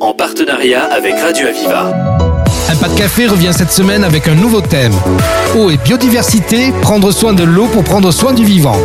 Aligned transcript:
en 0.00 0.14
partenariat 0.14 0.84
avec 0.84 1.18
Radio 1.18 1.48
Aviva. 1.48 1.92
Un 2.70 2.76
pas 2.76 2.88
de 2.88 2.96
café 2.96 3.26
revient 3.26 3.52
cette 3.52 3.72
semaine 3.72 4.04
avec 4.04 4.28
un 4.28 4.34
nouveau 4.34 4.60
thème. 4.60 4.92
Eau 5.56 5.70
et 5.70 5.76
biodiversité, 5.76 6.72
prendre 6.82 7.10
soin 7.10 7.32
de 7.32 7.42
l'eau 7.42 7.66
pour 7.66 7.82
prendre 7.84 8.10
soin 8.12 8.32
du 8.32 8.44
vivant. 8.44 8.76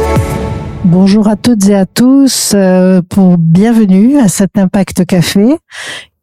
Bonjour 0.86 1.28
à 1.28 1.36
toutes 1.36 1.68
et 1.70 1.76
à 1.76 1.86
tous 1.86 2.54
euh, 2.56 3.02
pour 3.08 3.38
bienvenue 3.38 4.18
à 4.18 4.28
cet 4.28 4.58
Impact 4.58 5.06
Café 5.06 5.58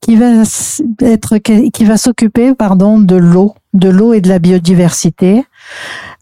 qui 0.00 0.16
va 0.16 0.26
être 1.00 1.38
qui 1.38 1.84
va 1.84 1.96
s'occuper 1.96 2.54
pardon 2.54 2.98
de 2.98 3.16
l'eau, 3.16 3.54
de 3.74 3.88
l'eau 3.88 4.12
et 4.12 4.20
de 4.20 4.28
la 4.28 4.38
biodiversité 4.38 5.44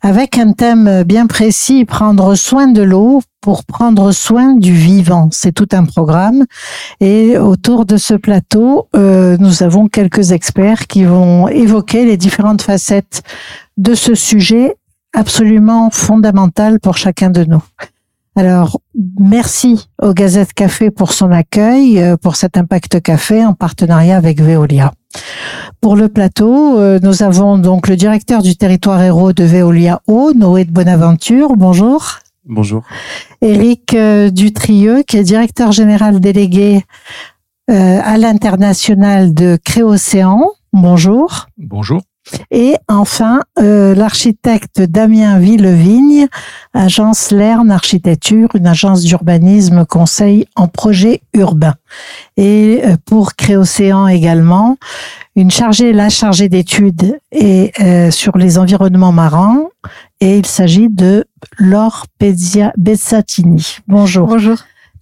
avec 0.01 0.39
un 0.39 0.53
thème 0.53 1.03
bien 1.05 1.27
précis 1.27 1.85
prendre 1.85 2.35
soin 2.35 2.69
de 2.69 2.83
l'eau 2.83 3.21
pour 3.41 3.65
prendre 3.65 4.13
soin 4.13 4.55
du 4.55 4.73
vivant. 4.73 5.29
C'est 5.33 5.53
tout 5.53 5.69
un 5.73 5.85
programme 5.85 6.45
et 7.01 7.39
autour 7.39 7.85
de 7.85 7.97
ce 7.97 8.15
plateau, 8.15 8.89
euh, 8.97 9.37
nous 9.39 9.63
avons 9.63 9.89
quelques 9.89 10.33
experts 10.33 10.87
qui 10.87 11.05
vont 11.05 11.49
évoquer 11.49 12.05
les 12.05 12.17
différentes 12.17 12.63
facettes 12.63 13.23
de 13.77 13.95
ce 13.95 14.15
sujet 14.15 14.77
absolument 15.15 15.91
fondamental 15.91 16.81
pour 16.81 16.97
chacun 16.97 17.31
de 17.31 17.45
nous. 17.45 17.63
Alors, 18.37 18.81
merci 19.19 19.89
au 20.01 20.13
Gazette 20.13 20.53
Café 20.53 20.93
pour 20.93 21.13
son 21.13 21.33
accueil, 21.33 22.01
euh, 22.01 22.17
pour 22.17 22.37
cet 22.37 22.57
Impact 22.57 23.01
Café 23.03 23.45
en 23.45 23.53
partenariat 23.53 24.17
avec 24.17 24.41
Veolia. 24.41 24.93
Pour 25.81 25.97
le 25.97 26.09
plateau, 26.09 26.79
euh, 26.79 26.99
nous 27.03 27.23
avons 27.23 27.59
donc 27.59 27.89
le 27.89 27.97
directeur 27.97 28.43
du 28.43 28.57
territoire 28.57 29.03
héros 29.03 29.33
de 29.33 29.45
Veolia 29.45 30.01
Eau, 30.07 30.33
Noé 30.35 30.65
de 30.65 30.73
Bonaventure. 30.73 31.57
Bonjour. 31.57 32.19
Bonjour. 32.45 32.83
Éric 33.43 33.95
euh, 33.95 34.31
Dutrieux, 34.31 35.03
qui 35.07 35.19
est 35.19 35.25
directeur 35.25 35.73
général 35.73 36.21
délégué 36.21 36.85
à 37.71 38.17
l'international 38.17 39.35
de 39.35 39.59
Créocéan. 39.63 40.49
Bonjour. 40.73 41.49
Bonjour. 41.59 42.01
Et 42.51 42.77
enfin, 42.89 43.41
euh, 43.59 43.95
l'architecte 43.95 44.81
Damien 44.81 45.39
Villevigne, 45.39 46.27
agence 46.75 47.31
Lerne 47.31 47.71
Architecture, 47.71 48.49
une 48.55 48.67
agence 48.67 49.03
d'urbanisme 49.03 49.85
conseil 49.85 50.47
en 50.57 50.69
projet 50.69 51.23
urbain. 51.35 51.75
Et 52.37 52.81
euh, 52.85 52.97
pour 53.05 53.35
Créocéan 53.35 54.09
également, 54.09 54.77
une 55.37 55.51
chargée, 55.51 55.93
la 55.93 56.09
chargée 56.09 56.49
d'études 56.49 57.19
et 57.33 57.73
euh, 57.81 58.11
sur 58.11 58.37
les 58.39 58.59
environnements 58.59 59.13
marins. 59.13 59.63
Et 60.21 60.39
il 60.39 60.47
s'agit 60.47 60.89
de 60.89 61.25
Laure 61.59 62.07
Bessatini. 62.19 63.79
Bonjour. 63.87 64.27
Bonjour. 64.27 64.59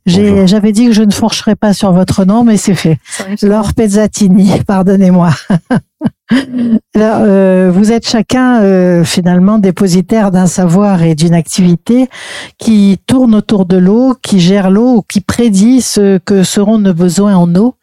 J'avais 0.06 0.72
dit 0.72 0.86
que 0.86 0.92
je 0.92 1.02
ne 1.02 1.10
fourcherais 1.10 1.56
pas 1.56 1.72
sur 1.72 1.92
votre 1.92 2.24
nom, 2.24 2.44
mais 2.44 2.56
c'est 2.56 2.74
fait. 2.74 2.98
Laure 3.42 3.74
Pezzatini, 3.74 4.60
pardonnez-moi. 4.66 5.30
euh, 6.96 7.70
vous 7.74 7.90
êtes 7.90 8.08
chacun 8.08 8.62
euh, 8.62 9.02
finalement 9.02 9.58
dépositaire 9.58 10.30
d'un 10.30 10.46
savoir 10.46 11.02
et 11.02 11.16
d'une 11.16 11.34
activité 11.34 12.08
qui 12.58 12.98
tourne 13.06 13.34
autour 13.34 13.66
de 13.66 13.76
l'eau, 13.76 14.14
qui 14.22 14.38
gère 14.38 14.70
l'eau, 14.70 15.04
qui 15.08 15.20
prédit 15.20 15.82
ce 15.82 16.18
que 16.18 16.44
seront 16.44 16.78
nos 16.78 16.94
besoins 16.94 17.34
en 17.34 17.52
eau. 17.56 17.74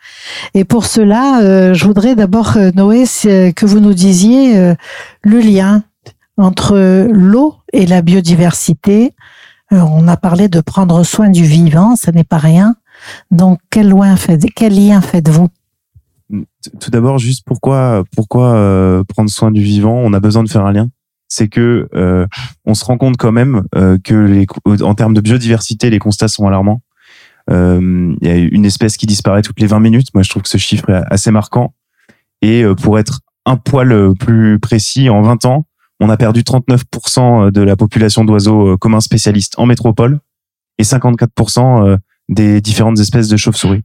Et 0.54 0.64
pour 0.64 0.86
cela, 0.86 1.42
euh, 1.42 1.74
je 1.74 1.86
voudrais 1.86 2.16
d'abord, 2.16 2.56
euh, 2.56 2.72
Noé, 2.74 3.04
que 3.04 3.66
vous 3.66 3.82
nous 3.82 3.94
disiez 3.94 4.76
le 5.24 5.40
lien 5.40 5.84
entre 6.38 7.08
l'eau 7.12 7.56
et 7.74 7.86
la 7.86 8.02
biodiversité, 8.02 9.08
euh, 9.08 9.10
on 9.82 10.08
a 10.08 10.18
parlé 10.18 10.48
de 10.48 10.62
prendre 10.62 11.04
soin 11.04 11.30
du 11.30 11.44
vivant, 11.44 11.96
ce 11.96 12.12
n'est 12.12 12.24
pas 12.24 12.38
rien. 12.38 12.76
Donc, 13.32 13.60
quel, 13.70 13.90
loin 13.90 14.16
fait, 14.16 14.40
quel 14.56 14.76
lien 14.76 15.02
faites-vous? 15.02 15.50
Tout 16.80 16.92
d'abord, 16.92 17.18
juste 17.18 17.44
pourquoi, 17.46 18.04
pourquoi 18.16 18.56
euh, 18.56 19.04
prendre 19.04 19.30
soin 19.30 19.52
du 19.52 19.62
vivant? 19.62 19.96
On 19.96 20.14
a 20.14 20.20
besoin 20.20 20.44
de 20.44 20.50
faire 20.50 20.66
un 20.66 20.72
lien. 20.72 20.90
C'est 21.28 21.48
que 21.48 21.90
euh, 21.96 22.28
on 22.66 22.74
se 22.74 22.86
rend 22.86 22.98
compte 22.98 23.18
quand 23.18 23.32
même 23.32 23.64
que 24.04 24.14
les, 24.14 24.46
en 24.84 24.94
termes 24.94 25.14
de 25.14 25.22
biodiversité, 25.22 25.90
les 25.90 26.00
constats 26.00 26.28
sont 26.28 26.48
alarmants. 26.48 26.82
Il 27.50 28.18
y 28.22 28.30
a 28.30 28.36
une 28.36 28.66
espèce 28.66 28.98
qui 28.98 29.08
disparaît 29.08 29.42
toutes 29.42 29.60
les 29.60 29.68
20 29.68 29.80
minutes. 29.80 30.08
Moi, 30.14 30.24
je 30.24 30.30
trouve 30.30 30.44
que 30.44 30.50
ce 30.50 30.58
chiffre 30.58 30.90
est 30.90 31.04
assez 31.10 31.32
marquant. 31.32 31.74
Et 32.42 32.64
pour 32.82 33.00
être 33.00 33.22
un 33.46 33.58
poil 33.58 34.14
plus 34.20 34.60
précis, 34.60 35.10
en 35.10 35.22
20 35.22 35.46
ans, 35.46 35.66
on 36.00 36.10
a 36.10 36.18
perdu 36.18 36.42
39% 36.42 37.52
de 37.52 37.62
la 37.62 37.76
population 37.76 38.24
d'oiseaux 38.24 38.74
euh, 38.74 38.78
communs 38.78 39.00
spécialistes 39.00 39.54
en 39.58 39.66
métropole 39.66 40.20
et 40.78 40.84
54% 40.84 41.88
euh, 41.88 41.98
des 42.30 42.62
différentes 42.62 43.00
espèces 43.00 43.28
de 43.28 43.38
chauves-souris. 43.38 43.84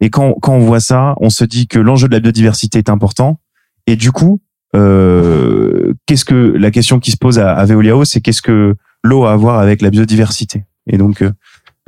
Et 0.00 0.10
quand, 0.10 0.34
quand 0.40 0.54
on 0.54 0.60
voit 0.60 0.80
ça, 0.80 1.14
on 1.20 1.30
se 1.30 1.44
dit 1.44 1.66
que 1.66 1.78
l'enjeu 1.78 2.08
de 2.08 2.14
la 2.14 2.20
biodiversité 2.20 2.78
est 2.78 2.88
important. 2.88 3.40
Et 3.86 3.96
du 3.96 4.12
coup, 4.12 4.40
euh, 4.74 5.92
qu'est-ce 6.06 6.24
que 6.24 6.34
la 6.34 6.70
question 6.70 7.00
qui 7.00 7.10
se 7.10 7.16
pose 7.16 7.38
à, 7.38 7.52
à 7.52 7.64
Veoliao, 7.64 8.04
c'est 8.04 8.20
qu'est-ce 8.20 8.42
que 8.42 8.76
l'eau 9.02 9.24
a 9.24 9.32
à 9.32 9.36
voir 9.36 9.58
avec 9.58 9.82
la 9.82 9.90
biodiversité? 9.90 10.64
Et 10.86 10.98
donc, 10.98 11.22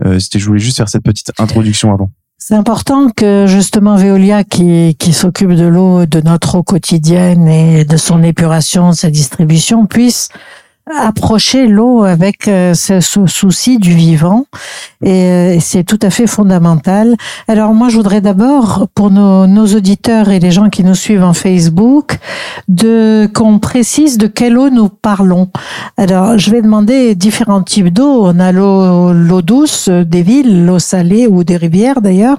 euh, 0.04 0.18
c'était, 0.18 0.38
je 0.38 0.46
voulais 0.46 0.60
juste 0.60 0.76
faire 0.76 0.88
cette 0.88 1.04
petite 1.04 1.32
introduction 1.38 1.92
avant. 1.92 2.10
C'est 2.44 2.56
important 2.56 3.08
que 3.08 3.46
justement 3.46 3.94
Veolia, 3.94 4.42
qui, 4.42 4.96
qui 4.98 5.12
s'occupe 5.12 5.52
de 5.52 5.64
l'eau, 5.64 6.06
de 6.06 6.20
notre 6.20 6.56
eau 6.56 6.64
quotidienne 6.64 7.46
et 7.46 7.84
de 7.84 7.96
son 7.96 8.20
épuration, 8.24 8.90
de 8.90 8.96
sa 8.96 9.10
distribution, 9.10 9.86
puisse 9.86 10.28
approcher 10.86 11.68
l'eau 11.68 12.02
avec 12.02 12.48
euh, 12.48 12.74
ce 12.74 13.00
souci 13.00 13.78
du 13.78 13.94
vivant 13.94 14.46
euh, 15.04 15.52
et 15.52 15.60
c'est 15.60 15.84
tout 15.84 15.98
à 16.02 16.10
fait 16.10 16.26
fondamental. 16.26 17.16
Alors 17.46 17.72
moi 17.72 17.88
je 17.88 17.96
voudrais 17.96 18.20
d'abord 18.20 18.88
pour 18.94 19.10
nos, 19.10 19.46
nos, 19.46 19.66
auditeurs 19.66 20.30
et 20.30 20.40
les 20.40 20.50
gens 20.50 20.70
qui 20.70 20.82
nous 20.82 20.94
suivent 20.94 21.22
en 21.22 21.34
Facebook 21.34 22.18
de 22.68 23.28
qu'on 23.32 23.58
précise 23.58 24.18
de 24.18 24.26
quelle 24.26 24.58
eau 24.58 24.70
nous 24.70 24.88
parlons. 24.88 25.48
Alors 25.96 26.36
je 26.36 26.50
vais 26.50 26.62
demander 26.62 27.14
différents 27.14 27.62
types 27.62 27.92
d'eau. 27.92 28.24
On 28.24 28.40
a 28.40 28.50
l'eau 28.50 29.12
l'eau 29.12 29.42
douce 29.42 29.88
des 29.88 30.22
villes, 30.22 30.66
l'eau 30.66 30.78
salée 30.80 31.26
ou 31.26 31.44
des 31.44 31.56
rivières 31.56 32.00
d'ailleurs, 32.00 32.38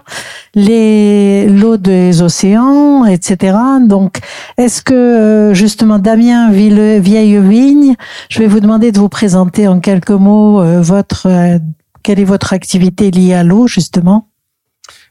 les 0.54 1.48
l'eau 1.48 1.78
des 1.78 2.22
océans, 2.22 3.06
etc. 3.06 3.58
Donc 3.88 4.20
est-ce 4.58 4.82
que 4.82 4.94
euh, 4.94 5.54
justement 5.54 5.98
Damien 5.98 6.52
Ville, 6.52 7.00
Vieille 7.00 7.40
Vigne 7.40 7.96
je 8.34 8.40
vais 8.40 8.48
vous 8.48 8.62
demander 8.62 8.92
de 8.92 8.98
vous 8.98 9.10
présenter 9.10 9.68
en 9.68 9.80
quelques 9.80 10.10
mots 10.10 10.60
euh, 10.60 10.82
votre 10.82 11.28
euh, 11.28 11.60
quelle 12.02 12.20
est 12.20 12.24
votre 12.24 12.52
activité 12.52 13.12
liée 13.12 13.36
à 13.36 13.44
l'eau 13.44 13.68
justement? 13.68 14.28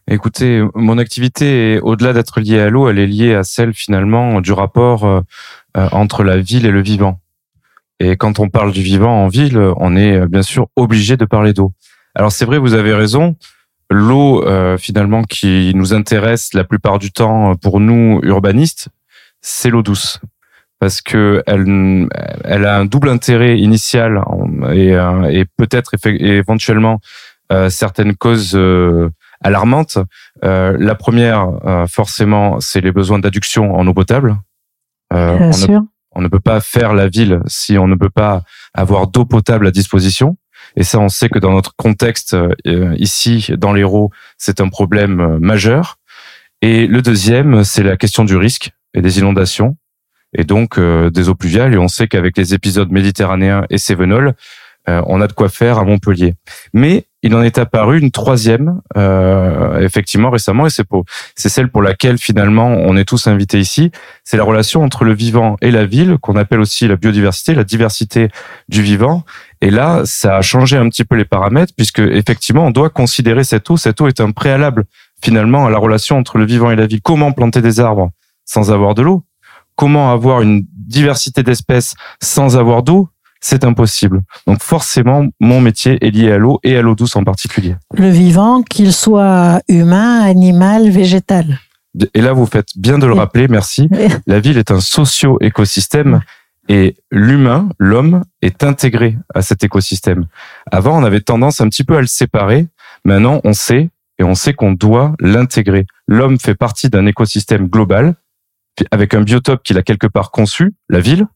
Écoutez, 0.09 0.61
mon 0.75 0.99
activité, 0.99 1.79
au-delà 1.85 2.15
d'être 2.15 2.41
liée 2.41 2.59
à 2.59 2.69
l'eau, 2.69 2.89
elle 2.89 2.99
est 2.99 3.07
liée 3.07 3.33
à 3.37 3.45
celle 3.45 3.75
finalement 3.75 4.41
du 4.41 4.53
rapport 4.53 5.05
euh, 5.05 5.21
entre 5.75 6.25
la 6.25 6.39
ville 6.39 6.67
et 6.67 6.73
le 6.73 6.83
vivant. 6.83 7.21
Et 8.01 8.17
quand 8.17 8.41
on 8.41 8.49
parle 8.49 8.73
du 8.73 8.83
vivant 8.83 9.23
en 9.23 9.29
ville, 9.29 9.57
on 9.77 9.95
est 9.95 10.27
bien 10.27 10.43
sûr 10.43 10.67
obligé 10.75 11.17
de 11.17 11.25
parler 11.25 11.53
d'eau. 11.53 11.73
Alors 12.17 12.33
c'est 12.33 12.45
vrai, 12.45 12.59
vous 12.59 12.75
avez 12.75 12.93
raison. 12.93 13.37
L'eau, 13.89 14.45
finalement, 14.79 15.23
qui 15.23 15.71
nous 15.77 15.95
intéresse 15.95 16.53
la 16.55 16.65
plupart 16.65 16.99
du 16.99 17.13
temps 17.13 17.55
pour 17.55 17.79
nous 17.79 18.19
urbanistes, 18.25 18.89
c'est 19.41 19.71
l'eau 19.71 19.83
douce 19.83 20.21
parce 20.83 21.01
que 21.01 21.45
elle, 21.47 22.09
elle 22.43 22.67
a 22.67 22.77
un 22.77 22.87
double 22.87 23.09
intérêt 23.09 23.57
initial 23.57 24.21
et, 24.73 24.97
euh, 24.97 25.31
et 25.31 25.45
peut-être 25.45 25.95
éventuellement 26.09 26.99
euh, 27.53 27.71
certaines 27.71 28.17
causes 28.17 28.57
euh, 28.57 29.09
alarmantes. 29.45 29.99
Euh, 30.43 30.77
la 30.81 30.97
première, 30.97 31.47
forcément, 31.89 32.59
c'est 32.59 32.81
les 32.81 32.91
besoins 32.91 33.21
d'adduction 33.21 33.77
en 33.77 33.87
eau 33.87 33.95
potable. 33.95 34.37
Bien 35.13 35.37
on, 35.41 35.53
sûr. 35.53 35.83
Ne, 35.83 35.87
on 36.17 36.21
ne 36.21 36.27
peut 36.27 36.41
pas 36.41 36.59
faire 36.59 36.95
la 36.95 37.07
ville 37.07 37.43
si 37.47 37.79
on 37.79 37.87
ne 37.87 37.95
peut 37.95 38.11
pas 38.11 38.43
avoir 38.75 39.07
d'eau 39.07 39.25
potable 39.25 39.69
à 39.69 39.71
disposition. 39.71 40.37
Et 40.75 40.83
ça, 40.83 40.99
on 40.99 41.09
sait 41.09 41.29
que 41.29 41.39
dans 41.39 41.53
notre 41.53 41.77
contexte 41.77 42.37
ici, 42.97 43.53
dans 43.57 43.73
l'Hérault, 43.73 44.11
c'est 44.37 44.61
un 44.61 44.69
problème 44.69 45.39
majeur. 45.39 45.99
Et 46.61 46.89
le 46.89 47.03
deuxième, 47.03 47.63
c'est 47.63 47.85
la 47.85 47.97
question 47.97 48.25
du 48.25 48.37
risque 48.37 48.73
et 48.95 49.01
des 49.01 49.21
inondations 49.21 49.77
et 50.37 50.45
donc 50.45 50.79
euh, 50.79 51.11
des 51.11 51.29
eaux 51.29 51.35
pluviales. 51.35 51.75
Et 51.75 51.79
on 51.79 51.89
sait 51.89 52.09
qu'avec 52.09 52.37
les 52.37 52.55
épisodes 52.55 52.91
méditerranéens 52.91 53.65
et 53.71 53.79
Cévenol, 53.79 54.35
euh, 54.89 55.01
on 55.07 55.21
a 55.21 55.29
de 55.29 55.33
quoi 55.33 55.49
faire 55.49 55.79
à 55.79 55.85
Montpellier. 55.85 56.35
Mais 56.73 57.07
il 57.23 57.37
en 57.37 57.43
est 57.43 57.57
apparu 57.59 58.01
une 58.01 58.11
troisième, 58.11 58.81
euh, 58.97 59.79
effectivement 59.81 60.31
récemment, 60.31 60.67
et 60.67 60.71
c'est 60.71 60.83
pour, 60.83 61.05
c'est 61.37 61.49
celle 61.49 61.71
pour 61.71 61.81
laquelle 61.81 62.19
finalement 62.19 62.67
on 62.67 62.97
est 62.97 63.05
tous 63.05 63.29
invités 63.29 63.61
ici. 63.61 63.93
C'est 64.25 64.37
la 64.37 64.43
relation 64.43 64.83
entre 64.83 65.05
le 65.05 65.15
vivant 65.15 65.57
et 65.61 65.71
la 65.71 65.87
ville, 65.87 66.19
qu'on 66.21 66.35
appelle 66.35 66.59
aussi 66.59 66.89
la 66.89 66.97
biodiversité, 66.97 67.55
la 67.55 67.63
diversité 67.63 68.29
du 68.69 68.83
vivant. 68.83 69.23
Et 69.61 69.71
là, 69.71 70.03
ça 70.05 70.37
a 70.37 70.43
changé 70.43 70.77
un 70.77 70.89
petit 70.89 71.05
peu 71.05 71.15
les 71.15 71.25
paramètres, 71.25 71.73
puisque 71.77 72.01
effectivement, 72.01 72.67
on 72.67 72.73
doit 72.73 72.91
considérer 72.91 73.45
cette 73.45 73.71
eau. 73.71 73.77
Cette 73.77 74.01
eau 74.01 74.09
est 74.09 74.21
un 74.21 74.33
préalable 74.33 74.85
finalement 75.23 75.67
à 75.67 75.71
la 75.71 75.79
relation 75.79 76.19
entre 76.19 76.39
le 76.39 76.45
vivant 76.45 76.73
et 76.73 76.77
la 76.77 76.87
ville. 76.87 77.03
Comment 77.03 77.31
planter 77.31 77.63
des 77.63 77.79
arbres 77.79 78.11
sans 78.45 78.73
avoir 78.73 78.95
de 78.97 79.03
l'eau? 79.03 79.25
Comment 79.83 80.13
avoir 80.13 80.43
une 80.43 80.65
diversité 80.77 81.43
d'espèces 81.43 81.95
sans 82.23 82.57
avoir 82.57 82.85
d'eau 82.85 83.09
c'est 83.45 83.65
impossible. 83.65 84.23
Donc 84.47 84.63
forcément, 84.63 85.27
mon 85.41 85.61
métier 85.61 85.99
est 86.01 86.11
lié 86.11 86.31
à 86.31 86.39
l'eau 86.39 86.61
et 86.63 86.77
à 86.77 86.83
l'eau 86.83 86.95
douce 86.95 87.17
en 87.17 87.25
particulier. 87.25 87.75
Le 87.93 88.09
vivant, 88.09 88.63
qu'il 88.63 88.93
soit 88.93 89.61
humain, 89.67 90.21
animal, 90.21 90.89
végétal. 90.91 91.59
Et 92.15 92.21
là, 92.21 92.33
vous 92.33 92.47
faites 92.47 92.69
bien 92.77 93.01
de 93.01 93.07
le 93.07 93.15
rappeler, 93.15 93.49
merci. 93.49 93.89
La 94.29 94.39
ville 94.39 94.59
est 94.59 94.71
un 94.71 94.79
socio-écosystème 94.79 96.21
et 96.69 96.95
l'humain, 97.11 97.69
l'homme, 97.81 98.23
est 98.43 98.63
intégré 98.63 99.19
à 99.35 99.43
cet 99.43 99.65
écosystème. 99.65 100.27
Avant, 100.71 100.97
on 100.97 101.03
avait 101.03 101.23
tendance 101.23 101.61
un 101.61 101.69
petit 101.69 101.83
peu 101.83 101.97
à 101.97 102.01
le 102.01 102.07
séparer. 102.07 102.69
Maintenant, 103.05 103.41
on 103.43 103.55
sait 103.55 103.91
et 104.21 104.23
on 104.23 104.37
sait 104.37 104.55
qu'on 104.55 104.71
doit 104.71 105.17
l'intégrer. 105.19 105.87
L'homme 106.07 106.39
fait 106.39 106.55
partie 106.55 106.91
d'un 106.91 107.07
écosystème 107.07 107.67
global 107.67 108.15
avec 108.91 109.15
un 109.15 109.21
biotope 109.23 109.63
qu'il 109.63 109.79
a 109.79 109.83
quelque 109.83 110.07
part 110.07 110.31
conçu, 110.31 110.75
la 110.89 111.01
ville, 111.01 111.27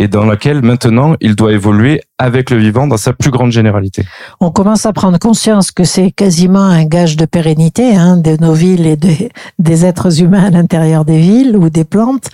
et 0.00 0.06
dans 0.06 0.24
laquelle 0.24 0.62
maintenant 0.62 1.16
il 1.20 1.34
doit 1.34 1.52
évoluer 1.52 2.00
avec 2.18 2.50
le 2.50 2.56
vivant 2.56 2.86
dans 2.86 2.96
sa 2.96 3.12
plus 3.12 3.30
grande 3.32 3.50
généralité. 3.50 4.04
On 4.40 4.52
commence 4.52 4.86
à 4.86 4.92
prendre 4.92 5.18
conscience 5.18 5.72
que 5.72 5.82
c'est 5.82 6.12
quasiment 6.12 6.62
un 6.64 6.84
gage 6.84 7.16
de 7.16 7.24
pérennité 7.24 7.96
hein, 7.96 8.16
de 8.16 8.36
nos 8.40 8.52
villes 8.52 8.86
et 8.86 8.96
de- 8.96 9.28
des 9.58 9.84
êtres 9.84 10.22
humains 10.22 10.44
à 10.44 10.50
l'intérieur 10.50 11.04
des 11.04 11.18
villes 11.18 11.56
ou 11.56 11.68
des 11.68 11.84
plantes. 11.84 12.28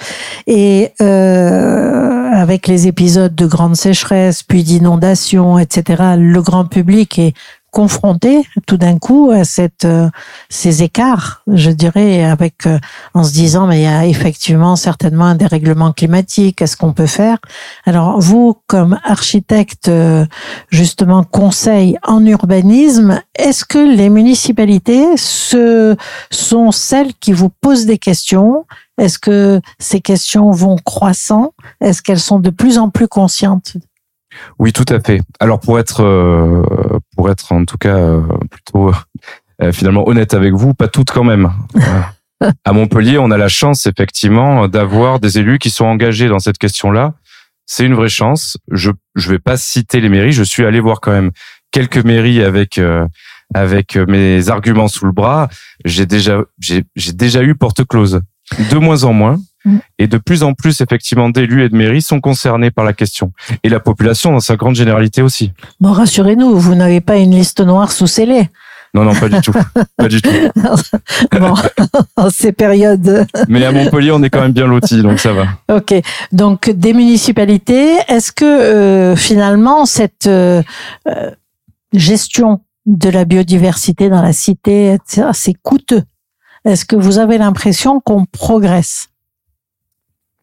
Et 0.46 0.92
euh, 1.00 2.30
avec 2.34 2.66
les 2.66 2.86
épisodes 2.86 3.34
de 3.34 3.46
grandes 3.46 3.76
sécheresses, 3.76 4.42
puis 4.42 4.62
d'inondations, 4.62 5.58
etc., 5.58 6.02
le 6.18 6.42
grand 6.42 6.66
public 6.66 7.18
est 7.18 7.32
confronté 7.74 8.46
tout 8.68 8.76
d'un 8.76 8.98
coup 8.98 9.32
à 9.32 9.42
cette, 9.42 9.84
euh, 9.84 10.08
ces 10.48 10.84
écarts, 10.84 11.42
je 11.52 11.72
dirais, 11.72 12.22
avec 12.22 12.66
euh, 12.66 12.78
en 13.14 13.24
se 13.24 13.32
disant 13.32 13.66
mais 13.66 13.80
il 13.80 13.82
y 13.82 13.86
a 13.86 14.06
effectivement 14.06 14.76
certainement 14.76 15.24
un 15.24 15.34
dérèglement 15.34 15.92
climatique. 15.92 16.58
Qu'est-ce 16.58 16.76
qu'on 16.76 16.92
peut 16.92 17.08
faire? 17.08 17.38
Alors 17.84 18.20
vous, 18.20 18.56
comme 18.68 18.98
architecte, 19.02 19.88
euh, 19.88 20.24
justement 20.70 21.24
conseil 21.24 21.98
en 22.04 22.24
urbanisme, 22.24 23.20
est-ce 23.36 23.64
que 23.64 23.78
les 23.78 24.08
municipalités 24.08 25.16
ce 25.16 25.96
sont 26.30 26.70
celles 26.70 27.12
qui 27.14 27.32
vous 27.32 27.50
posent 27.60 27.86
des 27.86 27.98
questions? 27.98 28.66
Est-ce 28.98 29.18
que 29.18 29.60
ces 29.80 30.00
questions 30.00 30.52
vont 30.52 30.76
croissant? 30.76 31.54
Est-ce 31.80 32.02
qu'elles 32.02 32.20
sont 32.20 32.38
de 32.38 32.50
plus 32.50 32.78
en 32.78 32.88
plus 32.88 33.08
conscientes? 33.08 33.76
Oui, 34.58 34.72
tout 34.72 34.84
à 34.88 35.00
fait. 35.00 35.20
Alors 35.40 35.60
pour 35.60 35.78
être, 35.78 36.02
euh, 36.02 36.62
être 37.30 37.52
en 37.52 37.64
tout 37.64 37.78
cas 37.78 37.96
euh, 37.96 38.22
plutôt 38.50 38.92
euh, 39.62 39.72
finalement 39.72 40.08
honnête 40.08 40.34
avec 40.34 40.52
vous, 40.52 40.74
pas 40.74 40.88
toutes 40.88 41.10
quand 41.10 41.24
même. 41.24 41.50
Euh, 41.76 42.50
à 42.64 42.72
Montpellier, 42.72 43.18
on 43.18 43.30
a 43.30 43.36
la 43.36 43.48
chance 43.48 43.86
effectivement 43.86 44.68
d'avoir 44.68 45.20
des 45.20 45.38
élus 45.38 45.58
qui 45.58 45.70
sont 45.70 45.84
engagés 45.84 46.28
dans 46.28 46.40
cette 46.40 46.58
question-là. 46.58 47.14
C'est 47.66 47.84
une 47.84 47.94
vraie 47.94 48.08
chance. 48.08 48.58
Je 48.70 48.90
je 49.14 49.30
vais 49.30 49.38
pas 49.38 49.56
citer 49.56 50.00
les 50.00 50.08
mairies. 50.08 50.32
Je 50.32 50.42
suis 50.42 50.64
allé 50.64 50.80
voir 50.80 51.00
quand 51.00 51.12
même 51.12 51.30
quelques 51.70 52.04
mairies 52.04 52.42
avec 52.42 52.78
euh, 52.78 53.06
avec 53.54 53.96
mes 53.96 54.48
arguments 54.48 54.88
sous 54.88 55.06
le 55.06 55.12
bras. 55.12 55.48
J'ai 55.84 56.06
déjà 56.06 56.42
j'ai 56.58 56.84
déjà 57.12 57.42
eu 57.42 57.54
porte 57.54 57.84
close. 57.86 58.20
De 58.70 58.76
moins 58.76 59.04
en 59.04 59.12
moins. 59.12 59.38
Mm. 59.64 59.78
Et 59.98 60.06
de 60.06 60.18
plus 60.18 60.42
en 60.42 60.54
plus, 60.54 60.80
effectivement, 60.80 61.28
d'élus 61.28 61.64
et 61.64 61.68
de 61.68 61.76
mairies 61.76 62.02
sont 62.02 62.20
concernés 62.20 62.70
par 62.70 62.84
la 62.84 62.92
question. 62.92 63.32
Et 63.62 63.68
la 63.68 63.80
population 63.80 64.32
dans 64.32 64.40
sa 64.40 64.56
grande 64.56 64.74
généralité 64.74 65.22
aussi. 65.22 65.52
Bon, 65.80 65.92
rassurez-nous, 65.92 66.58
vous 66.58 66.74
n'avez 66.74 67.00
pas 67.00 67.16
une 67.16 67.32
liste 67.32 67.60
noire 67.60 67.92
sous 67.92 68.06
scellée. 68.06 68.48
Non, 68.94 69.02
non, 69.02 69.14
pas 69.14 69.28
du 69.28 69.40
tout. 69.40 69.52
Pas 69.96 70.08
du 70.08 70.22
tout. 70.22 70.30
Bon, 71.32 71.54
en 72.16 72.30
ces 72.30 72.52
périodes. 72.52 73.26
Mais 73.48 73.64
à 73.64 73.72
Montpellier, 73.72 74.12
on 74.12 74.22
est 74.22 74.30
quand 74.30 74.40
même 74.40 74.52
bien 74.52 74.66
lotis, 74.66 75.02
donc 75.02 75.18
ça 75.18 75.32
va. 75.32 75.46
Ok, 75.68 75.94
donc 76.32 76.70
des 76.70 76.92
municipalités, 76.92 77.96
est-ce 78.08 78.30
que 78.30 78.44
euh, 78.44 79.16
finalement 79.16 79.84
cette 79.84 80.26
euh, 80.26 80.62
euh, 81.08 81.30
gestion 81.92 82.60
de 82.86 83.08
la 83.10 83.24
biodiversité 83.24 84.08
dans 84.08 84.22
la 84.22 84.32
cité, 84.32 84.96
c'est 85.32 85.54
coûteux? 85.54 86.02
Est-ce 86.64 86.84
que 86.84 86.96
vous 86.96 87.18
avez 87.18 87.38
l'impression 87.38 88.00
qu'on 88.00 88.24
progresse? 88.24 89.08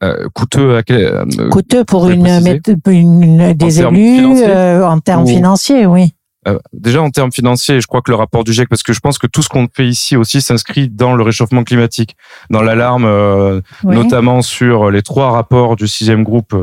Euh, 0.04 0.28
coûteux 0.34 0.78
à 0.78 0.84
quel... 0.84 0.98
euh, 1.06 1.50
Coûteux 1.50 1.84
pour 1.86 2.10
une, 2.10 2.26
une- 2.26 3.54
des 3.54 3.74
termes 3.76 3.96
élus, 3.96 4.16
financiers 4.18 4.46
euh, 4.50 4.88
en 4.88 5.00
termes 5.00 5.24
Ou- 5.24 5.28
financiers, 5.28 5.86
oui. 5.86 6.14
euh, 6.48 6.58
déjà 6.74 7.04
en 7.04 7.12
termes 7.12 7.32
financiers, 7.32 7.80
je 7.82 7.86
crois 7.88 8.02
que 8.02 8.10
le 8.10 8.18
rapport 8.18 8.44
du 8.44 8.52
GIEC, 8.52 8.68
parce 8.68 8.82
que 8.82 8.94
je 8.94 9.00
pense 9.00 9.20
que 9.20 9.28
tout 9.28 9.44
ce 9.44 9.50
qu'on 9.50 9.68
fait 9.72 9.86
ici 9.88 10.16
aussi 10.16 10.42
s'inscrit 10.42 10.90
dans 10.90 11.14
le 11.14 11.22
réchauffement 11.22 11.64
climatique, 11.64 12.16
dans 12.50 12.64
l'alarme, 12.64 13.06
euh, 13.06 13.62
oui. 13.84 13.96
notamment 13.96 14.42
sur 14.42 14.90
les 14.90 15.04
trois 15.04 15.30
rapports 15.32 15.76
du 15.76 15.88
sixième 15.88 16.24
groupe, 16.24 16.56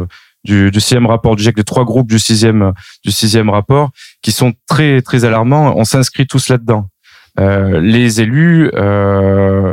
du, 0.43 0.73
du 0.73 0.81
sixième 0.81 1.06
rapport 1.06 1.37
du 1.37 1.43
GIEC, 1.44 1.58
les 1.58 1.64
trois 1.64 1.85
groupes 1.85 2.08
du 2.08 2.19
sixième 2.19 2.73
du 3.05 3.12
sixième 3.12 3.50
rapport, 3.50 3.90
qui 4.20 4.32
sont 4.32 4.52
très 4.67 5.00
très 5.00 5.25
alarmants. 5.25 5.75
On 5.76 5.85
s'inscrit 5.85 6.26
tous 6.26 6.49
là-dedans. 6.49 6.88
Euh, 7.38 7.81
les 7.81 8.20
élus, 8.20 8.69
euh, 8.75 9.73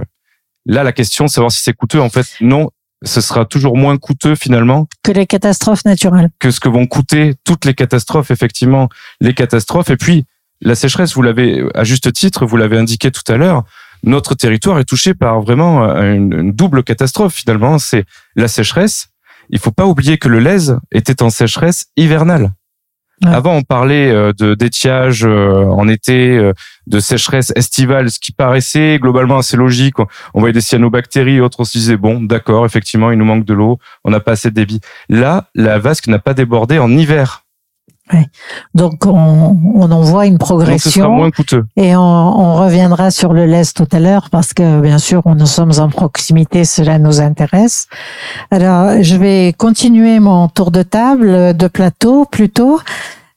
là 0.68 0.84
la 0.84 0.92
question, 0.92 1.28
savoir 1.28 1.52
si 1.52 1.64
c'est 1.64 1.74
coûteux. 1.74 2.00
En 2.00 2.10
fait, 2.10 2.28
non, 2.42 2.70
ce 3.04 3.22
sera 3.22 3.46
toujours 3.46 3.78
moins 3.78 3.98
coûteux 3.98 4.36
finalement 4.36 4.88
Que 5.04 5.12
les 5.12 5.26
catastrophes 5.26 5.86
naturelles. 5.86 6.30
que 6.40 6.52
ce 6.52 6.60
que 6.60 6.70
vont 6.70 6.88
coûter 6.88 7.36
toutes 7.44 7.66
les 7.66 7.74
catastrophes, 7.74 8.32
effectivement, 8.32 8.90
les 9.22 9.34
catastrophes. 9.34 9.90
Et 9.90 9.98
puis, 9.98 10.26
la 10.62 10.76
sécheresse, 10.76 11.14
vous 11.14 11.22
l'avez, 11.22 11.64
à 11.76 11.84
juste 11.84 12.12
titre, 12.14 12.46
vous 12.46 12.58
l'avez 12.58 12.78
indiqué 12.78 13.12
tout 13.12 13.30
à 13.32 13.38
l'heure, 13.38 13.64
notre 14.04 14.36
territoire 14.36 14.80
est 14.80 14.86
touché 14.86 15.14
par 15.14 15.42
vraiment 15.42 15.84
une, 15.84 16.34
une 16.34 16.52
double 16.52 16.84
catastrophe, 16.84 17.34
finalement. 17.34 17.80
C'est 17.80 18.06
la 18.36 18.48
sécheresse. 18.48 19.08
Il 19.50 19.60
faut 19.60 19.72
pas 19.72 19.86
oublier 19.86 20.18
que 20.18 20.28
le 20.30 20.40
Lèze 20.40 20.80
était 20.92 21.22
en 21.22 21.30
sécheresse 21.30 21.88
hivernale. 21.98 22.52
Avant, 23.24 23.56
on 23.56 23.62
parlait 23.62 24.12
euh, 24.12 24.34
de 24.34 24.56
d'étiage 24.56 25.24
euh, 25.26 25.66
en 25.66 25.88
été, 25.88 26.38
euh, 26.38 26.54
de 26.88 27.00
sécheresse 27.00 27.54
estivale, 27.56 28.12
ce 28.12 28.20
qui 28.20 28.32
paraissait 28.34 29.00
globalement 29.02 29.38
assez 29.38 29.56
logique. 29.56 30.00
On 30.34 30.40
voyait 30.40 30.54
des 30.54 30.62
cyanobactéries 30.62 31.36
et 31.36 31.42
autres. 31.42 31.62
On 31.62 31.64
se 31.64 31.78
disait, 31.78 31.98
bon, 31.98 32.22
d'accord, 32.22 32.66
effectivement, 32.66 33.12
il 33.12 33.18
nous 33.18 33.26
manque 33.26 33.46
de 33.46 33.54
l'eau, 33.54 33.80
on 34.04 34.12
n'a 34.12 34.20
pas 34.20 34.34
assez 34.34 34.50
de 34.50 34.56
débit. 34.56 34.82
Là, 35.08 35.50
la 35.56 35.80
vasque 35.80 36.08
n'a 36.08 36.20
pas 36.20 36.34
débordé 36.34 36.78
en 36.78 36.92
hiver. 36.92 37.45
Donc 38.76 39.06
on, 39.06 39.58
on 39.74 39.92
en 39.92 40.02
voit 40.02 40.26
une 40.28 40.38
Donc, 40.38 40.42
ce 40.48 40.54
sera 40.54 40.58
progression. 40.58 41.12
moins 41.12 41.32
coûteux. 41.32 41.66
Et 41.76 41.96
on, 41.96 42.00
on 42.02 42.56
reviendra 42.56 43.10
sur 43.10 43.34
le 43.34 43.46
lest 43.46 43.76
tout 43.76 43.88
à 43.96 44.00
l'heure 44.00 44.30
parce 44.30 44.54
que 44.54 44.80
bien 44.80 45.00
sûr, 45.00 45.24
nous 45.26 45.46
sommes 45.48 45.72
en 45.80 45.90
proximité, 45.90 46.66
cela 46.66 47.00
nous 47.00 47.20
intéresse. 47.20 47.88
Alors, 48.52 49.02
je 49.02 49.16
vais 49.16 49.54
continuer 49.58 50.20
mon 50.20 50.48
tour 50.50 50.70
de 50.72 50.84
table, 50.84 51.58
de 51.58 51.68
plateau 51.68 52.26
plutôt, 52.26 52.80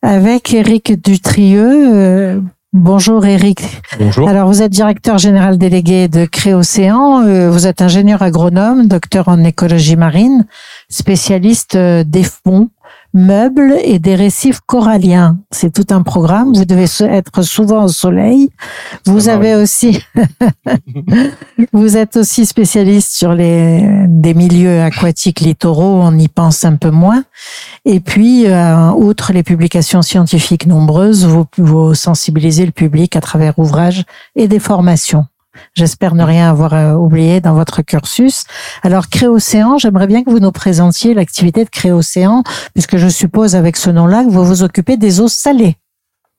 avec 0.03 0.53
Éric 0.53 1.03
Dutrieux. 1.03 1.95
Euh, 1.95 2.41
bonjour 2.73 3.25
Éric. 3.25 3.61
Bonjour. 3.99 4.29
Alors, 4.29 4.47
vous 4.49 4.63
êtes 4.63 4.71
directeur 4.71 5.19
général 5.19 5.57
délégué 5.59 6.09
de 6.09 6.25
Créocéan. 6.27 7.23
Euh, 7.27 7.51
Vous 7.51 7.67
êtes 7.67 7.81
ingénieur 7.83 8.23
agronome, 8.23 8.87
docteur 8.87 9.29
en 9.29 9.43
écologie 9.43 9.97
marine, 9.97 10.47
spécialiste 10.91 11.75
euh, 11.75 12.05
des 12.05 12.23
fonds, 12.25 12.69
meubles 13.15 13.75
et 13.83 13.99
des 13.99 14.15
récifs 14.15 14.61
coralliens. 14.67 15.39
C'est 15.51 15.73
tout 15.73 15.95
un 15.95 16.03
programme. 16.03 16.53
Vous 16.55 16.65
devez 16.65 16.87
être 17.01 17.43
souvent 17.43 17.85
au 17.85 17.89
soleil. 17.89 18.51
Vous 19.07 19.21
Ça 19.21 19.35
avez 19.35 19.55
aussi, 19.55 20.03
vous 21.73 21.97
êtes 21.97 22.17
aussi 22.17 22.47
spécialiste 22.47 23.13
sur 23.13 23.35
les 23.35 24.07
des 24.09 24.35
milieux 24.35 24.83
aquatiques 24.83 25.41
littoraux. 25.41 26.01
On 26.03 26.17
y 26.19 26.29
pense 26.29 26.65
un 26.65 26.77
peu 26.77 26.91
moins. 26.91 27.25
Et 27.85 28.01
puis, 28.01 28.47
euh, 28.47 28.91
outre 28.93 29.33
les 29.33 29.43
publications 29.43 30.03
scientifiques 30.03 30.67
nombreuses, 30.67 31.25
vous, 31.25 31.47
vous 31.57 31.95
sensibilisez 31.95 32.67
le 32.67 32.73
public 32.73 33.17
à 33.17 33.21
travers 33.21 33.59
ouvrages 33.59 34.05
et 34.37 34.49
des 34.49 34.59
formations. 34.59 35.27
J'espère 35.75 36.15
ne 36.15 36.25
rien 36.25 36.51
avoir 36.51 36.75
euh, 36.75 36.93
oublié 36.93 37.41
dans 37.41 37.55
votre 37.55 37.83
cursus. 37.83 38.45
Alors, 38.83 39.09
Créocéan, 39.09 39.79
j'aimerais 39.79 40.07
bien 40.07 40.25
que 40.25 40.31
vous 40.31 40.41
nous 40.41 40.53
présentiez 40.53 41.15
l'activité 41.15 41.65
de 41.65 41.71
Créocéan, 41.71 42.43
puisque 42.75 42.97
je 42.97 43.09
suppose 43.09 43.55
avec 43.55 43.77
ce 43.77 43.91
nom-là 43.91 44.25
que 44.25 44.31
vous 44.31 44.45
vous 44.45 44.63
occupez 44.63 44.97
des 44.97 45.21
eaux 45.21 45.29
salées. 45.29 45.77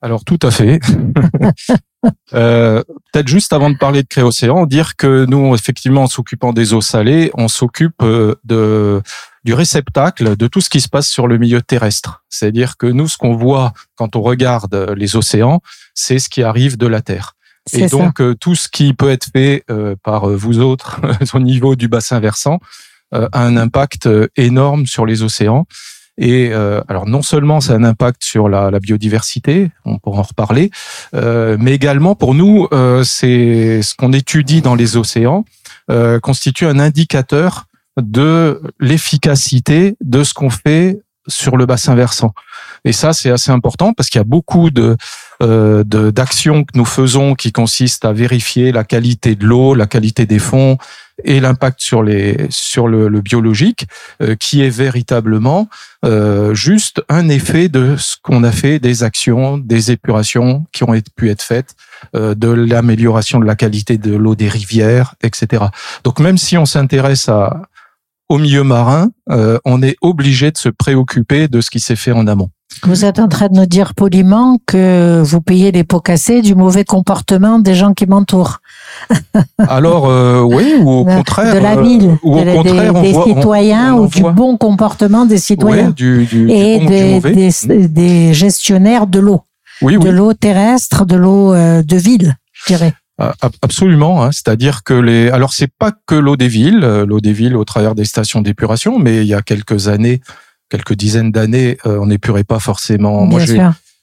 Alors 0.02 0.24
tout 0.24 0.40
à 0.42 0.52
fait. 0.52 0.80
Euh, 2.34 2.82
Peut-être 3.12 3.28
juste 3.28 3.52
avant 3.52 3.70
de 3.70 3.78
parler 3.78 4.04
de 4.04 4.08
Créocéan, 4.08 4.66
dire 4.66 4.96
que 4.96 5.26
nous, 5.26 5.54
effectivement, 5.54 6.04
en 6.04 6.08
s'occupant 6.08 6.54
des 6.54 6.74
eaux 6.74 6.80
salées, 6.80 7.30
on 7.34 7.50
s'occupe 7.50 8.02
euh, 8.04 8.36
de 8.46 9.02
du 9.44 9.54
réceptacle 9.54 10.38
de 10.38 10.48
tout 10.48 10.62
ce 10.62 10.70
qui 10.70 10.80
se 10.80 10.88
passe 10.88 11.10
sur 11.10 11.28
le 11.28 11.38
milieu 11.38 11.62
terrestre. 11.62 12.24
C'est-à-dire 12.30 12.78
que 12.78 12.88
nous, 12.88 13.10
ce 13.10 13.18
qu'on 13.18 13.36
voit 13.36 13.74
quand 13.96 14.16
on 14.16 14.22
regarde 14.22 14.94
les 14.96 15.18
océans, 15.18 15.60
c'est 15.94 16.20
ce 16.20 16.30
qui 16.30 16.42
arrive 16.42 16.78
de 16.78 16.88
la 16.88 17.02
Terre. 17.02 17.36
Et 17.74 17.88
donc 17.88 18.22
euh, 18.22 18.36
tout 18.36 18.56
ce 18.56 18.68
qui 18.70 18.94
peut 18.94 19.10
être 19.10 19.30
fait 19.34 19.64
euh, 19.70 19.96
par 20.04 20.30
euh, 20.30 20.36
vous 20.36 20.60
autres 20.60 21.02
au 21.34 21.40
niveau 21.40 21.76
du 21.76 21.88
bassin 21.88 22.20
versant 22.20 22.60
euh, 23.14 23.28
a 23.32 23.44
un 23.44 23.58
impact 23.58 24.06
euh, 24.08 24.28
énorme 24.36 24.86
sur 24.86 25.06
les 25.06 25.24
océans. 25.24 25.66
Et 26.18 26.50
euh, 26.52 26.82
alors 26.90 27.08
non 27.08 27.22
seulement 27.22 27.62
ça 27.62 27.74
a 27.74 27.76
un 27.78 27.84
impact 27.84 28.24
sur 28.24 28.50
la, 28.50 28.72
la 28.72 28.80
biodiversité, 28.80 29.72
on 29.86 30.00
pourra 30.00 30.20
en 30.20 30.24
reparler, 30.24 30.70
euh, 31.16 31.56
mais 31.60 31.74
également 31.74 32.14
pour 32.14 32.36
nous, 32.36 32.68
euh, 32.74 33.04
c'est 33.04 33.82
ce 33.82 33.96
qu'on 33.96 34.12
étudie 34.12 34.62
dans 34.62 34.76
les 34.76 34.98
océans 34.98 35.46
euh, 35.90 36.20
constitue 36.20 36.66
un 36.66 36.78
indicateur 36.78 37.66
de 37.98 38.62
l'efficacité 38.80 39.96
de 40.02 40.24
ce 40.24 40.34
qu'on 40.34 40.50
fait 40.50 41.00
sur 41.28 41.58
le 41.58 41.66
bassin 41.66 41.96
versant. 41.96 42.34
Et 42.86 42.94
ça, 42.94 43.14
c'est 43.14 43.32
assez 43.32 43.52
important 43.52 43.94
parce 43.94 44.10
qu'il 44.10 44.20
y 44.20 44.22
a 44.22 44.26
beaucoup 44.26 44.70
de 44.70 44.98
euh, 45.42 45.84
d'actions 45.84 46.64
que 46.64 46.78
nous 46.78 46.86
faisons 46.86 47.34
qui 47.36 47.52
consistent 47.52 48.06
à 48.06 48.14
vérifier 48.14 48.72
la 48.72 48.84
qualité 48.84 49.36
de 49.36 49.46
l'eau, 49.46 49.74
la 49.74 49.88
qualité 49.88 50.26
des 50.26 50.40
fonds 50.40 50.78
et 51.24 51.40
l'impact 51.40 51.82
sur 51.82 52.04
les 52.04 52.48
sur 52.50 52.88
le, 52.88 53.08
le 53.08 53.22
biologique, 53.22 53.88
euh, 54.22 54.36
qui 54.36 54.62
est 54.62 54.70
véritablement 54.70 55.68
euh, 56.06 56.54
juste 56.54 57.02
un 57.10 57.28
effet 57.28 57.68
de 57.68 57.96
ce 57.98 58.16
qu'on 58.22 58.44
a 58.44 58.52
fait 58.52 58.80
des 58.80 59.04
actions, 59.04 59.58
des 59.58 59.92
épurations 59.92 60.66
qui 60.72 60.84
ont 60.84 60.94
pu 61.16 61.30
être 61.30 61.42
faites, 61.42 61.76
euh, 62.16 62.36
de 62.36 62.50
l'amélioration 62.50 63.40
de 63.40 63.46
la 63.46 63.56
qualité 63.56 63.98
de 63.98 64.16
l'eau 64.16 64.36
des 64.36 64.48
rivières, 64.48 65.16
etc. 65.22 65.66
Donc 66.04 66.20
même 66.20 66.38
si 66.38 66.58
on 66.58 66.66
s'intéresse 66.66 67.28
à 67.28 67.64
au 68.30 68.38
milieu 68.38 68.64
marin, 68.64 69.10
euh, 69.32 69.58
on 69.66 69.82
est 69.82 69.98
obligé 70.02 70.52
de 70.52 70.58
se 70.58 70.70
préoccuper 70.70 71.48
de 71.48 71.62
ce 71.62 71.70
qui 71.70 71.80
s'est 71.80 71.96
fait 71.96 72.12
en 72.12 72.28
amont. 72.28 72.52
Vous 72.84 73.04
êtes 73.04 73.20
en 73.20 73.28
train 73.28 73.48
de 73.48 73.56
nous 73.56 73.66
dire 73.66 73.94
poliment 73.96 74.58
que 74.66 75.22
vous 75.24 75.42
payez 75.42 75.72
les 75.72 75.84
pots 75.84 76.00
cassés 76.00 76.42
du 76.42 76.56
mauvais 76.56 76.86
comportement 76.86 77.60
des 77.60 77.74
gens 77.76 77.94
qui 77.94 78.06
m'entourent. 78.06 78.60
Alors 79.58 80.08
euh, 80.08 80.42
oui, 80.42 80.76
ou 80.80 80.90
au 81.00 81.06
contraire, 81.06 81.54
de 81.54 81.60
la 81.60 81.78
euh, 81.78 81.82
ville, 81.82 82.18
ou 82.24 82.38
au 82.38 82.44
de 82.44 82.52
contraire, 82.52 82.94
des, 83.02 83.12
voit- 83.12 83.24
citoyens 83.26 83.96
on 83.96 84.04
ou 84.04 84.08
du 84.08 84.22
voit- 84.22 84.32
bon 84.32 84.56
comportement 84.58 85.26
des 85.26 85.40
citoyens 85.40 85.88
ouais, 85.88 85.94
du, 85.94 86.26
du, 86.26 86.46
du 86.46 86.52
et 86.52 86.78
bon 86.80 86.86
du 86.86 86.90
des, 86.90 87.14
mauvais. 87.16 87.32
des, 87.34 87.88
des 87.88 88.34
gestionnaires 88.34 89.08
de 89.08 89.20
l'eau, 89.20 89.42
oui, 89.82 89.98
oui. 89.98 90.06
de 90.06 90.10
l'eau 90.12 90.34
terrestre, 90.34 91.06
de 91.06 91.16
l'eau 91.16 91.54
euh, 91.54 91.82
de 91.84 91.98
ville, 91.98 92.36
je 92.54 92.74
dirais. 92.74 92.94
Ah, 93.22 93.34
ab- 93.42 93.52
Absolument, 93.62 94.24
hein. 94.24 94.30
c'est-à-dire 94.32 94.84
que 94.84 94.94
les. 94.94 95.30
Alors 95.32 95.54
c'est 95.54 95.72
pas 95.78 95.92
que 96.06 96.16
l'eau 96.16 96.38
des 96.38 96.48
villes, 96.48 96.80
l'eau 96.80 97.20
des 97.20 97.34
villes 97.34 97.58
au 97.58 97.66
travers 97.66 97.94
des 97.96 98.06
stations 98.06 98.42
d'épuration, 98.42 98.98
mais 99.00 99.18
il 99.18 99.28
y 99.28 99.34
a 99.34 99.42
quelques 99.42 99.88
années, 99.90 100.22
quelques 100.70 100.94
dizaines 100.94 101.32
d'années, 101.32 101.78
euh, 101.86 101.98
on 102.00 102.08
n'épurait 102.08 102.44
pas 102.44 102.60
forcément. 102.60 103.26
Moi, 103.26 103.42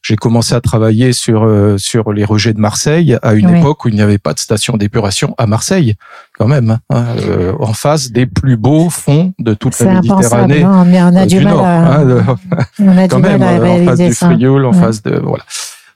j'ai 0.02 0.14
commencé 0.14 0.54
à 0.54 0.60
travailler 0.60 1.12
sur 1.12 1.42
euh, 1.42 1.78
sur 1.78 2.12
les 2.12 2.24
rejets 2.24 2.52
de 2.52 2.60
Marseille 2.60 3.18
à 3.22 3.34
une 3.34 3.50
Oui. 3.50 3.58
époque 3.58 3.84
où 3.84 3.88
il 3.88 3.96
n'y 3.96 4.02
avait 4.02 4.18
pas 4.18 4.34
de 4.34 4.38
station 4.38 4.76
d'épuration 4.76 5.34
à 5.36 5.48
Marseille, 5.48 5.96
quand 6.38 6.46
même, 6.46 6.78
hein, 6.90 7.04
euh, 7.28 7.52
en 7.58 7.72
face 7.72 8.12
des 8.12 8.24
plus 8.26 8.56
beaux 8.56 8.88
fonds 8.88 9.32
de 9.40 9.52
toute 9.54 9.74
C'est 9.74 9.84
la. 9.86 9.94
Méditerranée. 9.94 10.62
Non, 10.62 10.84
mais 10.84 11.02
on 11.02 11.06
a 11.16 11.22
euh, 11.22 11.26
du, 11.26 11.40
mal 11.40 11.54
Nord, 11.54 11.64
à, 11.64 11.96
hein, 11.96 12.36
quand 13.10 13.18
même, 13.18 13.42
en 13.42 13.84
face 13.84 13.98
du. 13.98 14.14
Frioul, 14.14 14.64
en 14.66 14.72
Ouais. 14.72 14.78
face 14.80 15.02
de 15.02 15.16
voilà, 15.18 15.44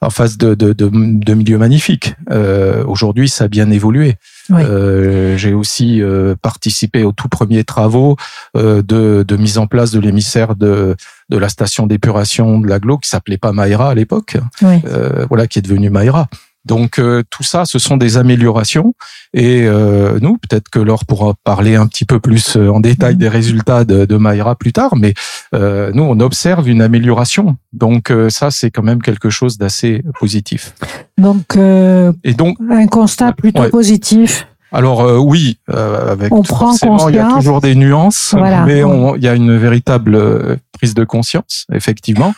en 0.01 0.11
face 0.11 0.37
de 0.37 0.55
de, 0.57 0.73
de, 0.73 0.91
de 0.93 1.35
milieux 1.35 1.59
magnifiques. 1.59 2.17
Euh, 2.33 2.83
Aujourd'hui, 2.87 3.29
ça 3.29 3.45
a 3.45 3.49
bien 3.49 3.71
évolué. 3.71 4.17
Oui. 4.51 4.63
Euh, 4.65 5.37
J'ai 5.37 5.53
aussi 5.55 6.03
euh, 6.03 6.35
participé 6.41 7.05
aux 7.05 7.13
tout 7.13 7.29
premiers 7.29 7.65
travaux 7.65 8.17
euh, 8.57 8.83
de, 8.83 9.25
de 9.27 9.37
mise 9.37 9.59
en 9.59 9.67
place 9.67 9.91
de 9.91 10.01
l'émissaire 10.01 10.55
de 10.57 10.97
de 11.29 11.39
la 11.39 11.49
station 11.49 11.87
d'épuration 11.87 12.59
de 12.59 12.67
l'aglo 12.67 12.99
qui 12.99 13.09
s'appelait 13.09 13.39
pas 13.39 13.53
Maïra 13.53 13.91
à 13.91 13.95
l'époque, 13.95 14.37
Oui. 14.63 14.81
euh, 14.87 15.27
voilà, 15.29 15.47
qui 15.47 15.61
est 15.61 15.63
devenue 15.63 15.89
Maïra. 15.89 16.27
Donc 16.67 16.99
euh, 16.99 17.23
tout 17.31 17.43
ça, 17.43 17.65
ce 17.65 17.79
sont 17.79 17.97
des 17.97 18.19
améliorations. 18.19 18.95
Et 19.33 19.63
euh, 19.67 20.19
nous, 20.21 20.37
peut-être 20.39 20.69
que 20.69 20.79
Laure 20.79 21.07
pourra 21.07 21.35
parler 21.45 21.75
un 21.77 21.87
petit 21.87 22.05
peu 22.05 22.21
plus 22.21 22.57
euh, 22.57 22.69
en 22.69 22.81
détail 22.81 23.15
Mhm. 23.15 23.19
des 23.21 23.29
résultats 23.29 23.85
de, 23.85 24.05
de 24.05 24.17
Maïra 24.17 24.55
plus 24.57 24.73
tard, 24.73 24.95
mais 24.97 25.15
euh, 25.55 25.91
nous, 25.95 26.03
on 26.03 26.21
observe 26.21 26.69
une 26.69 26.83
amélioration. 26.83 27.57
Donc 27.73 28.11
euh, 28.11 28.29
ça, 28.31 28.51
c'est 28.51 28.71
quand 28.71 28.83
même 28.83 29.01
quelque 29.03 29.31
chose 29.31 29.57
d'assez 29.59 30.03
positif. 30.19 30.75
Donc, 31.19 31.57
euh, 31.57 32.13
Et 32.25 32.35
donc, 32.35 32.57
un 32.71 32.87
constat 32.87 33.33
plutôt 33.33 33.63
Ouais. 33.63 33.71
positif. 33.71 34.47
alors 34.73 35.01
euh, 35.03 35.17
oui, 35.19 35.59
euh, 35.71 36.13
avec 36.13 36.33
On 36.33 36.43
prend 36.43 36.69
forcément, 36.69 37.09
il 37.09 37.17
y 37.17 37.19
a 37.19 37.33
toujours 37.33 37.61
des 37.61 37.75
nuances, 37.75 38.35
Voilà. 38.37 38.65
mais 38.67 38.83
il 39.17 39.23
y 39.25 39.29
a 39.29 39.35
une 39.35 39.57
véritable 39.57 40.59
prise 40.73 40.95
de 40.95 41.05
conscience, 41.05 41.67
effectivement. 41.73 42.35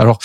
Alors, 0.00 0.18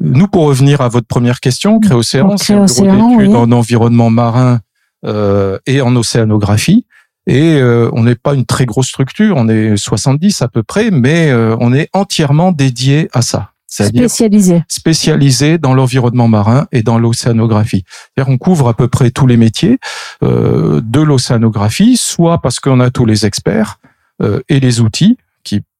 nous, 0.00 0.28
pour 0.28 0.44
revenir 0.44 0.82
à 0.82 0.88
votre 0.88 1.06
première 1.06 1.40
question, 1.40 1.80
Créocéan, 1.80 2.36
c'est 2.36 2.52
un 2.52 2.66
bureau 2.66 3.16
d'études 3.16 3.30
oui. 3.30 3.34
en 3.34 3.50
environnement 3.52 4.10
marin 4.10 4.60
euh, 5.06 5.58
et 5.66 5.80
en 5.80 5.96
océanographie. 5.96 6.86
Et 7.26 7.54
euh, 7.54 7.88
on 7.94 8.02
n'est 8.02 8.16
pas 8.16 8.34
une 8.34 8.44
très 8.44 8.66
grosse 8.66 8.88
structure, 8.88 9.38
on 9.38 9.48
est 9.48 9.78
70 9.78 10.42
à 10.42 10.48
peu 10.48 10.62
près, 10.62 10.90
mais 10.90 11.30
euh, 11.30 11.56
on 11.58 11.72
est 11.72 11.88
entièrement 11.94 12.52
dédié 12.52 13.08
à 13.14 13.22
ça. 13.22 13.52
Spécialisé. 13.66 14.62
spécialisé 14.68 15.58
dans 15.58 15.74
l'environnement 15.74 16.28
marin 16.28 16.66
et 16.70 16.82
dans 16.82 16.98
l'océanographie. 16.98 17.84
C'est-à-dire 17.88 18.32
on 18.32 18.38
couvre 18.38 18.68
à 18.68 18.74
peu 18.74 18.86
près 18.86 19.10
tous 19.10 19.26
les 19.26 19.36
métiers 19.36 19.78
euh, 20.22 20.80
de 20.84 21.00
l'océanographie, 21.00 21.96
soit 21.96 22.38
parce 22.38 22.60
qu'on 22.60 22.78
a 22.78 22.90
tous 22.90 23.04
les 23.04 23.26
experts 23.26 23.80
euh, 24.22 24.40
et 24.48 24.60
les 24.60 24.80
outils 24.80 25.16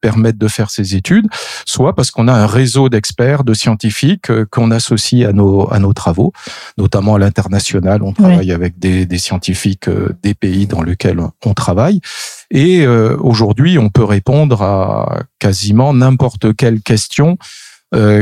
permettent 0.05 0.37
de 0.37 0.49
faire 0.49 0.69
ces 0.69 0.97
études, 0.97 1.29
soit 1.65 1.95
parce 1.95 2.11
qu'on 2.11 2.29
a 2.29 2.35
un 2.35 2.47
réseau 2.47 2.91
d'experts, 2.91 3.43
de 3.43 3.55
scientifiques 3.55 4.29
euh, 4.29 4.45
qu'on 4.51 4.71
associe 4.71 5.27
à 5.27 5.33
nos 5.33 5.73
à 5.73 5.79
nos 5.79 5.95
travaux, 5.95 6.31
notamment 6.77 7.15
à 7.15 7.19
l'international. 7.19 8.03
On 8.03 8.13
travaille 8.13 8.53
avec 8.53 8.79
des, 8.79 9.07
des 9.07 9.19
scientifiques 9.19 9.89
euh, 9.89 10.15
des 10.23 10.35
pays 10.35 10.67
dans 10.67 10.83
lesquels 10.83 11.21
on 11.47 11.55
travaille. 11.55 12.03
Et 12.51 12.85
euh, 12.85 13.17
aujourd'hui, 13.19 13.79
on 13.79 13.89
peut 13.89 14.05
répondre 14.05 14.61
à 14.61 15.21
quasiment 15.39 15.95
n'importe 15.95 16.55
quelle 16.55 16.81
question 16.83 17.39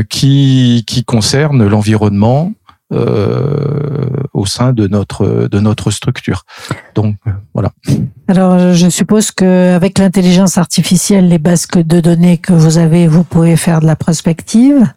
qui, 0.07 0.83
qui 0.85 1.03
concerne 1.03 1.65
l'environnement 1.67 2.53
euh, 2.93 4.05
au 4.33 4.45
sein 4.45 4.73
de 4.73 4.87
notre, 4.87 5.47
de 5.49 5.59
notre 5.59 5.91
structure. 5.91 6.45
Donc, 6.95 7.15
euh, 7.27 7.31
voilà. 7.53 7.71
Alors, 8.27 8.73
je 8.73 8.89
suppose 8.89 9.31
que 9.31 9.73
avec 9.75 9.99
l'intelligence 9.99 10.57
artificielle, 10.57 11.27
les 11.29 11.37
bases 11.39 11.67
de 11.67 11.99
données 11.99 12.37
que 12.37 12.53
vous 12.53 12.77
avez, 12.77 13.07
vous 13.07 13.23
pouvez 13.23 13.55
faire 13.55 13.79
de 13.79 13.85
la 13.85 13.95
prospective. 13.95 14.91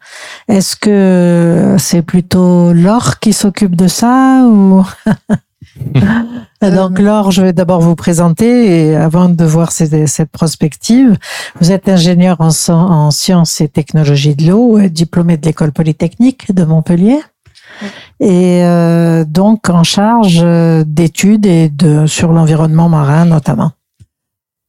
Est-ce 0.48 0.76
que 0.76 1.76
c'est 1.78 2.02
plutôt 2.02 2.72
Laure 2.72 3.18
qui 3.18 3.32
s'occupe 3.32 3.76
de 3.76 3.88
ça 3.88 4.44
ou 4.46 4.84
Donc 6.62 6.98
Laure, 6.98 7.30
je 7.32 7.42
vais 7.42 7.52
d'abord 7.52 7.80
vous 7.80 7.96
présenter 7.96 8.88
et 8.88 8.96
avant 8.96 9.28
de 9.28 9.44
voir 9.44 9.72
cette, 9.72 10.08
cette 10.08 10.30
prospective, 10.30 11.16
vous 11.60 11.70
êtes 11.70 11.88
ingénieur 11.88 12.40
en, 12.40 12.50
sci- 12.50 12.72
en 12.72 13.10
sciences 13.10 13.60
et 13.60 13.68
technologies 13.68 14.34
de 14.34 14.48
l'eau, 14.50 14.78
euh, 14.78 14.88
diplômé 14.88 15.36
de 15.36 15.44
l'école 15.46 15.72
polytechnique 15.72 16.54
de 16.54 16.64
Montpellier 16.64 17.18
et 18.20 18.62
euh, 18.64 19.24
donc 19.24 19.68
en 19.70 19.84
charge 19.84 20.40
euh, 20.42 20.84
d'études 20.86 21.46
et 21.46 21.68
de 21.68 22.06
sur 22.06 22.32
l'environnement 22.32 22.88
marin 22.88 23.24
notamment. 23.24 23.72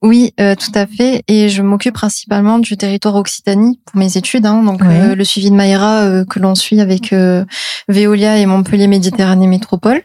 Oui, 0.04 0.32
euh, 0.40 0.54
tout 0.54 0.70
à 0.76 0.86
fait. 0.86 1.24
Et 1.28 1.50
je 1.50 1.64
m'occupe 1.64 1.96
principalement 1.96 2.60
du 2.60 2.78
territoire 2.78 3.16
Occitanie 3.16 3.80
pour 3.84 3.98
mes 4.00 4.16
études. 4.16 4.46
hein. 4.46 4.62
donc 4.64 4.82
Oui. 4.84 4.94
euh, 4.96 5.16
le 5.16 5.24
suivi 5.24 5.50
de 5.50 5.56
Maïra 5.56 6.02
euh, 6.04 6.24
que 6.24 6.38
l'on 6.38 6.54
suit 6.54 6.80
avec 6.82 7.16
Veolia 7.90 8.38
et 8.38 8.46
Montpellier 8.46 8.86
Méditerranée 8.86 9.48
Métropole. 9.48 10.02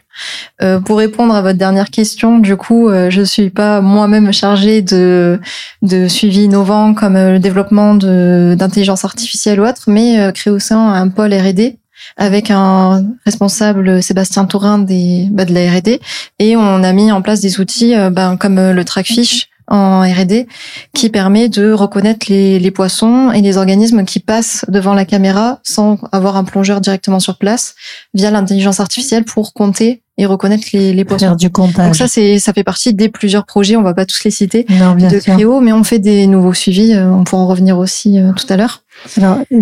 Pour 0.85 0.97
répondre 0.97 1.35
à 1.35 1.43
votre 1.43 1.59
dernière 1.59 1.89
question, 1.91 2.39
du 2.39 2.55
coup, 2.55 2.89
je 2.89 3.21
suis 3.23 3.49
pas 3.51 3.81
moi-même 3.81 4.31
chargée 4.33 4.81
de 4.81 5.39
de 5.83 6.07
suivi 6.07 6.45
innovant 6.45 6.93
comme 6.95 7.13
le 7.15 7.37
développement 7.39 7.93
d'intelligence 7.93 9.05
artificielle 9.05 9.59
ou 9.59 9.65
autre, 9.65 9.83
mais 9.87 10.31
Créocéan 10.33 10.89
a 10.89 10.97
un 10.97 11.09
pôle 11.09 11.33
R&D 11.33 11.77
avec 12.17 12.51
un 12.51 13.03
responsable 13.25 14.01
Sébastien 14.01 14.45
Tourin 14.45 14.79
des 14.79 15.27
bah, 15.31 15.45
de 15.45 15.53
la 15.53 15.71
R&D 15.71 15.99
et 16.39 16.55
on 16.55 16.83
a 16.83 16.93
mis 16.93 17.11
en 17.11 17.21
place 17.21 17.41
des 17.41 17.59
outils 17.59 17.95
euh, 17.95 18.09
ben, 18.09 18.37
comme 18.37 18.57
euh, 18.57 18.73
le 18.73 18.85
Trackfish 18.85 19.49
en 19.67 20.01
R&D 20.01 20.47
qui 20.93 21.09
permet 21.09 21.47
de 21.47 21.71
reconnaître 21.71 22.25
les, 22.29 22.59
les 22.59 22.71
poissons 22.71 23.31
et 23.31 23.41
les 23.41 23.57
organismes 23.57 24.03
qui 24.03 24.19
passent 24.19 24.65
devant 24.67 24.93
la 24.93 25.05
caméra 25.05 25.59
sans 25.63 25.97
avoir 26.11 26.35
un 26.35 26.43
plongeur 26.43 26.81
directement 26.81 27.19
sur 27.19 27.37
place 27.37 27.75
via 28.13 28.29
l'intelligence 28.29 28.79
artificielle 28.79 29.23
pour 29.23 29.53
compter 29.53 30.01
et 30.17 30.25
reconnaître 30.25 30.67
les, 30.73 30.93
les 30.93 31.05
poissons. 31.05 31.25
Faire 31.25 31.35
du 31.35 31.49
comptage. 31.49 31.85
Donc 31.85 31.95
ça 31.95 32.07
c'est 32.07 32.39
ça 32.39 32.53
fait 32.53 32.63
partie 32.63 32.93
des 32.93 33.09
plusieurs 33.09 33.45
projets, 33.45 33.75
on 33.77 33.81
va 33.81 33.93
pas 33.93 34.05
tous 34.05 34.23
les 34.25 34.31
citer 34.31 34.65
non, 34.69 34.93
bien 34.93 35.09
de. 35.09 35.17
Créo, 35.17 35.59
mais 35.61 35.71
on 35.71 35.83
fait 35.83 35.99
des 35.99 36.27
nouveaux 36.27 36.53
suivis, 36.53 36.93
euh, 36.93 37.09
on 37.09 37.23
pourra 37.23 37.43
en 37.43 37.47
revenir 37.47 37.77
aussi 37.79 38.19
tout 38.35 38.45
à 38.49 38.57
l'heure 38.57 38.83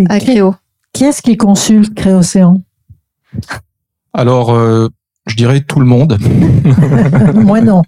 à 0.09 0.19
Créo. 0.19 0.55
Qui 0.93 1.05
est-ce 1.05 1.21
qui 1.21 1.37
consulte 1.37 1.93
Créocéan 1.93 2.61
Alors, 4.13 4.53
euh, 4.53 4.89
je 5.27 5.35
dirais 5.35 5.61
tout 5.61 5.79
le 5.79 5.85
monde. 5.85 6.17
Moi 7.35 7.61
non. 7.61 7.83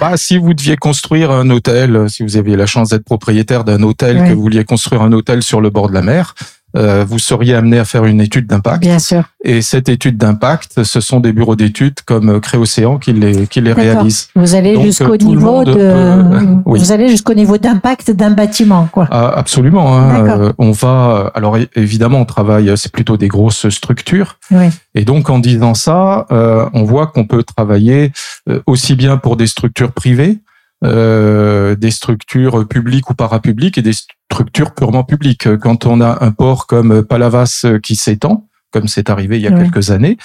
Bah, 0.00 0.16
si 0.16 0.38
vous 0.38 0.54
deviez 0.54 0.76
construire 0.76 1.30
un 1.30 1.50
hôtel, 1.50 2.08
si 2.08 2.22
vous 2.22 2.36
aviez 2.36 2.56
la 2.56 2.66
chance 2.66 2.90
d'être 2.90 3.04
propriétaire 3.04 3.64
d'un 3.64 3.82
hôtel, 3.82 4.28
que 4.28 4.32
vous 4.32 4.42
vouliez 4.42 4.64
construire 4.64 5.02
un 5.02 5.12
hôtel 5.12 5.42
sur 5.42 5.60
le 5.60 5.70
bord 5.70 5.88
de 5.88 5.94
la 5.94 6.02
mer, 6.02 6.34
euh, 6.76 7.04
vous 7.06 7.18
seriez 7.18 7.54
amené 7.54 7.78
à 7.78 7.84
faire 7.84 8.04
une 8.04 8.20
étude 8.20 8.46
d'impact. 8.46 8.80
Bien 8.80 8.98
sûr. 8.98 9.24
Et 9.44 9.60
cette 9.62 9.88
étude 9.88 10.16
d'impact, 10.16 10.82
ce 10.84 11.00
sont 11.00 11.20
des 11.20 11.32
bureaux 11.32 11.56
d'études 11.56 12.00
comme 12.06 12.28
euh, 12.30 12.40
Créocéan 12.40 12.98
qui 12.98 13.12
les, 13.12 13.46
qui 13.46 13.60
les 13.60 13.72
réalisent. 13.72 14.28
Vous 14.36 14.54
allez 14.54 14.80
jusqu'au 14.80 15.14
euh, 15.14 15.16
niveau 15.18 15.64
de, 15.64 15.72
peut- 15.74 16.60
oui. 16.66 16.78
vous 16.80 16.92
allez 16.92 17.08
jusqu'au 17.08 17.34
niveau 17.34 17.58
d'impact 17.58 18.10
d'un 18.10 18.30
bâtiment, 18.30 18.88
quoi. 18.90 19.08
Ah, 19.10 19.32
absolument. 19.36 19.96
hein. 19.98 20.26
Euh, 20.26 20.52
on 20.58 20.70
va. 20.72 21.30
Alors 21.34 21.56
évidemment, 21.76 22.20
on 22.20 22.24
travaille. 22.24 22.72
C'est 22.76 22.92
plutôt 22.92 23.16
des 23.16 23.28
grosses 23.28 23.68
structures. 23.68 24.38
Oui. 24.50 24.66
Et 24.94 25.04
donc, 25.04 25.30
en 25.30 25.38
disant 25.38 25.74
ça, 25.74 26.26
euh, 26.30 26.68
on 26.74 26.84
voit 26.84 27.06
qu'on 27.08 27.24
peut 27.26 27.42
travailler 27.42 28.12
euh, 28.48 28.60
aussi 28.66 28.94
bien 28.94 29.16
pour 29.16 29.36
des 29.36 29.46
structures 29.46 29.92
privées 29.92 30.38
euh, 30.84 31.76
des 31.76 31.90
structures 31.92 32.66
publiques 32.66 33.08
ou 33.08 33.14
parapubliques 33.14 33.78
et 33.78 33.82
des 33.82 33.92
structures 33.92 34.74
purement 34.74 35.04
publiques. 35.04 35.56
Quand 35.58 35.86
on 35.86 36.00
a 36.00 36.24
un 36.24 36.32
port 36.32 36.66
comme 36.66 37.04
Palavas 37.04 37.66
qui 37.82 37.94
s'étend, 37.94 38.48
comme 38.72 38.88
c'est 38.88 39.08
arrivé 39.08 39.36
il 39.36 39.42
y 39.42 39.46
a 39.46 39.52
quelques 39.52 39.90
années, 39.90 40.16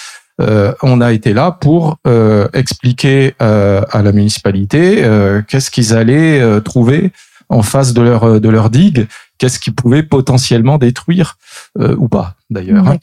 euh, 0.42 0.74
on 0.82 1.02
a 1.02 1.14
été 1.14 1.34
là 1.34 1.52
pour 1.52 1.98
euh, 2.08 2.48
expliquer 2.54 3.36
à 3.40 4.02
la 4.02 4.12
municipalité 4.12 5.04
qu'est-ce 5.48 5.70
qu'ils 5.70 5.94
allaient 5.94 6.62
trouver 6.62 7.12
en 7.50 7.62
face 7.62 7.94
de 7.94 8.02
leur 8.02 8.42
de 8.42 8.50
leur 8.50 8.70
digue, 8.70 9.08
qu'est-ce 9.38 9.60
qu'ils 9.60 9.76
pouvaient 9.76 10.04
potentiellement 10.04 10.78
détruire 10.78 11.38
euh, 11.80 11.96
ou 11.98 12.08
pas 12.08 12.36
d'ailleurs. 12.50 12.88
hein. 12.88 12.98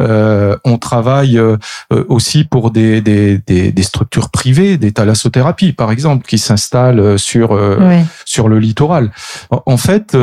Euh, 0.00 0.56
on 0.64 0.76
travaille 0.76 1.38
euh, 1.38 1.56
euh, 1.92 2.04
aussi 2.08 2.44
pour 2.44 2.70
des, 2.70 3.00
des, 3.00 3.38
des, 3.38 3.72
des 3.72 3.82
structures 3.82 4.28
privées, 4.30 4.76
des 4.76 4.92
thalassothérapies 4.92 5.72
par 5.72 5.90
exemple, 5.90 6.26
qui 6.26 6.38
s'installent 6.38 7.00
euh, 7.00 7.16
sur 7.18 7.52
euh, 7.52 7.78
Oui. 7.80 8.04
sur 8.24 8.48
le 8.48 8.58
littoral. 8.58 9.10
En 9.50 9.76
fait, 9.76 10.16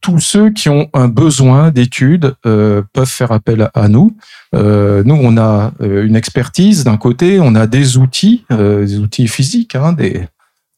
tous 0.00 0.20
ceux 0.20 0.50
qui 0.50 0.68
ont 0.68 0.88
un 0.94 1.08
besoin 1.08 1.70
d'études 1.70 2.34
euh, 2.46 2.82
peuvent 2.92 3.06
faire 3.08 3.32
appel 3.32 3.68
à 3.74 3.88
nous. 3.88 4.16
Euh, 4.54 5.02
nous, 5.04 5.18
on 5.20 5.36
a 5.36 5.72
une 5.80 6.16
expertise 6.16 6.84
d'un 6.84 6.96
côté, 6.96 7.40
on 7.40 7.54
a 7.54 7.66
des 7.66 7.96
outils, 7.98 8.44
euh, 8.52 8.84
des 8.86 8.98
outils 8.98 9.28
physiques, 9.28 9.74
hein, 9.74 9.92
des 9.92 10.26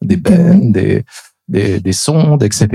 des 0.03 0.17
bennes, 0.17 0.71
des, 0.73 1.05
des 1.49 1.81
des 1.81 1.93
sondes, 1.93 2.43
etc. 2.43 2.69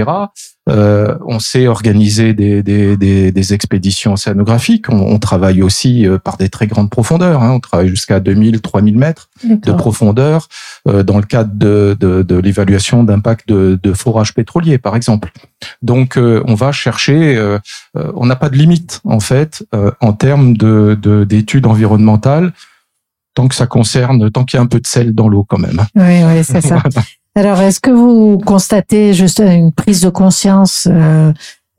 Euh, 0.70 1.18
on 1.26 1.40
sait 1.40 1.66
organiser 1.68 2.36
des, 2.36 2.62
des, 2.62 2.96
des, 2.96 3.32
des 3.32 3.54
expéditions 3.56 4.14
océanographiques. 4.14 4.88
On, 4.90 5.00
on 5.00 5.18
travaille 5.18 5.64
aussi 5.64 6.06
euh, 6.06 6.20
par 6.20 6.38
des 6.38 6.50
très 6.50 6.68
grandes 6.68 6.92
profondeurs. 6.92 7.42
Hein. 7.42 7.54
On 7.54 7.60
travaille 7.60 7.88
jusqu'à 7.88 8.20
2000, 8.20 8.62
3000 8.62 8.96
mètres 8.96 9.30
de 9.44 9.72
profondeur 9.72 10.48
euh, 10.88 11.02
dans 11.02 11.18
le 11.18 11.24
cadre 11.24 11.52
de, 11.56 11.98
de, 12.00 12.22
de 12.22 12.36
l'évaluation 12.36 13.04
d'impact 13.04 13.48
de, 13.50 13.80
de 13.82 13.94
forage 13.94 14.36
pétrolier, 14.36 14.78
par 14.78 14.96
exemple. 14.96 15.32
Donc, 15.82 16.18
euh, 16.18 16.44
on 16.46 16.54
va 16.54 16.72
chercher. 16.72 17.36
euh, 17.36 17.58
euh, 17.98 18.12
on 18.16 18.28
n'a 18.28 18.36
pas 18.36 18.50
de 18.50 18.56
limite 18.56 19.02
en 19.06 19.20
fait 19.20 19.66
euh, 19.74 19.90
en 20.02 20.14
termes 20.14 20.56
de 20.56 20.96
de- 21.02 21.24
d'études 21.24 21.66
environnementales, 21.66 22.54
tant 23.34 23.48
que 23.48 23.56
ça 23.56 23.66
concerne, 23.66 24.30
tant 24.30 24.44
qu'il 24.46 24.58
y 24.58 24.60
a 24.60 24.64
un 24.64 24.68
peu 24.68 24.80
de 24.80 24.86
sel 24.88 25.16
dans 25.16 25.30
l'eau 25.30 25.46
quand 25.50 25.58
même. 25.58 25.82
Oui, 25.96 26.24
oui, 26.26 26.44
c'est 26.44 26.62
ça. 26.62 26.84
Alors, 27.36 27.60
est-ce 27.62 27.80
que 27.80 27.92
vous 27.92 28.38
constatez 28.40 29.14
juste 29.14 29.40
une 29.40 29.72
prise 29.72 30.02
de 30.02 30.10
conscience 30.10 30.88
euh, 30.90 31.32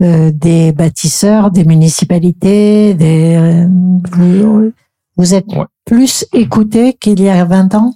euh, 0.03 0.31
des 0.33 0.73
bâtisseurs, 0.73 1.51
des 1.51 1.65
municipalités, 1.65 2.95
des 2.95 3.37
euh, 3.37 3.67
vous, 4.13 4.73
vous 5.17 5.35
êtes 5.35 5.47
Ouais. 5.49 5.67
plus 5.85 6.25
écoutés 6.33 6.95
qu'il 6.95 7.21
y 7.21 7.29
a 7.29 7.45
20 7.45 7.75
ans? 7.75 7.95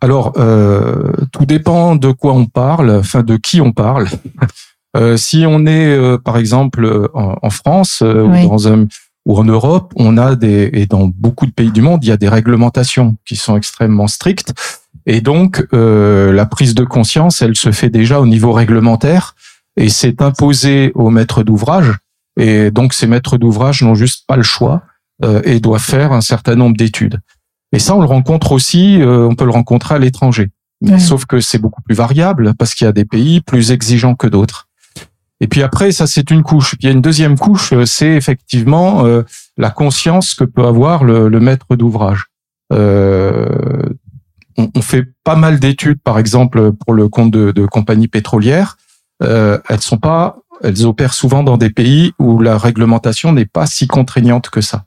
Alors, 0.00 0.34
tout 1.32 1.46
dépend 1.46 1.96
de 1.96 2.12
quoi 2.12 2.34
on 2.34 2.46
parle, 2.46 2.90
enfin 2.90 3.22
de 3.22 3.36
qui 3.36 3.60
on 3.60 3.72
parle. 3.72 4.06
Si 5.16 5.44
on 5.46 5.66
est, 5.66 6.18
par 6.22 6.36
exemple, 6.36 7.08
en, 7.14 7.34
en 7.42 7.50
France 7.50 8.02
Oui. 8.02 8.44
ou 8.44 8.48
dans 8.48 8.68
un 8.68 8.86
ou 9.26 9.36
en 9.36 9.44
Europe, 9.44 9.92
on 9.96 10.16
a 10.18 10.36
des 10.36 10.70
et 10.72 10.86
dans 10.86 11.08
beaucoup 11.08 11.46
de 11.46 11.50
pays 11.50 11.72
du 11.72 11.82
monde, 11.82 12.04
il 12.04 12.08
y 12.08 12.12
a 12.12 12.16
des 12.16 12.28
réglementations 12.28 13.16
qui 13.26 13.34
sont 13.36 13.56
extrêmement 13.56 14.06
strictes. 14.06 14.54
Et 15.06 15.20
donc, 15.20 15.64
euh, 15.72 16.32
la 16.32 16.46
prise 16.46 16.74
de 16.74 16.84
conscience, 16.84 17.40
elle 17.40 17.56
se 17.56 17.70
fait 17.70 17.90
déjà 17.90 18.20
au 18.20 18.26
niveau 18.26 18.52
réglementaire 18.52 19.34
et 19.76 19.88
c'est 19.88 20.20
imposé 20.20 20.92
aux 20.94 21.10
maîtres 21.10 21.42
d'ouvrage. 21.42 21.92
Et 22.38 22.70
donc, 22.70 22.92
ces 22.92 23.06
maîtres 23.06 23.38
d'ouvrage 23.38 23.82
n'ont 23.82 23.94
juste 23.94 24.24
pas 24.26 24.36
le 24.36 24.42
choix 24.42 24.82
euh, 25.24 25.40
et 25.44 25.60
doivent 25.60 25.80
faire 25.80 26.12
un 26.12 26.20
certain 26.20 26.56
nombre 26.56 26.76
d'études. 26.76 27.20
Et 27.72 27.78
ça, 27.78 27.94
on 27.94 28.00
le 28.00 28.06
rencontre 28.06 28.52
aussi, 28.52 29.00
euh, 29.00 29.26
on 29.26 29.34
peut 29.34 29.44
le 29.44 29.50
rencontrer 29.50 29.94
à 29.94 29.98
l'étranger. 29.98 30.50
Ouais. 30.82 30.98
Sauf 30.98 31.24
que 31.24 31.40
c'est 31.40 31.58
beaucoup 31.58 31.82
plus 31.82 31.94
variable 31.94 32.54
parce 32.58 32.74
qu'il 32.74 32.84
y 32.84 32.88
a 32.88 32.92
des 32.92 33.04
pays 33.04 33.40
plus 33.40 33.70
exigeants 33.70 34.14
que 34.14 34.26
d'autres. 34.26 34.68
Et 35.40 35.48
puis 35.48 35.62
après, 35.62 35.92
ça 35.92 36.06
c'est 36.06 36.30
une 36.30 36.42
couche. 36.42 36.74
Il 36.80 36.86
y 36.86 36.88
a 36.88 36.92
une 36.92 37.00
deuxième 37.00 37.38
couche, 37.38 37.72
euh, 37.72 37.84
c'est 37.84 38.14
effectivement 38.14 39.04
euh, 39.04 39.22
la 39.56 39.70
conscience 39.70 40.34
que 40.34 40.44
peut 40.44 40.64
avoir 40.64 41.04
le, 41.04 41.28
le 41.28 41.40
maître 41.40 41.76
d'ouvrage. 41.76 42.26
Euh, 42.72 43.82
on, 44.56 44.70
on 44.74 44.82
fait 44.82 45.04
pas 45.24 45.36
mal 45.36 45.58
d'études, 45.58 46.00
par 46.02 46.18
exemple 46.18 46.72
pour 46.72 46.94
le 46.94 47.08
compte 47.08 47.30
de, 47.30 47.52
de 47.52 47.66
compagnies 47.66 48.08
pétrolières. 48.08 48.76
Euh, 49.22 49.58
elles 49.68 49.80
sont 49.80 49.98
pas, 49.98 50.38
elles 50.62 50.84
opèrent 50.84 51.14
souvent 51.14 51.42
dans 51.42 51.56
des 51.56 51.70
pays 51.70 52.12
où 52.18 52.38
la 52.40 52.58
réglementation 52.58 53.32
n'est 53.32 53.46
pas 53.46 53.66
si 53.66 53.86
contraignante 53.86 54.50
que 54.50 54.60
ça. 54.60 54.84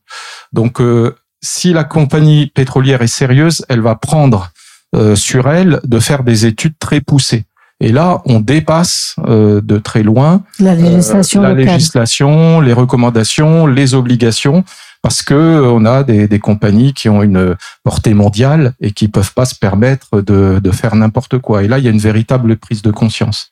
Donc, 0.54 0.82
euh, 0.82 1.16
si 1.42 1.74
la 1.74 1.84
compagnie 1.84 2.48
pétrolière 2.48 3.02
est 3.02 3.08
sérieuse, 3.08 3.66
elle 3.70 3.82
va 3.82 3.96
prendre 3.96 4.52
euh, 4.96 5.16
sur 5.16 5.50
elle 5.50 5.80
de 5.84 6.00
faire 6.00 6.24
des 6.24 6.46
études 6.46 6.78
très 6.80 7.02
poussées. 7.02 7.46
Et 7.82 7.94
là, 7.94 8.22
on 8.26 8.42
dépasse 8.42 9.16
euh, 9.26 9.62
de 9.62 9.78
très 9.78 10.04
loin 10.04 10.44
La 10.60 10.76
législation 10.76 11.42
euh, 11.42 11.44
la 11.48 11.54
locale. 11.54 11.74
législation, 11.76 12.60
les 12.60 12.74
recommandations, 12.74 13.68
les 13.68 13.94
obligations, 13.94 14.66
parce 15.02 15.22
que 15.22 15.34
euh, 15.34 15.72
on 15.72 15.86
a 15.86 16.04
des, 16.04 16.28
des 16.28 16.40
compagnies 16.40 16.94
qui 16.94 17.10
ont 17.10 17.24
une 17.24 17.56
portée 17.84 18.14
mondiale 18.14 18.74
et 18.82 18.92
qui 18.92 19.08
peuvent 19.08 19.34
pas 19.34 19.46
se 19.46 19.56
permettre 19.56 20.22
de, 20.22 20.60
de 20.62 20.72
faire 20.72 20.96
n'importe 20.96 21.38
quoi. 21.40 21.64
Et 21.64 21.68
là, 21.68 21.78
il 21.78 21.86
y 21.86 21.88
a 21.88 21.92
une 21.92 22.00
véritable 22.00 22.58
prise 22.58 22.82
de 22.82 22.92
conscience. 22.92 23.52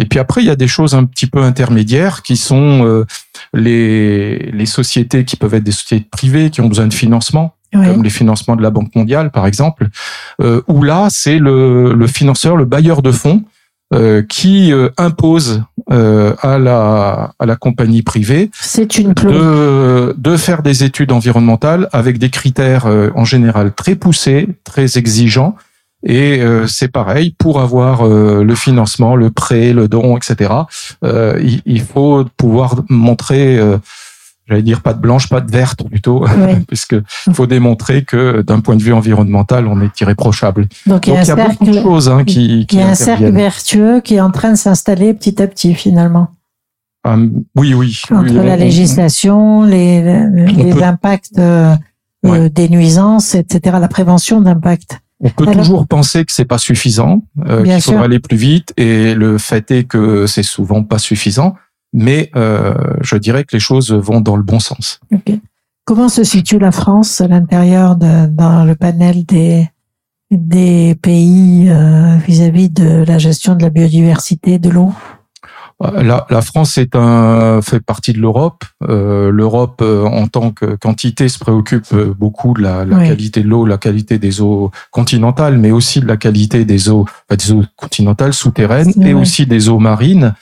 Et 0.00 0.04
puis 0.04 0.20
après, 0.20 0.42
il 0.42 0.46
y 0.46 0.50
a 0.50 0.56
des 0.56 0.68
choses 0.68 0.94
un 0.94 1.04
petit 1.04 1.26
peu 1.26 1.42
intermédiaires 1.42 2.22
qui 2.22 2.36
sont 2.36 2.84
euh, 2.86 3.04
les, 3.52 4.38
les 4.52 4.66
sociétés 4.66 5.24
qui 5.24 5.34
peuvent 5.36 5.54
être 5.54 5.64
des 5.64 5.72
sociétés 5.72 6.06
privées 6.08 6.50
qui 6.50 6.60
ont 6.60 6.68
besoin 6.68 6.86
de 6.86 6.94
financement 6.94 7.54
Oui. 7.74 7.84
comme 7.84 8.04
les 8.04 8.10
financements 8.10 8.54
de 8.54 8.62
la 8.62 8.70
Banque 8.70 8.94
mondiale, 8.94 9.32
par 9.32 9.46
exemple, 9.46 9.88
euh, 10.40 10.62
où 10.68 10.84
là, 10.84 11.08
c'est 11.10 11.38
le, 11.40 11.94
le 11.94 12.06
financeur, 12.06 12.56
le 12.56 12.64
bailleur 12.64 13.02
de 13.02 13.10
fonds, 13.10 13.42
euh, 13.94 14.22
qui 14.22 14.72
euh, 14.72 14.90
impose 14.98 15.62
euh, 15.90 16.34
à, 16.42 16.58
la, 16.58 17.32
à 17.38 17.46
la 17.46 17.56
compagnie 17.56 18.02
privée 18.02 18.50
C'est 18.52 18.98
une 18.98 19.14
de, 19.14 20.14
de 20.16 20.36
faire 20.36 20.62
des 20.62 20.84
études 20.84 21.10
environnementales 21.10 21.88
avec 21.92 22.18
des 22.18 22.28
critères 22.28 22.84
euh, 22.86 23.10
en 23.14 23.24
général 23.24 23.72
très 23.72 23.94
poussés, 23.94 24.48
très 24.64 24.98
exigeants. 24.98 25.56
Et 26.04 26.40
euh, 26.40 26.66
c'est 26.66 26.88
pareil, 26.88 27.34
pour 27.38 27.60
avoir 27.60 28.06
euh, 28.06 28.44
le 28.44 28.54
financement, 28.54 29.16
le 29.16 29.30
prêt, 29.30 29.72
le 29.72 29.88
don, 29.88 30.16
etc., 30.16 30.52
euh, 31.04 31.40
il, 31.42 31.62
il 31.66 31.80
faut 31.80 32.24
pouvoir 32.36 32.76
montrer, 32.88 33.58
euh, 33.58 33.78
j'allais 34.48 34.62
dire 34.62 34.80
pas 34.80 34.94
de 34.94 35.00
blanche, 35.00 35.28
pas 35.28 35.40
de 35.40 35.50
verte 35.50 35.82
plutôt, 35.88 36.24
Oui. 36.38 36.64
puisque 36.66 36.96
il 37.26 37.34
faut 37.34 37.46
démontrer 37.46 38.04
que 38.04 38.42
d'un 38.42 38.60
point 38.60 38.76
de 38.76 38.82
vue 38.82 38.92
environnemental, 38.92 39.66
on 39.66 39.80
est 39.82 40.00
irréprochable. 40.00 40.68
Donc, 40.86 41.06
il 41.06 41.10
y 41.10 41.16
Donc 41.16 41.18
a 41.20 41.22
il 41.24 41.28
y 41.28 41.30
un 41.30 41.36
a 41.44 41.48
beaucoup 41.48 41.64
de 41.66 41.72
choses 41.80 42.08
hein, 42.08 42.24
qui, 42.24 42.60
il 42.60 42.66
qui 42.66 42.76
y 42.76 42.80
a 42.82 42.88
un 42.88 42.94
cercle 42.94 43.30
vertueux 43.30 44.00
qui 44.00 44.14
est 44.14 44.20
en 44.20 44.30
train 44.30 44.50
de 44.52 44.56
s'installer 44.56 45.12
petit 45.14 45.40
à 45.42 45.46
petit, 45.46 45.74
finalement. 45.74 46.28
Hum, 47.04 47.44
oui, 47.56 47.74
oui. 47.74 48.00
Entre 48.10 48.22
oui, 48.30 48.32
la 48.34 48.54
on- 48.54 48.56
législation, 48.56 49.62
les, 49.62 50.02
les 50.02 50.72
peut- 50.72 50.82
impacts 50.82 51.38
euh, 51.38 51.74
euh, 52.26 52.28
Ouais. 52.30 52.50
des 52.50 52.68
nuisances, 52.68 53.34
etc., 53.36 53.76
la 53.80 53.86
prévention 53.88 54.40
d'impact. 54.40 54.98
On 55.20 55.30
peut 55.30 55.44
Alors- 55.48 55.54
toujours 55.62 55.86
penser 55.86 56.24
que 56.24 56.32
c'est 56.32 56.44
pas 56.44 56.58
suffisant, 56.58 57.22
euh, 57.46 57.62
qu'il 57.62 57.80
faudra 57.80 57.80
sûr. 57.80 58.02
aller 58.02 58.18
plus 58.18 58.36
vite, 58.36 58.72
et 58.76 59.14
le 59.14 59.38
fait 59.38 59.70
est 59.70 59.84
que 59.84 60.26
c'est 60.26 60.42
souvent 60.42 60.82
pas 60.82 60.98
suffisant. 60.98 61.54
Mais 61.92 62.30
euh, 62.36 62.74
je 63.00 63.16
dirais 63.16 63.44
que 63.44 63.56
les 63.56 63.60
choses 63.60 63.92
vont 63.92 64.20
dans 64.20 64.36
le 64.36 64.42
bon 64.42 64.60
sens. 64.60 65.00
Ok. 65.12 65.32
Comment 65.84 66.10
se 66.10 66.22
situe 66.22 66.58
la 66.58 66.70
France 66.70 67.20
à 67.22 67.28
l'intérieur 67.28 67.96
de, 67.96 68.26
dans 68.26 68.64
le 68.64 68.74
panel 68.74 69.24
des, 69.24 69.68
des 70.30 70.94
pays 70.96 71.70
euh, 71.70 72.16
vis-à-vis 72.26 72.68
de 72.68 73.04
la 73.06 73.16
gestion 73.16 73.54
de 73.54 73.62
la 73.62 73.70
biodiversité, 73.70 74.58
de 74.58 74.68
l'eau? 74.68 74.92
Euh, 75.82 76.02
La, 76.02 76.26
la 76.28 76.42
France 76.42 76.76
est 76.76 76.94
un, 76.94 77.62
fait 77.62 77.80
partie 77.80 78.12
de 78.12 78.18
l'Europe. 78.18 78.64
Euh, 78.86 79.30
L'Europe, 79.30 79.80
euh, 79.80 80.04
en 80.04 80.26
tant 80.26 80.50
que 80.50 80.74
quantité, 80.74 81.28
se 81.30 81.38
préoccupe 81.38 81.94
beaucoup 82.18 82.52
de 82.52 82.60
la, 82.60 82.84
la 82.84 82.98
Oui. 82.98 83.08
qualité 83.08 83.42
de 83.42 83.48
l'eau, 83.48 83.64
la 83.64 83.78
qualité 83.78 84.18
des 84.18 84.42
eaux 84.42 84.70
continentales, 84.90 85.56
mais 85.56 85.70
aussi 85.70 86.00
de 86.00 86.06
la 86.06 86.18
qualité 86.18 86.66
des 86.66 86.90
eaux, 86.90 87.06
enfin, 87.30 87.36
des 87.36 87.52
eaux 87.52 87.64
continentales 87.76 88.34
souterraines 88.34 88.92
et 89.02 89.14
aussi 89.14 89.46
des 89.46 89.70
eaux 89.70 89.78
marines. 89.78 90.34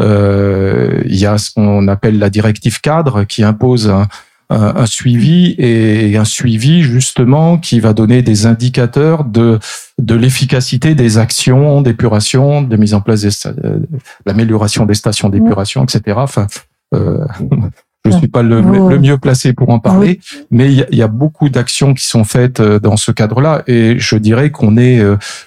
Euh, 0.00 1.02
il 1.06 1.16
y 1.16 1.26
a 1.26 1.38
ce 1.38 1.50
qu'on 1.52 1.86
appelle 1.88 2.18
la 2.18 2.30
directive 2.30 2.80
cadre 2.80 3.24
qui 3.24 3.42
impose 3.44 3.88
un, 3.90 4.08
un, 4.50 4.72
un 4.76 4.86
suivi 4.86 5.54
et 5.58 6.16
un 6.16 6.24
suivi 6.24 6.82
justement 6.82 7.58
qui 7.58 7.78
va 7.78 7.92
donner 7.92 8.22
des 8.22 8.46
indicateurs 8.46 9.24
de 9.24 9.58
de 9.98 10.14
l'efficacité 10.14 10.94
des 10.94 11.18
actions 11.18 11.82
d'épuration, 11.82 12.62
de 12.62 12.76
mise 12.76 12.94
en 12.94 13.00
place 13.02 13.24
sta- 13.26 13.54
euh, 13.64 13.78
l'amélioration 14.26 14.86
des 14.86 14.94
stations 14.94 15.28
d'épuration, 15.28 15.84
etc. 15.84 16.16
Enfin, 16.16 16.46
euh, 16.94 17.24
je 18.04 18.10
suis 18.12 18.26
pas 18.28 18.42
le, 18.42 18.62
mieux 18.98 19.18
placé 19.18 19.52
pour 19.52 19.68
en 19.68 19.78
parler, 19.78 20.18
mais 20.50 20.72
il 20.72 20.78
y 20.78 20.82
a, 20.82 20.86
il 20.90 20.98
y 20.98 21.02
a 21.02 21.06
beaucoup 21.08 21.50
d'actions 21.50 21.94
qui 21.94 22.04
sont 22.06 22.24
faites 22.24 22.58
euh, 22.58 22.80
dans 22.80 22.96
ce 22.96 23.12
cadre-là, 23.12 23.62
et 23.68 23.96
je 23.98 24.16
dirais 24.16 24.50
qu'on 24.50 24.76
est 24.76 25.00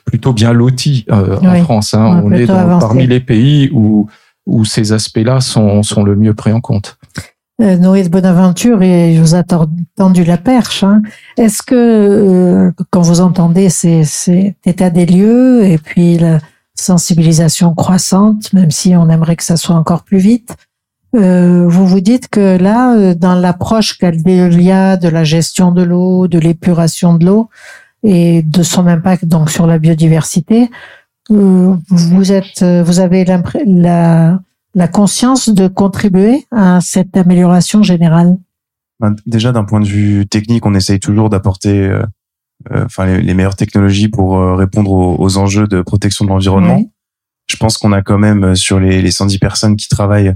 plutôt 0.06 0.32
bien 0.32 0.54
loti 0.54 1.06
euh, 1.12 1.38
Oui. 1.42 1.48
en 1.48 1.64
France. 1.64 1.94
hein. 1.96 2.22
On 2.24 2.32
est 2.32 2.46
dans- 2.46 2.80
parmi 2.80 3.08
les 3.08 3.20
pays 3.20 3.70
où 3.74 4.08
où 4.46 4.66
ces 4.66 4.92
aspects-là 4.94 5.42
sont 5.42 5.84
sont 5.84 6.04
le 6.04 6.16
mieux 6.16 6.34
pris 6.34 6.52
en 6.52 6.62
compte. 6.62 6.98
euh, 7.62 7.78
Noé 7.78 8.04
de 8.04 8.10
Bonaventure, 8.10 8.82
et 8.84 9.18
vous 9.18 9.36
ai 9.36 9.42
tendu 9.96 10.24
la 10.24 10.38
perche. 10.38 10.84
Hein. 10.84 11.02
Est-ce 11.38 11.64
que, 11.64 11.76
euh, 11.76 12.72
quand 12.90 13.02
vous 13.02 13.22
entendez 13.22 13.70
ces, 13.70 14.04
cet 14.04 14.66
état 14.66 14.90
des 14.90 15.06
lieux 15.06 15.64
et 15.66 15.78
puis 15.78 16.18
la 16.18 16.40
sensibilisation 16.76 17.74
croissante, 17.74 18.52
même 18.52 18.72
si 18.72 18.96
on 18.96 19.10
aimerait 19.10 19.38
que 19.38 19.44
ça 19.44 19.56
soit 19.58 19.76
encore 19.76 20.04
plus 20.04 20.18
vite, 20.18 20.56
euh, 21.16 21.66
vous 21.70 21.88
vous 21.88 22.02
dites 22.02 22.28
que 22.28 22.58
là, 22.58 22.94
euh, 22.96 23.16
dans 23.16 23.36
l'approche 23.36 23.98
qu'Aldelia 23.98 24.98
de 24.98 25.08
la 25.08 25.24
gestion 25.24 25.72
de 25.72 25.82
l'eau, 25.82 26.28
de 26.28 26.40
l'épuration 26.40 27.14
de 27.14 27.26
l'eau 27.26 27.50
et 28.04 28.42
de 28.44 28.64
son 28.64 28.86
impact 28.86 29.24
donc 29.26 29.50
sur 29.50 29.66
la 29.66 29.80
biodiversité, 29.80 30.70
vous 31.30 32.32
êtes, 32.32 32.64
vous 32.64 33.00
avez 33.00 33.26
la, 33.26 34.40
la 34.74 34.88
conscience 34.88 35.50
de 35.50 35.68
contribuer 35.68 36.46
à 36.52 36.80
cette 36.82 37.18
amélioration 37.18 37.84
générale? 37.84 38.38
Ben, 39.00 39.16
déjà, 39.26 39.52
d'un 39.52 39.64
point 39.64 39.82
de 39.82 39.88
vue 39.88 40.26
technique, 40.28 40.66
on 40.66 40.74
essaye 40.74 41.00
toujours 41.00 41.30
d'apporter, 41.30 41.92
enfin, 42.72 43.06
les, 43.06 43.34
meilleures 43.34 43.56
technologies 43.56 44.08
pour 44.08 44.40
répondre 44.58 44.92
aux, 44.92 45.38
enjeux 45.38 45.68
de 45.68 45.82
protection 45.82 46.26
de 46.26 46.30
l'environnement. 46.30 46.84
Je 47.48 47.58
pense 47.58 47.78
qu'on 47.78 47.92
a 47.92 48.02
quand 48.02 48.18
même 48.18 48.56
sur 48.56 48.80
les, 48.80 49.02
les 49.02 49.12
110 49.12 49.40
personnes 49.40 49.76
qui 49.76 49.90
travaillent 49.90 50.34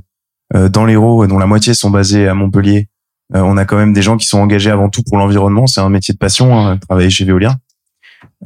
euh, 0.56 0.70
dans 0.70 0.86
l'Hérault, 0.86 1.28
dont 1.28 1.38
la 1.38 1.46
moitié 1.46 1.74
sont 1.74 1.90
basés 1.90 2.28
à 2.28 2.34
Montpellier, 2.34 2.88
euh, 3.36 3.42
on 3.42 3.58
a 3.58 3.66
quand 3.66 3.78
même 3.78 3.94
des 3.94 4.02
gens 4.02 4.18
qui 4.18 4.26
sont 4.26 4.40
engagés 4.40 4.72
avant 4.72 4.90
tout 4.90 5.04
pour 5.04 5.18
l'environnement. 5.18 5.68
C'est 5.68 5.82
un 5.82 5.90
métier 5.90 6.14
de 6.14 6.18
passion, 6.18 6.58
hein, 6.58 6.78
travailler 6.78 7.10
chez 7.10 7.26
Veolia. 7.26 7.58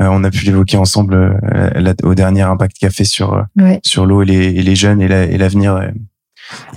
Euh, 0.01 0.07
on 0.09 0.23
a 0.23 0.31
pu 0.31 0.45
l'évoquer 0.45 0.77
ensemble 0.77 1.39
au 2.03 2.15
dernier 2.15 2.41
Impact 2.41 2.77
Café 2.77 3.03
sur 3.03 3.45
sur 3.83 4.05
l'eau 4.05 4.21
et 4.23 4.25
les, 4.25 4.45
et 4.45 4.63
les, 4.63 4.75
jeunes 4.75 5.01
et 5.01 5.38
l'avenir. 5.38 5.91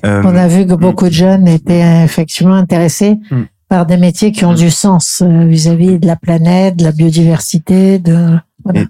on 0.02 0.36
a 0.36 0.48
vu 0.48 0.66
que 0.66 0.74
beaucoup 0.74 1.06
de 1.06 1.14
jeunes 1.14 1.48
étaient 1.48 2.04
effectivement 2.04 2.54
intéressés 2.54 3.18
hmm. 3.30 3.44
par 3.68 3.86
des 3.86 3.96
métiers 3.96 4.32
qui 4.32 4.44
ont 4.44 4.52
hmm. 4.52 4.56
du 4.56 4.70
sens 4.70 5.22
vis-à-vis 5.22 5.98
de 5.98 6.06
la 6.06 6.16
planète, 6.16 6.76
de 6.76 6.84
la 6.84 6.92
biodiversité, 6.92 7.98
de 7.98 8.38
voilà. 8.64 8.84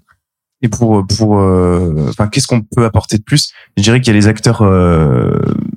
et, 0.63 0.69
pour 0.69 1.07
pour 1.07 1.33
enfin 2.09 2.29
qu'est-ce 2.29 2.47
qu'on 2.47 2.63
peut 2.63 2.85
apporter 2.85 3.19
de 3.19 3.23
plus? 3.23 3.53
Je 3.77 3.83
dirais 3.83 4.01
qu'il 4.01 4.13
y 4.13 4.17
a 4.17 4.19
les 4.19 4.29
acteurs 4.29 4.63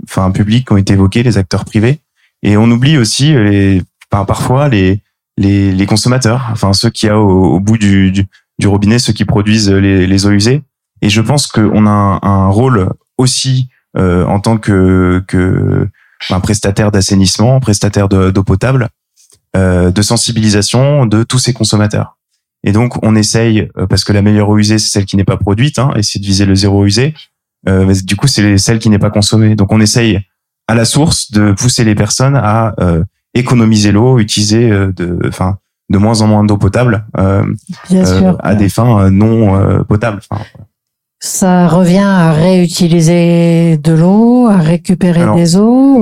enfin 0.03 0.31
publics 0.31 0.67
qui 0.67 0.73
ont 0.73 0.77
été 0.77 0.93
évoqués, 0.93 1.23
les 1.23 1.37
acteurs 1.37 1.65
privés, 1.65 1.99
et 2.41 2.57
on 2.57 2.69
oublie 2.69 2.97
aussi 2.97 3.33
les, 3.33 3.81
enfin, 4.11 4.25
parfois 4.25 4.69
les, 4.69 5.01
les, 5.39 5.71
les 5.71 5.85
consommateurs, 5.85 6.49
enfin 6.51 6.73
ceux 6.73 6.89
qui 6.89 7.07
a 7.07 7.17
au, 7.17 7.59
bout 7.59 7.77
du, 7.77 8.11
du, 8.11 8.67
robinet, 8.67 8.99
ceux 8.99 9.13
qui 9.13 9.25
produisent 9.25 9.69
les, 9.69 10.05
les 10.05 10.25
eaux 10.25 10.31
usées. 10.31 10.61
Et 11.01 11.09
je 11.09 11.21
pense 11.21 11.47
qu'on 11.47 11.87
a 11.87 11.89
un, 11.89 12.19
un, 12.21 12.47
rôle 12.49 12.89
aussi 13.17 13.69
euh, 13.97 14.25
en 14.25 14.39
tant 14.39 14.57
que, 14.57 15.23
que 15.27 15.87
prestataire 16.43 16.91
d'assainissement, 16.91 17.59
prestataire 17.59 18.09
d'eau 18.09 18.43
potable, 18.43 18.89
euh, 19.55 19.89
de 19.91 20.01
sensibilisation 20.01 21.05
de 21.05 21.23
tous 21.23 21.39
ces 21.39 21.53
consommateurs. 21.53 22.17
Et 22.63 22.73
donc 22.73 23.03
on 23.03 23.15
essaye, 23.15 23.69
euh, 23.77 23.87
parce 23.87 24.03
que 24.03 24.11
la 24.11 24.21
meilleure 24.21 24.49
eau 24.49 24.57
usée, 24.57 24.77
c'est 24.77 24.89
celle 24.89 25.05
qui 25.05 25.15
n'est 25.15 25.23
pas 25.23 25.37
produite, 25.37 25.79
hein, 25.79 25.91
essayer 25.95 26.21
de 26.21 26.25
viser 26.25 26.45
le 26.45 26.55
zéro 26.55 26.85
usé, 26.85 27.13
euh, 27.67 27.93
du 28.03 28.15
coup, 28.15 28.27
c'est 28.27 28.57
celle 28.57 28.79
qui 28.79 28.89
n'est 28.89 28.99
pas 28.99 29.09
consommée. 29.09 29.55
Donc, 29.55 29.71
on 29.71 29.81
essaye 29.81 30.21
à 30.67 30.75
la 30.75 30.85
source 30.85 31.31
de 31.31 31.51
pousser 31.51 31.83
les 31.83 31.95
personnes 31.95 32.35
à 32.35 32.73
euh, 32.79 33.03
économiser 33.33 33.91
l'eau, 33.91 34.19
utiliser 34.19 34.69
euh, 34.69 34.91
de, 34.95 35.19
enfin, 35.27 35.57
de 35.89 35.97
moins 35.97 36.21
en 36.21 36.27
moins 36.27 36.43
d'eau 36.43 36.57
potable 36.57 37.05
euh, 37.17 37.43
à 38.39 38.55
des 38.55 38.69
fins 38.69 39.09
non 39.09 39.83
potables. 39.85 40.21
ça 41.19 41.67
revient 41.67 41.97
à 41.97 42.31
réutiliser 42.31 43.77
de 43.77 43.93
l'eau, 43.93 44.47
à 44.47 44.57
récupérer 44.57 45.25
des 45.35 45.57
eaux. 45.57 46.01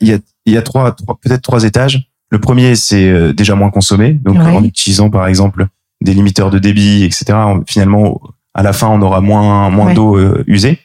il 0.00 0.08
y 0.08 0.12
a, 0.12 0.18
il 0.46 0.52
y 0.52 0.56
a 0.56 0.62
trois, 0.62 0.92
trois 0.92 1.18
peut-être 1.20 1.42
trois 1.42 1.64
étages. 1.64 2.08
Le 2.30 2.38
premier, 2.38 2.76
c'est 2.76 3.32
déjà 3.32 3.56
moins 3.56 3.70
consommé, 3.70 4.12
donc 4.12 4.36
en 4.36 4.62
utilisant 4.62 5.10
par 5.10 5.26
exemple 5.26 5.66
des 6.00 6.14
limiteurs 6.14 6.50
de 6.50 6.58
débit, 6.58 7.04
etc. 7.04 7.36
Finalement, 7.66 8.20
à 8.54 8.62
la 8.62 8.72
fin, 8.72 8.88
on 8.88 9.00
aura 9.02 9.20
moins 9.20 9.70
moins 9.70 9.92
d'eau 9.94 10.16
euh, 10.16 10.44
usée. 10.46 10.78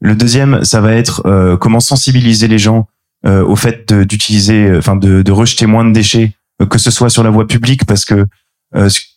Le 0.00 0.14
deuxième, 0.14 0.64
ça 0.64 0.80
va 0.80 0.92
être 0.92 1.22
euh, 1.26 1.56
comment 1.56 1.80
sensibiliser 1.80 2.48
les 2.48 2.58
gens 2.58 2.88
euh, 3.26 3.44
au 3.44 3.56
fait 3.56 3.92
d'utiliser, 3.92 4.76
enfin 4.76 4.96
de, 4.96 5.22
de, 5.22 5.32
rejeter 5.32 5.66
moins 5.66 5.84
de 5.84 5.92
déchets, 5.92 6.32
que 6.68 6.78
ce 6.78 6.90
soit 6.90 7.10
sur 7.10 7.22
la 7.22 7.30
voie 7.30 7.46
publique, 7.46 7.84
parce 7.86 8.04
que 8.04 8.26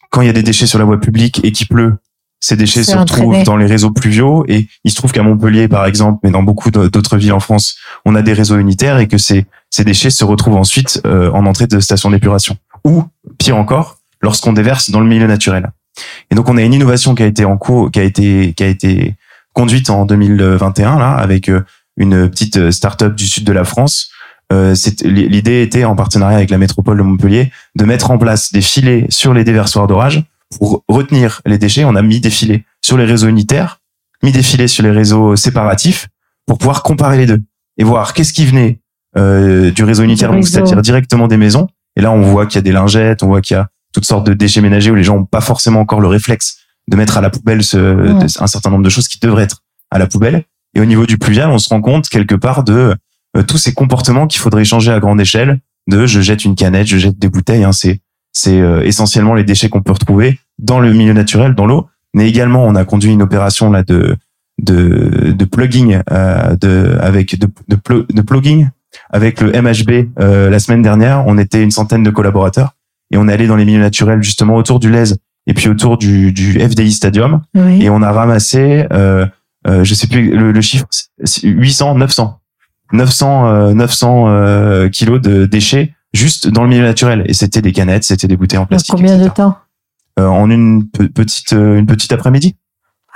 quand 0.09 0.21
il 0.21 0.27
y 0.27 0.29
a 0.29 0.33
des 0.33 0.43
déchets 0.43 0.65
sur 0.65 0.79
la 0.79 0.85
voie 0.85 0.99
publique 0.99 1.43
et 1.43 1.51
qu'il 1.51 1.67
pleut, 1.67 1.95
ces 2.39 2.55
déchets 2.55 2.83
se 2.83 2.95
retrouvent 2.95 3.43
dans 3.43 3.57
les 3.57 3.65
réseaux 3.65 3.91
pluviaux. 3.91 4.45
Et 4.47 4.67
il 4.83 4.91
se 4.91 4.95
trouve 4.95 5.11
qu'à 5.11 5.23
Montpellier, 5.23 5.67
par 5.67 5.85
exemple, 5.85 6.19
mais 6.23 6.31
dans 6.31 6.43
beaucoup 6.43 6.71
d'autres 6.71 7.17
villes 7.17 7.33
en 7.33 7.39
France, 7.39 7.77
on 8.05 8.15
a 8.15 8.21
des 8.21 8.33
réseaux 8.33 8.57
unitaires 8.57 8.99
et 8.99 9.07
que 9.07 9.17
ces, 9.17 9.45
ces 9.69 9.83
déchets 9.83 10.09
se 10.09 10.23
retrouvent 10.23 10.55
ensuite 10.55 11.01
en 11.05 11.45
entrée 11.45 11.67
de 11.67 11.79
stations 11.79 12.09
d'épuration. 12.09 12.57
Ou, 12.85 13.03
pire 13.37 13.57
encore, 13.57 13.97
lorsqu'on 14.21 14.53
déverse 14.53 14.89
dans 14.89 15.01
le 15.01 15.07
milieu 15.07 15.27
naturel. 15.27 15.71
Et 16.31 16.35
donc 16.35 16.49
on 16.49 16.57
a 16.57 16.61
une 16.61 16.73
innovation 16.73 17.13
qui 17.13 17.23
a 17.23 17.27
été 17.27 17.45
en 17.45 17.57
cours, 17.57 17.91
qui 17.91 17.99
a 17.99 18.03
été 18.03 18.53
qui 18.53 18.63
a 18.63 18.67
été 18.67 19.15
conduite 19.53 19.89
en 19.89 20.05
2021 20.05 20.97
là 20.97 21.11
avec 21.11 21.49
euh, 21.49 21.63
une 21.97 22.29
petite 22.29 22.58
euh, 22.58 22.71
start-up 22.71 23.15
du 23.15 23.27
sud 23.27 23.43
de 23.45 23.51
la 23.51 23.63
France. 23.63 24.10
Euh, 24.51 24.75
L'idée 25.03 25.62
était 25.62 25.86
en 25.86 25.95
partenariat 25.95 26.38
avec 26.38 26.49
la 26.49 26.58
métropole 26.58 26.97
de 26.97 27.03
Montpellier 27.03 27.51
de 27.75 27.86
mettre 27.86 28.12
en 28.12 28.17
place 28.17 28.51
des 28.51 28.62
filets 28.62 29.06
sur 29.10 29.34
les 29.34 29.43
déversoirs 29.43 29.88
d'orage 29.88 30.23
pour 30.58 30.84
retenir 30.88 31.41
les 31.45 31.58
déchets. 31.58 31.86
On 31.86 31.95
a 31.95 32.01
mis 32.01 32.19
des 32.19 32.29
filets 32.29 32.65
sur 32.82 32.97
les 32.97 33.06
réseaux 33.06 33.27
unitaires, 33.27 33.79
mis 34.21 34.32
des 34.32 34.43
filets 34.43 34.67
sur 34.67 34.84
les 34.84 34.91
réseaux 34.91 35.36
séparatifs 35.36 36.08
pour 36.45 36.58
pouvoir 36.58 36.84
comparer 36.84 37.17
les 37.17 37.25
deux 37.25 37.41
et 37.77 37.84
voir 37.84 38.13
qu'est-ce 38.13 38.34
qui 38.34 38.45
venait 38.45 38.79
euh, 39.17 39.71
du 39.71 39.84
réseau 39.84 40.03
unitaire, 40.03 40.32
c'est-à-dire 40.41 40.82
directement 40.82 41.27
des 41.27 41.38
maisons. 41.38 41.67
Et 41.95 42.01
là, 42.01 42.12
on 42.12 42.21
voit 42.21 42.45
qu'il 42.45 42.56
y 42.56 42.60
a 42.60 42.63
des 42.63 42.71
lingettes, 42.71 43.23
on 43.23 43.27
voit 43.27 43.41
qu'il 43.41 43.56
y 43.56 43.60
a 43.60 43.69
toutes 43.93 44.06
sortes 44.06 44.25
de 44.25 44.34
déchets 44.34 44.62
ménagers 44.62 44.91
où 44.91 44.95
les 44.95 45.03
gens 45.03 45.17
n'ont 45.17 45.25
pas 45.25 45.41
forcément 45.41 45.79
encore 45.79 46.01
le 46.01 46.08
réflexe 46.08 46.58
de 46.88 46.97
mettre 46.97 47.17
à 47.17 47.21
la 47.21 47.29
poubelle 47.29 47.63
ce, 47.63 48.41
un 48.41 48.47
certain 48.47 48.71
nombre 48.71 48.84
de 48.84 48.89
choses 48.89 49.08
qui 49.08 49.19
devraient 49.19 49.43
être 49.43 49.63
à 49.91 49.99
la 49.99 50.08
poubelle. 50.08 50.43
Et 50.75 50.81
au 50.81 50.86
niveau 50.86 51.05
du 51.05 51.17
pluvial, 51.17 51.49
on 51.49 51.57
se 51.57 51.69
rend 51.69 51.81
compte 51.81 52.09
quelque 52.09 52.36
part 52.36 52.63
de 52.63 52.95
euh, 53.36 53.43
tous 53.43 53.57
ces 53.57 53.73
comportements 53.73 54.27
qu'il 54.27 54.41
faudrait 54.41 54.65
changer 54.65 54.91
à 54.91 54.99
grande 54.99 55.21
échelle. 55.21 55.59
De 55.88 56.05
je 56.05 56.21
jette 56.21 56.45
une 56.45 56.55
canette, 56.55 56.88
je 56.88 56.97
jette 56.97 57.19
des 57.19 57.29
bouteilles. 57.29 57.63
Hein, 57.63 57.73
c'est 57.73 57.99
c'est 58.31 58.59
euh, 58.59 58.81
essentiellement 58.83 59.36
les 59.36 59.43
déchets 59.43 59.69
qu'on 59.69 59.83
peut 59.83 59.91
retrouver 59.91 60.39
dans 60.57 60.79
le 60.79 60.91
milieu 60.93 61.13
naturel, 61.13 61.53
dans 61.53 61.65
l'eau. 61.65 61.88
Mais 62.15 62.27
également, 62.27 62.63
on 62.65 62.75
a 62.75 62.86
conduit 62.86 63.12
une 63.12 63.21
opération 63.21 63.71
là 63.71 63.83
de 63.83 64.15
de, 64.62 65.33
de 65.36 65.45
plugging 65.45 65.99
euh, 66.12 66.55
de 66.55 66.97
avec 67.01 67.38
de, 67.39 67.47
de, 67.67 68.05
de 68.12 68.21
plugging 68.21 68.69
avec 69.09 69.41
le 69.41 69.51
MHB 69.51 70.17
la 70.17 70.59
semaine 70.59 70.81
dernière. 70.81 71.23
On 71.27 71.38
était 71.38 71.62
une 71.62 71.71
centaine 71.71 72.03
de 72.03 72.12
collaborateurs 72.12 72.75
et 73.12 73.17
on 73.17 73.27
est 73.27 73.33
allé 73.33 73.47
dans 73.47 73.55
les 73.55 73.65
milieux 73.65 73.79
naturels 73.79 74.21
justement 74.21 74.55
autour 74.55 74.79
du 74.79 74.89
Lez 74.89 75.15
et 75.47 75.53
puis 75.53 75.69
autour 75.69 75.97
du, 75.97 76.31
du 76.31 76.59
FDI 76.59 76.91
Stadium 76.91 77.41
et 77.55 77.89
on 77.89 78.01
a 78.01 78.12
ramassé 78.12 78.86
euh, 78.91 79.25
euh, 79.67 79.84
je 79.84 79.93
sais 79.93 80.08
plus 80.08 80.36
le, 80.36 80.62
chiffre 80.62 80.86
800 81.43 81.95
900 81.95 82.39
900 82.91 83.73
900 83.73 84.89
kilos 84.91 85.21
de 85.21 85.45
déchets 85.45 85.93
juste 86.13 86.47
dans 86.47 86.63
le 86.63 86.69
milieu 86.69 86.84
naturel 86.84 87.23
et 87.26 87.34
c'était 87.34 87.62
des 87.62 87.71
canettes 87.71 88.04
c'était 88.04 88.28
des 88.28 88.38
bouteilles 88.38 88.60
en 88.60 88.65
plastique 88.65 88.95
combien 88.95 89.17
de 89.17 89.28
temps 89.30 89.58
euh, 90.19 90.28
en 90.28 90.47
une 90.52 90.88
petite 90.88 91.54
euh, 91.54 91.80
une 91.80 91.88
petite 91.88 92.13
après-midi 92.13 92.56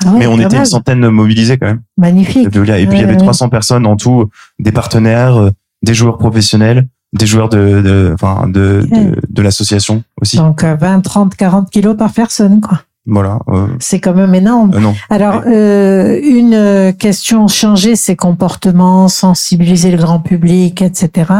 ah 0.04 0.14
mais 0.18 0.26
on 0.26 0.40
était 0.40 0.58
une 0.58 0.66
centaine 0.66 1.10
mobilisés 1.10 1.58
quand 1.58 1.66
même. 1.66 1.82
Magnifique. 1.98 2.46
Et 2.46 2.50
puis 2.50 2.60
il 2.62 3.00
y 3.00 3.04
avait 3.04 3.18
300 3.18 3.50
personnes 3.50 3.88
en 3.88 3.96
tout, 3.96 4.30
des 4.60 4.72
partenaires, 4.72 5.38
euh, 5.38 5.50
des 5.82 5.96
joueurs 5.96 6.20
professionnels, 6.20 6.88
des 7.14 7.26
joueurs 7.26 7.50
de, 7.50 7.82
de, 7.82 8.12
enfin, 8.14 8.48
de, 8.48 8.88
de, 9.28 9.42
l'association 9.42 10.04
aussi. 10.22 10.38
Donc 10.38 10.64
20, 10.64 11.02
30, 11.02 11.36
40 11.36 11.72
kilos 11.72 11.98
par 11.98 12.14
personne, 12.14 12.62
quoi. 12.62 12.84
Voilà. 13.08 13.40
Euh, 13.48 13.68
c'est 13.80 14.00
quand 14.00 14.14
même 14.14 14.36
énorme. 14.36 14.74
Euh, 14.76 14.80
non. 14.80 14.94
Alors, 15.10 15.44
euh, 15.48 16.20
une 16.22 16.94
question 17.00 17.48
changer 17.48 17.96
ses 17.96 18.18
comportements, 18.18 19.08
sensibiliser 19.08 19.92
le 19.92 19.98
grand 19.98 20.20
public, 20.20 20.82
etc. 20.82 21.32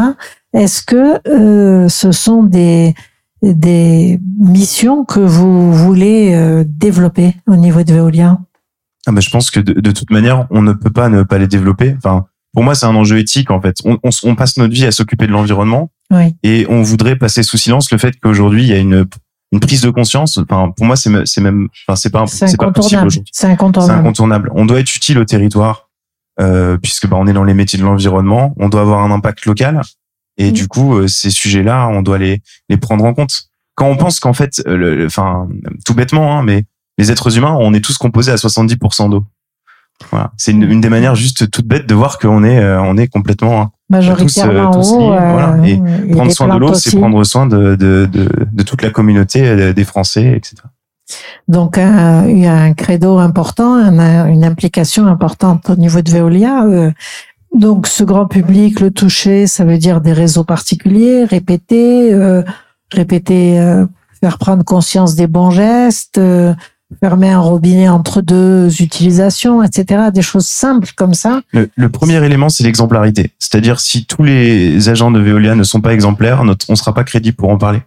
Est-ce 0.54 0.82
que 0.82 1.20
ce 1.88 2.12
sont 2.12 2.42
des 2.42 2.94
des 3.42 4.18
missions 4.40 5.04
que 5.04 5.20
vous 5.20 5.72
voulez 5.72 6.64
développer 6.66 7.36
au 7.46 7.54
niveau 7.54 7.84
de 7.84 7.92
Veolia 7.92 8.38
ah 9.06 9.12
ben, 9.12 9.20
je 9.20 9.30
pense 9.30 9.50
que 9.50 9.60
de, 9.60 9.72
de, 9.80 9.90
toute 9.90 10.10
manière, 10.10 10.46
on 10.50 10.60
ne 10.60 10.72
peut 10.74 10.90
pas 10.90 11.08
ne 11.08 11.22
pas 11.22 11.38
les 11.38 11.46
développer. 11.46 11.94
Enfin, 11.96 12.26
pour 12.52 12.62
moi, 12.62 12.74
c'est 12.74 12.84
un 12.84 12.94
enjeu 12.94 13.18
éthique 13.18 13.50
en 13.50 13.60
fait. 13.60 13.76
On, 13.84 13.96
on, 14.02 14.10
on 14.24 14.34
passe 14.34 14.58
notre 14.58 14.74
vie 14.74 14.84
à 14.84 14.90
s'occuper 14.90 15.26
de 15.26 15.32
l'environnement 15.32 15.90
oui. 16.10 16.34
et 16.42 16.66
on 16.68 16.82
voudrait 16.82 17.16
passer 17.16 17.42
sous 17.42 17.56
silence 17.56 17.90
le 17.92 17.98
fait 17.98 18.18
qu'aujourd'hui 18.20 18.64
il 18.64 18.68
y 18.68 18.72
a 18.72 18.78
une 18.78 19.06
une 19.52 19.60
prise 19.60 19.80
de 19.80 19.90
conscience. 19.90 20.38
Enfin, 20.38 20.72
pour 20.76 20.86
moi, 20.86 20.96
c'est 20.96 21.10
c'est 21.26 21.40
même, 21.40 21.68
enfin, 21.86 21.96
c'est 21.96 22.10
pas 22.10 22.26
c'est 22.26 22.56
pas 22.56 22.70
possible 22.70 23.06
aujourd'hui. 23.06 23.30
C'est 23.32 23.46
incontournable. 23.46 23.94
C'est 23.94 24.00
incontournable. 24.00 24.50
On 24.54 24.66
doit 24.66 24.80
être 24.80 24.94
utile 24.94 25.18
au 25.18 25.24
territoire 25.24 25.88
euh, 26.40 26.76
puisque 26.78 27.06
bah, 27.06 27.16
on 27.18 27.26
est 27.26 27.32
dans 27.32 27.44
les 27.44 27.54
métiers 27.54 27.78
de 27.78 27.84
l'environnement. 27.84 28.54
On 28.58 28.68
doit 28.68 28.82
avoir 28.82 29.02
un 29.02 29.10
impact 29.10 29.46
local 29.46 29.80
et 30.36 30.52
du 30.52 30.68
coup, 30.68 30.96
euh, 30.96 31.08
ces 31.08 31.30
sujets-là, 31.30 31.88
on 31.88 32.02
doit 32.02 32.18
les 32.18 32.42
les 32.68 32.76
prendre 32.76 33.04
en 33.04 33.14
compte. 33.14 33.44
Quand 33.74 33.86
on 33.86 33.96
pense 33.96 34.18
qu'en 34.20 34.32
fait, 34.32 34.62
enfin, 35.06 35.48
tout 35.86 35.94
bêtement, 35.94 36.36
hein, 36.36 36.42
mais 36.42 36.64
les 36.98 37.12
êtres 37.12 37.36
humains, 37.38 37.56
on 37.58 37.72
est 37.74 37.80
tous 37.80 37.96
composés 37.96 38.32
à 38.32 38.34
70% 38.34 39.10
d'eau. 39.10 39.24
Voilà. 40.10 40.32
C'est 40.36 40.52
une, 40.52 40.62
une, 40.62 40.80
des 40.80 40.88
manières 40.88 41.14
juste 41.14 41.50
toute 41.50 41.66
bête 41.66 41.86
de 41.86 41.94
voir 41.94 42.18
qu'on 42.18 42.44
est, 42.44 42.58
euh, 42.58 42.80
on 42.80 42.96
est 42.96 43.08
complètement 43.08 43.72
Majoritairement 43.90 44.70
tous, 44.70 44.92
en 44.92 44.98
haut. 45.00 45.12
euh, 45.12 45.32
voilà. 45.32 45.54
euh, 45.54 45.64
Et 45.64 46.10
prendre 46.12 46.30
soin 46.32 46.54
de 46.54 46.58
l'eau, 46.60 46.74
c'est 46.74 46.96
prendre 46.98 47.24
soin 47.24 47.46
de, 47.46 47.74
de, 47.74 48.06
de, 48.10 48.28
de 48.52 48.62
toute 48.62 48.82
la 48.82 48.90
communauté 48.90 49.46
euh, 49.46 49.72
des 49.72 49.84
Français, 49.84 50.32
etc. 50.36 50.56
Donc, 51.48 51.78
un- 51.78 52.26
il 52.28 52.38
y 52.38 52.46
a 52.46 52.54
un 52.54 52.74
credo 52.74 53.16
important, 53.18 53.74
un- 53.76 54.26
une 54.26 54.44
implication 54.44 55.06
importante 55.06 55.70
au 55.70 55.76
niveau 55.76 56.02
de 56.02 56.10
Veolia. 56.10 56.64
euh, 56.64 56.90
Donc, 57.54 57.86
ce 57.86 58.04
grand 58.04 58.26
public, 58.26 58.78
le 58.80 58.90
toucher, 58.90 59.46
ça 59.46 59.64
veut 59.64 59.78
dire 59.78 60.02
des 60.02 60.12
réseaux 60.12 60.44
particuliers, 60.44 61.24
répéter, 61.24 62.12
euh, 62.12 62.42
répéter, 62.92 63.58
euh, 63.58 63.86
faire 64.20 64.36
prendre 64.36 64.62
conscience 64.64 65.14
des 65.14 65.26
bons 65.26 65.50
gestes, 65.50 66.18
euh, 66.18 66.52
fermer 67.00 67.30
un 67.30 67.40
robinet 67.40 67.88
entre 67.88 68.22
deux 68.22 68.82
utilisations, 68.82 69.62
etc. 69.62 70.04
Des 70.12 70.22
choses 70.22 70.46
simples 70.46 70.90
comme 70.96 71.14
ça. 71.14 71.42
Le, 71.52 71.68
le 71.74 71.88
premier 71.88 72.22
élément, 72.24 72.48
c'est 72.48 72.64
l'exemplarité. 72.64 73.32
C'est-à-dire, 73.38 73.80
si 73.80 74.06
tous 74.06 74.22
les 74.22 74.88
agents 74.88 75.10
de 75.10 75.20
Veolia 75.20 75.54
ne 75.54 75.64
sont 75.64 75.80
pas 75.80 75.92
exemplaires, 75.92 76.44
notre, 76.44 76.66
on 76.68 76.72
ne 76.72 76.76
sera 76.78 76.94
pas 76.94 77.04
crédible 77.04 77.36
pour 77.36 77.50
en 77.50 77.58
parler. 77.58 77.82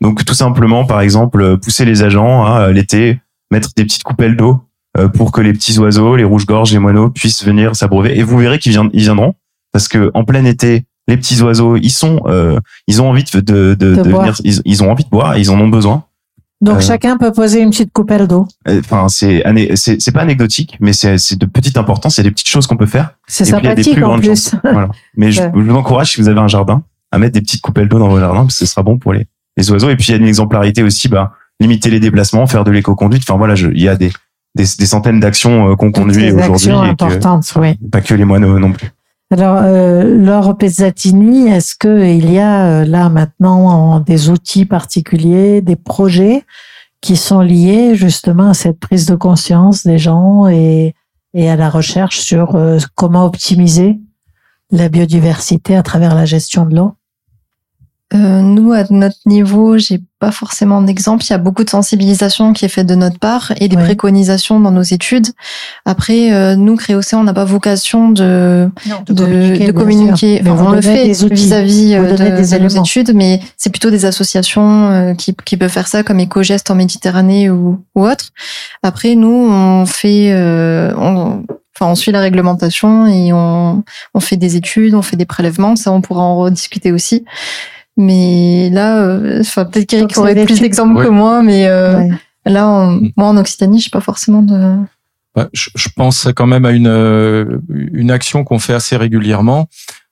Donc, 0.00 0.24
tout 0.24 0.34
simplement, 0.34 0.84
par 0.84 1.00
exemple, 1.00 1.58
pousser 1.58 1.84
les 1.84 2.02
agents 2.02 2.44
à 2.44 2.62
euh, 2.68 2.72
l'été, 2.72 3.20
mettre 3.50 3.70
des 3.76 3.84
petites 3.84 4.02
coupelles 4.02 4.36
d'eau 4.36 4.60
euh, 4.96 5.08
pour 5.08 5.32
que 5.32 5.40
les 5.40 5.52
petits 5.52 5.78
oiseaux, 5.78 6.16
les 6.16 6.24
rouges-gorges, 6.24 6.72
les 6.72 6.78
moineaux 6.78 7.10
puissent 7.10 7.44
venir 7.44 7.76
s'abreuver. 7.76 8.18
Et 8.18 8.22
vous 8.22 8.38
verrez 8.38 8.58
qu'ils 8.58 8.78
viendront, 8.92 9.34
parce 9.72 9.88
que 9.88 10.10
en 10.14 10.24
plein 10.24 10.44
été, 10.44 10.84
les 11.08 11.16
petits 11.16 11.42
oiseaux, 11.42 11.76
ils 11.76 11.90
sont, 11.90 12.22
euh, 12.26 12.58
ils 12.86 13.02
ont 13.02 13.10
envie 13.10 13.24
de, 13.24 13.40
de, 13.40 13.74
de, 13.74 13.94
De 13.96 14.02
de 14.02 14.10
boire. 14.10 14.22
venir, 14.22 14.40
ils, 14.44 14.62
ils 14.64 14.82
ont 14.82 14.90
envie 14.90 15.04
de 15.04 15.10
boire, 15.10 15.36
et 15.36 15.40
ils 15.40 15.50
en 15.50 15.60
ont 15.60 15.68
besoin. 15.68 16.04
Donc, 16.64 16.78
Euh, 16.78 16.80
chacun 16.80 17.16
peut 17.18 17.30
poser 17.32 17.60
une 17.60 17.70
petite 17.70 17.92
coupelle 17.92 18.26
d'eau. 18.26 18.46
Euh, 18.68 18.80
Enfin, 18.80 19.06
c'est 19.08 19.42
c'est 19.76 20.12
pas 20.12 20.22
anecdotique, 20.22 20.76
mais 20.80 20.92
c'est 20.92 21.36
de 21.38 21.46
petite 21.46 21.76
importance. 21.76 22.16
C'est 22.16 22.22
des 22.22 22.30
petites 22.30 22.48
choses 22.48 22.66
qu'on 22.66 22.76
peut 22.76 22.86
faire. 22.86 23.10
C'est 23.26 23.44
il 23.44 23.50
y 23.50 23.52
a 23.52 23.56
sympathique 23.60 24.02
en 24.02 24.18
plus. 24.18 24.54
Voilà. 24.62 24.88
Mais 25.16 25.30
je, 25.32 25.42
vous 25.54 25.74
encourage, 25.74 26.12
si 26.12 26.20
vous 26.20 26.28
avez 26.28 26.40
un 26.40 26.48
jardin, 26.48 26.82
à 27.12 27.18
mettre 27.18 27.34
des 27.34 27.40
petites 27.42 27.60
coupelles 27.60 27.88
d'eau 27.88 27.98
dans 27.98 28.08
vos 28.08 28.18
jardins, 28.18 28.40
parce 28.42 28.58
que 28.58 28.64
ce 28.64 28.70
sera 28.72 28.82
bon 28.82 28.98
pour 28.98 29.12
les, 29.12 29.26
les 29.56 29.70
oiseaux. 29.70 29.90
Et 29.90 29.96
puis, 29.96 30.06
il 30.08 30.10
y 30.12 30.14
a 30.14 30.16
une 30.16 30.26
exemplarité 30.26 30.82
aussi, 30.82 31.08
bah, 31.08 31.32
limiter 31.60 31.90
les 31.90 32.00
déplacements, 32.00 32.46
faire 32.46 32.64
de 32.64 32.70
l'éco-conduite. 32.72 33.22
Enfin, 33.28 33.36
voilà, 33.38 33.54
je- 33.54 33.68
il 33.68 33.80
y 33.82 33.88
a 33.88 33.94
des, 33.96 34.10
des, 34.56 34.64
des 34.78 34.86
centaines 34.86 35.20
d'actions 35.20 35.70
euh, 35.70 35.76
qu'on 35.76 35.92
conduit 35.92 36.32
aujourd'hui. 36.32 36.70
actions 36.72 36.80
que- 36.80 36.86
importantes, 37.04 37.52
oui. 37.56 37.74
Pas 37.92 38.00
que 38.00 38.14
les 38.14 38.24
moineaux 38.24 38.58
non 38.58 38.72
plus. 38.72 38.90
Alors, 39.36 39.56
euh, 39.64 40.04
Laure 40.16 40.56
Pezzatini, 40.56 41.48
est-ce 41.48 41.74
que 41.74 42.06
il 42.06 42.30
y 42.30 42.38
a 42.38 42.66
euh, 42.68 42.84
là 42.84 43.08
maintenant 43.08 43.66
en- 43.66 43.98
des 43.98 44.30
outils 44.30 44.64
particuliers, 44.64 45.60
des 45.60 45.74
projets 45.74 46.44
qui 47.00 47.16
sont 47.16 47.40
liés 47.40 47.96
justement 47.96 48.50
à 48.50 48.54
cette 48.54 48.78
prise 48.78 49.06
de 49.06 49.16
conscience 49.16 49.84
des 49.84 49.98
gens 49.98 50.46
et, 50.46 50.94
et 51.34 51.50
à 51.50 51.56
la 51.56 51.68
recherche 51.68 52.20
sur 52.20 52.54
euh, 52.54 52.78
comment 52.94 53.24
optimiser 53.24 53.98
la 54.70 54.88
biodiversité 54.88 55.74
à 55.74 55.82
travers 55.82 56.14
la 56.14 56.26
gestion 56.26 56.64
de 56.64 56.76
l'eau? 56.76 56.92
Euh, 58.12 58.42
nous, 58.42 58.72
à 58.72 58.84
notre 58.90 59.16
niveau, 59.26 59.78
j'ai 59.78 60.00
pas 60.20 60.30
forcément 60.30 60.82
d'exemple. 60.82 61.24
Il 61.24 61.30
y 61.30 61.32
a 61.32 61.38
beaucoup 61.38 61.64
de 61.64 61.70
sensibilisation 61.70 62.52
qui 62.52 62.64
est 62.64 62.68
faite 62.68 62.86
de 62.86 62.94
notre 62.94 63.18
part 63.18 63.52
et 63.58 63.66
des 63.66 63.76
Ouais. 63.76 63.82
préconisations 63.84 64.60
dans 64.60 64.70
nos 64.70 64.82
études. 64.82 65.28
Après, 65.84 66.32
euh, 66.32 66.54
nous, 66.54 66.76
Créocéan, 66.76 67.20
on 67.20 67.24
n'a 67.24 67.32
pas 67.32 67.44
vocation 67.46 68.10
de, 68.10 68.68
de, 69.08 69.66
de 69.66 69.72
communiquer. 69.72 70.40
Enfin, 70.46 70.64
on 70.66 70.72
le 70.72 70.82
fait 70.82 71.12
vis-à-vis 71.12 71.94
euh, 71.94 72.12
de, 72.12 72.16
donnez 72.16 72.30
des 72.32 72.58
de 72.58 72.62
nos 72.62 72.68
études, 72.82 73.12
mais 73.14 73.40
c'est 73.56 73.70
plutôt 73.70 73.90
des 73.90 74.04
associations 74.04 74.90
euh, 74.90 75.14
qui, 75.14 75.34
qui 75.44 75.56
peuvent 75.56 75.70
faire 75.70 75.88
ça, 75.88 76.02
comme 76.02 76.20
EcoGest 76.20 76.70
en 76.70 76.74
Méditerranée 76.76 77.50
ou, 77.50 77.82
ou 77.94 78.06
autre. 78.06 78.26
Après, 78.82 79.14
nous, 79.14 79.48
on 79.50 79.86
fait, 79.86 80.30
euh, 80.32 80.92
on, 80.98 81.42
enfin, 81.74 81.90
on 81.90 81.94
suit 81.94 82.12
la 82.12 82.20
réglementation 82.20 83.06
et 83.06 83.32
on, 83.32 83.82
on 84.12 84.20
fait 84.20 84.36
des 84.36 84.56
études, 84.56 84.94
on 84.94 85.02
fait 85.02 85.16
des 85.16 85.26
prélèvements. 85.26 85.74
Ça, 85.74 85.90
on 85.90 86.00
pourra 86.02 86.22
en 86.22 86.36
rediscuter 86.36 86.92
aussi. 86.92 87.24
Mais 87.96 88.70
là, 88.70 89.02
euh, 89.04 89.40
enfin, 89.40 89.64
peut-être 89.64 89.86
qu'Eric 89.86 90.16
aurait 90.18 90.44
plus 90.44 90.60
d'exemples 90.60 90.96
Ouais. 90.98 91.04
que 91.04 91.10
moi, 91.10 91.42
mais 91.42 91.66
euh, 91.68 91.98
Ouais. 91.98 92.10
là, 92.46 92.66
en- 92.68 92.90
Mm. 92.92 93.10
moi, 93.16 93.28
en 93.28 93.36
Occitanie, 93.36 93.80
je 93.80 93.90
pas 93.90 94.00
forcément 94.00 94.42
de. 94.42 94.76
Bah, 95.36 95.48
je, 95.52 95.70
je 95.74 95.88
pense 95.96 96.28
quand 96.34 96.46
même 96.46 96.64
à 96.64 96.70
une, 96.72 96.86
euh, 96.86 97.58
une 97.68 98.10
action 98.10 98.44
qu'on 98.44 98.58
fait 98.58 98.74
assez 98.74 98.96
régulièrement. 98.96 99.68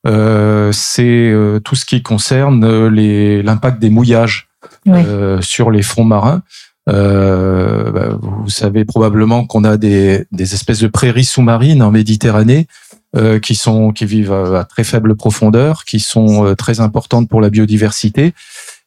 Euh, 0.07 0.71
c'est 0.73 1.31
euh, 1.31 1.61
tout 1.61 1.77
ce 1.77 1.85
qui 1.85 2.03
concerne 2.03 2.88
les- 2.88 3.42
l'impact 3.42 3.79
des 3.81 3.90
mouillages 3.90 4.49
Oui. 4.87 5.01
euh, 5.07 5.40
sur 5.40 5.71
les 5.71 5.83
fonds 5.83 6.05
marins. 6.05 6.42
Euh, 6.88 7.92
bah, 7.92 8.18
vous 8.21 8.51
savez 8.51 8.85
probablement 8.85 9.47
qu'on 9.47 9.62
a 9.62 9.77
des, 9.77 10.25
des 10.33 10.55
espèces 10.55 10.81
de 10.81 10.88
prairies 10.88 11.25
sous-marines 11.25 11.81
en 11.83 11.92
Méditerranée 11.92 12.66
euh, 13.14 13.38
qui 13.38 13.55
sont 13.55 13.92
qui 13.92 14.05
vivent 14.05 14.33
à, 14.33 14.61
à 14.61 14.64
très 14.64 14.83
faible 14.83 15.14
profondeur, 15.14 15.85
qui 15.85 16.01
sont 16.01 16.45
euh, 16.45 16.55
très 16.55 16.81
importantes 16.81 17.29
pour 17.29 17.40
la 17.40 17.51
biodiversité 17.51 18.35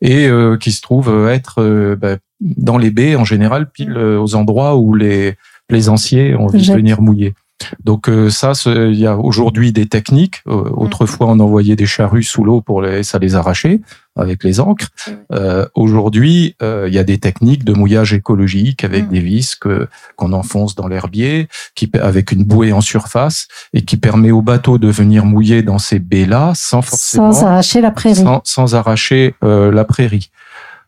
et 0.02 0.28
euh, 0.28 0.58
qui 0.58 0.72
se 0.72 0.82
trouvent 0.82 1.30
être 1.30 1.62
euh, 1.62 1.96
bah, 1.96 2.18
dans 2.42 2.78
les 2.78 2.92
baies 2.92 3.16
en 3.16 3.24
général 3.24 3.70
pile 3.72 3.96
euh, 3.96 4.20
aux 4.20 4.36
endroits 4.36 4.76
où 4.76 4.94
les 4.94 5.36
plaisanciers 5.68 6.36
ont 6.36 6.46
envie 6.46 6.68
de 6.68 6.74
venir 6.74 7.02
mouiller. 7.02 7.34
Donc 7.84 8.10
euh, 8.10 8.30
ça, 8.30 8.52
il 8.66 8.96
y 8.96 9.08
a 9.08 9.18
aujourd'hui 9.18 9.72
des 9.72 9.86
techniques. 9.88 10.42
Euh, 10.48 10.70
autrefois, 10.76 11.28
on 11.28 11.40
envoyait 11.40 11.76
des 11.76 11.86
charrues 11.86 12.24
sous 12.24 12.44
l'eau 12.44 12.62
pour 12.62 12.82
les, 12.82 13.04
ça 13.04 13.18
les 13.18 13.36
arracher 13.36 13.82
avec 14.18 14.44
les 14.44 14.60
encres. 14.60 14.90
Euh, 15.34 15.66
aujourd'hui, 15.74 16.56
euh, 16.62 16.86
il 16.88 16.94
y 16.94 17.00
a 17.00 17.04
des 17.04 17.18
techniques 17.18 17.64
de 17.64 17.74
mouillage 17.74 18.14
écologique 18.14 18.84
avec 18.84 19.06
Mm. 19.06 19.10
des 19.10 19.20
vis 19.20 19.56
que 19.56 19.88
qu'on 20.16 20.32
enfonce 20.34 20.76
dans 20.76 20.88
l'herbier, 20.88 21.48
qui 21.76 21.90
avec 22.02 22.32
une 22.32 22.44
bouée 22.44 22.72
en 22.74 22.82
surface 22.82 23.48
et 23.74 23.84
qui 23.84 23.98
permet 23.98 24.32
aux 24.32 24.42
bateaux 24.42 24.78
de 24.78 24.88
venir 24.90 25.26
mouiller 25.26 25.64
dans 25.64 25.80
ces 25.80 26.00
baies-là 26.00 26.54
sans 26.56 26.82
forcément 26.82 27.32
Sans 27.32 27.46
arracher 27.46 27.82
la 27.82 27.92
prairie. 27.92 28.16
sans, 28.16 28.42
sans 28.44 28.76
arracher 28.76 29.36
euh, 29.44 29.72
la 29.72 29.86
prairie. 29.86 30.30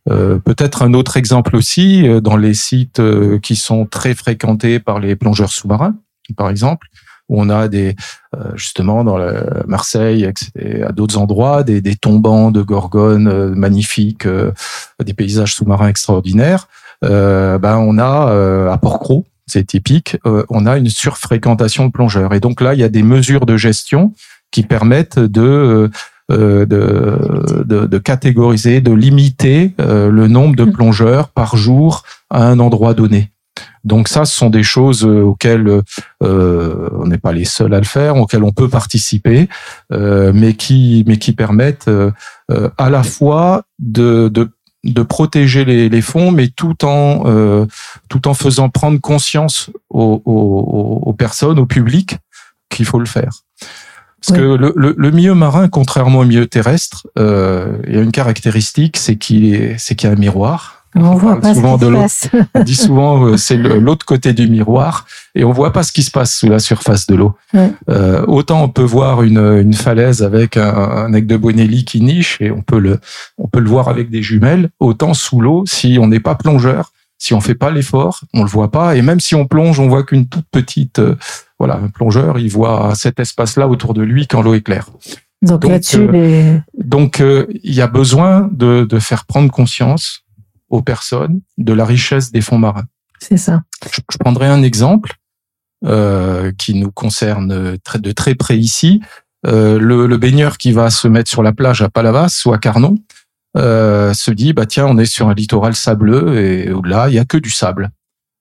Euh, 0.09 0.37
Peut-être 0.39 0.83
un 0.83 0.93
autre 0.93 1.17
exemple 1.17 1.55
aussi 1.55 2.07
euh, 2.07 2.21
dans 2.21 2.37
les 2.37 2.53
sites 2.53 2.99
euh, 3.01 3.39
qui 3.39 3.57
sont 3.57 3.85
très 3.85 4.13
fréquentés 4.15 4.79
par 4.79 4.99
les 4.99 5.17
plongeurs 5.17 5.51
sous-marins, 5.51 5.95
par 6.33 6.49
exemple, 6.49 6.87
où 7.29 7.41
on 7.41 7.49
a 7.49 7.67
des 7.67 7.95
euh, 8.35 8.51
justement 8.55 9.03
dans 9.03 9.17
la 9.17 9.63
Marseille, 9.67 10.23
etc., 10.23 10.83
à 10.87 10.91
d'autres 10.91 11.17
endroits, 11.17 11.63
des, 11.63 11.81
des 11.81 11.95
tombants 11.95 12.51
de 12.51 12.61
gorgones 12.61 13.27
euh, 13.27 13.53
magnifiques, 13.53 14.25
euh, 14.25 14.51
des 15.03 15.13
paysages 15.13 15.55
sous-marins 15.55 15.89
extraordinaires. 15.89 16.67
Euh, 17.03 17.57
ben 17.57 17.77
on 17.77 17.99
a 17.99 18.71
à 18.71 18.77
Port-Cros, 18.77 19.25
c'est 19.45 19.65
typique, 19.67 20.17
on 20.49 20.65
a 20.65 20.77
une 20.77 20.89
surfréquentation 20.89 21.85
de 21.85 21.91
plongeurs. 21.91 22.33
Et 22.33 22.39
donc 22.39 22.59
là, 22.59 22.73
il 22.73 22.79
y 22.79 22.83
a 22.83 22.89
des 22.89 23.03
mesures 23.03 23.45
de 23.45 23.55
gestion 23.55 24.13
qui 24.51 24.63
permettent 24.63 25.19
de 25.19 25.91
de, 26.29 26.65
de, 26.65 27.85
de 27.85 27.97
catégoriser, 27.99 28.81
de 28.81 28.91
limiter 28.91 29.73
le 29.77 30.27
nombre 30.27 30.55
de 30.57 30.65
Mm. 30.65 30.73
plongeurs 30.73 31.29
par 31.29 31.55
jour 31.55 32.03
à 32.29 32.43
un 32.45 32.59
endroit 32.59 32.93
donné. 32.93 33.31
Donc 33.83 34.07
ça, 34.07 34.25
ce 34.25 34.35
sont 34.35 34.49
des 34.49 34.63
choses 34.63 35.05
euh, 35.05 35.21
auxquelles 35.21 35.81
euh, 36.23 36.89
on 36.93 37.07
n'est 37.07 37.17
pas 37.17 37.31
les 37.31 37.45
seuls 37.45 37.73
à 37.73 37.79
le 37.79 37.85
faire, 37.85 38.17
auxquelles 38.17 38.43
on 38.43 38.51
peut 38.51 38.69
participer, 38.69 39.47
euh, 39.93 40.31
mais 40.33 40.53
qui 40.55 41.03
mais 41.07 41.17
qui 41.17 41.31
permettent 41.31 41.87
euh, 41.87 42.11
euh, 42.51 42.69
à 42.77 42.89
la 42.89 43.03
fois 43.03 43.63
de, 43.79 44.27
de 44.29 44.49
de 44.83 45.01
protéger 45.03 45.65
les, 45.65 45.89
les 45.89 46.01
fonds, 46.01 46.31
mais 46.31 46.47
tout 46.49 46.85
en 46.85 47.23
euh, 47.25 47.65
tout 48.09 48.27
en 48.27 48.33
faisant 48.33 48.69
prendre 48.69 48.99
conscience 49.01 49.69
aux, 49.89 50.21
aux, 50.25 51.01
aux 51.05 51.13
personnes, 51.13 51.59
au 51.59 51.65
public, 51.65 52.17
qu'il 52.69 52.85
faut 52.85 52.99
le 52.99 53.05
faire. 53.05 53.31
Parce 54.21 54.31
Oui. 54.31 54.37
que 54.37 54.55
le, 54.55 54.73
le, 54.75 54.95
le 54.97 55.11
milieu 55.11 55.33
marin, 55.35 55.67
contrairement 55.69 56.19
au 56.19 56.25
milieu 56.25 56.47
terrestre, 56.47 57.07
euh, 57.19 57.77
il 57.87 57.95
y 57.95 57.97
a 57.97 58.01
une 58.01 58.11
caractéristique, 58.11 58.97
c'est 58.97 59.15
qu'il 59.15 59.53
est, 59.53 59.77
c'est 59.77 59.95
qu'il 59.95 60.09
y 60.09 60.11
a 60.11 60.15
un 60.15 60.19
miroir. 60.19 60.76
On 60.95 61.15
voit 61.15 61.39
pas 61.39 61.49
ce 61.49 61.55
souvent 61.55 61.77
qui 61.77 61.85
de 61.85 61.89
se 61.89 61.95
passe. 61.95 62.29
On 62.55 62.63
dit 62.63 62.75
souvent 62.75 63.25
euh, 63.25 63.37
c'est 63.37 63.57
l'autre 63.57 64.05
côté 64.05 64.33
du 64.33 64.47
miroir 64.47 65.05
et 65.35 65.43
on 65.43 65.51
voit 65.51 65.73
pas 65.73 65.83
ce 65.83 65.91
qui 65.91 66.01
se 66.01 66.11
passe 66.11 66.35
sous 66.35 66.49
la 66.49 66.59
surface 66.59 67.07
de 67.07 67.15
l'eau. 67.15 67.35
Ouais. 67.53 67.71
Euh, 67.89 68.25
autant 68.27 68.63
on 68.63 68.69
peut 68.69 68.83
voir 68.83 69.23
une, 69.23 69.37
une 69.37 69.73
falaise 69.73 70.23
avec 70.23 70.57
un, 70.57 70.73
un 70.73 71.13
aigle 71.13 71.27
de 71.27 71.37
Bonelli 71.37 71.85
qui 71.85 72.01
niche 72.01 72.37
et 72.41 72.51
on 72.51 72.61
peut 72.61 72.79
le 72.79 72.99
on 73.37 73.47
peut 73.47 73.59
le 73.59 73.69
voir 73.69 73.89
avec 73.89 74.09
des 74.09 74.21
jumelles. 74.21 74.69
Autant 74.79 75.13
sous 75.13 75.41
l'eau, 75.41 75.63
si 75.67 75.97
on 76.01 76.07
n'est 76.07 76.19
pas 76.19 76.35
plongeur, 76.35 76.91
si 77.17 77.33
on 77.33 77.41
fait 77.41 77.55
pas 77.55 77.71
l'effort, 77.71 78.21
on 78.33 78.43
le 78.43 78.49
voit 78.49 78.71
pas 78.71 78.95
et 78.95 79.01
même 79.01 79.19
si 79.19 79.35
on 79.35 79.45
plonge, 79.45 79.79
on 79.79 79.87
voit 79.87 80.03
qu'une 80.03 80.27
toute 80.27 80.45
petite 80.51 80.99
euh, 80.99 81.15
voilà 81.59 81.75
un 81.75 81.89
plongeur, 81.89 82.39
il 82.39 82.49
voit 82.49 82.93
cet 82.95 83.19
espace-là 83.19 83.67
autour 83.67 83.93
de 83.93 84.01
lui 84.01 84.27
quand 84.27 84.41
l'eau 84.41 84.53
est 84.53 84.61
claire. 84.61 84.89
Donc, 85.41 85.61
Donc, 85.61 85.71
là-dessus, 85.71 85.97
euh, 85.97 86.11
les... 86.11 86.61
Donc, 86.77 87.19
euh, 87.21 87.45
il 87.63 87.73
y 87.73 87.81
a 87.81 87.87
besoin 87.87 88.49
de, 88.51 88.85
de 88.89 88.99
faire 88.99 89.25
prendre 89.25 89.51
conscience 89.51 90.23
aux 90.69 90.81
personnes 90.81 91.41
de 91.57 91.73
la 91.73 91.85
richesse 91.85 92.31
des 92.31 92.41
fonds 92.41 92.57
marins. 92.57 92.85
c'est 93.19 93.37
ça. 93.37 93.63
Je, 93.91 94.01
je 94.11 94.17
prendrai 94.17 94.47
un 94.47 94.63
exemple 94.63 95.13
euh, 95.85 96.51
qui 96.57 96.73
nous 96.73 96.91
concerne 96.91 97.77
très, 97.83 97.99
de 97.99 98.11
très 98.11 98.35
près 98.35 98.57
ici. 98.57 99.01
Euh, 99.45 99.79
le, 99.79 100.07
le 100.07 100.17
baigneur 100.17 100.57
qui 100.57 100.71
va 100.71 100.89
se 100.89 101.07
mettre 101.07 101.29
sur 101.29 101.43
la 101.43 101.53
plage 101.53 101.81
à 101.81 101.89
Palavas 101.89 102.41
ou 102.45 102.53
à 102.53 102.57
Carnon 102.57 102.97
euh, 103.55 104.13
se 104.13 104.31
dit 104.31 104.53
bah 104.53 104.65
tiens 104.65 104.87
on 104.87 104.97
est 104.97 105.05
sur 105.05 105.29
un 105.29 105.35
littoral 105.35 105.75
sableux 105.75 106.39
et 106.39 106.71
là 106.83 107.09
il 107.09 107.13
y 107.13 107.19
a 107.19 107.25
que 107.25 107.37
du 107.37 107.51
sable. 107.51 107.91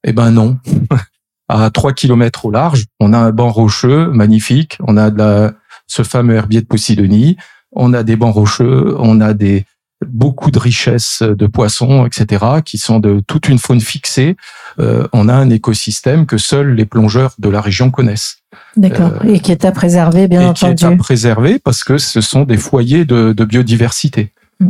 Eh 0.04 0.12
ben 0.12 0.30
non. 0.30 0.58
à 1.48 1.70
3 1.70 1.92
kilomètres 1.92 2.46
au 2.46 2.50
large, 2.50 2.86
on 3.00 3.12
a 3.12 3.18
un 3.18 3.30
banc 3.30 3.50
rocheux 3.50 4.08
magnifique, 4.08 4.78
on 4.80 4.96
a 4.96 5.10
de 5.10 5.18
la 5.18 5.52
ce 5.86 6.02
fameux 6.02 6.34
herbier 6.34 6.60
de 6.60 6.66
Posidonie. 6.66 7.36
On 7.72 7.92
a 7.92 8.02
des 8.02 8.16
bancs 8.16 8.34
rocheux, 8.34 8.96
on 8.98 9.20
a 9.20 9.34
des 9.34 9.66
beaucoup 10.04 10.50
de 10.50 10.58
richesses 10.58 11.22
de 11.22 11.46
poissons, 11.46 12.06
etc., 12.06 12.44
qui 12.64 12.78
sont 12.78 13.00
de 13.00 13.20
toute 13.26 13.48
une 13.48 13.58
faune 13.58 13.80
fixée. 13.80 14.36
Euh, 14.78 15.06
on 15.12 15.28
a 15.28 15.34
un 15.34 15.50
écosystème 15.50 16.26
que 16.26 16.38
seuls 16.38 16.74
les 16.74 16.84
plongeurs 16.84 17.34
de 17.38 17.48
la 17.48 17.60
région 17.60 17.90
connaissent. 17.90 18.38
D'accord. 18.76 19.12
Euh, 19.24 19.28
et 19.34 19.40
qui 19.40 19.52
est 19.52 19.64
à 19.64 19.72
préserver, 19.72 20.28
bien 20.28 20.42
et 20.42 20.46
entendu. 20.46 20.74
qui 20.74 20.84
est 20.84 20.88
à 20.88 20.96
préserver 20.96 21.58
parce 21.58 21.82
que 21.82 21.98
ce 21.98 22.20
sont 22.20 22.44
des 22.44 22.58
foyers 22.58 23.04
de, 23.04 23.32
de 23.32 23.44
biodiversité. 23.44 24.32
Mm. 24.60 24.68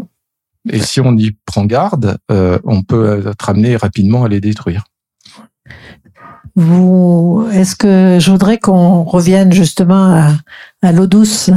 Et 0.70 0.80
si 0.80 1.00
on 1.00 1.16
y 1.16 1.36
prend 1.44 1.64
garde, 1.64 2.18
euh, 2.30 2.58
on 2.64 2.82
peut 2.82 3.26
être 3.28 3.48
amené 3.48 3.76
rapidement 3.76 4.24
à 4.24 4.28
les 4.28 4.40
détruire. 4.40 4.84
Vous, 6.54 7.46
est-ce 7.52 7.76
que 7.76 8.18
je 8.18 8.30
voudrais 8.30 8.58
qu'on 8.58 9.02
revienne 9.02 9.52
justement 9.52 10.14
à, 10.14 10.32
à 10.82 10.92
l'eau 10.92 11.06
douce? 11.06 11.50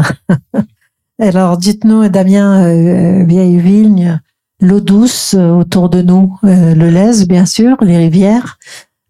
Alors, 1.19 1.57
dites-nous, 1.57 2.07
Damien 2.09 2.63
euh, 2.65 3.23
Vieille-Vigne, 3.25 4.21
l'eau 4.61 4.79
douce 4.79 5.35
euh, 5.37 5.49
autour 5.51 5.89
de 5.89 6.01
nous, 6.01 6.37
euh, 6.45 6.73
le 6.73 6.89
Lez, 6.89 7.25
bien 7.27 7.45
sûr, 7.45 7.75
les 7.81 7.97
rivières. 7.97 8.57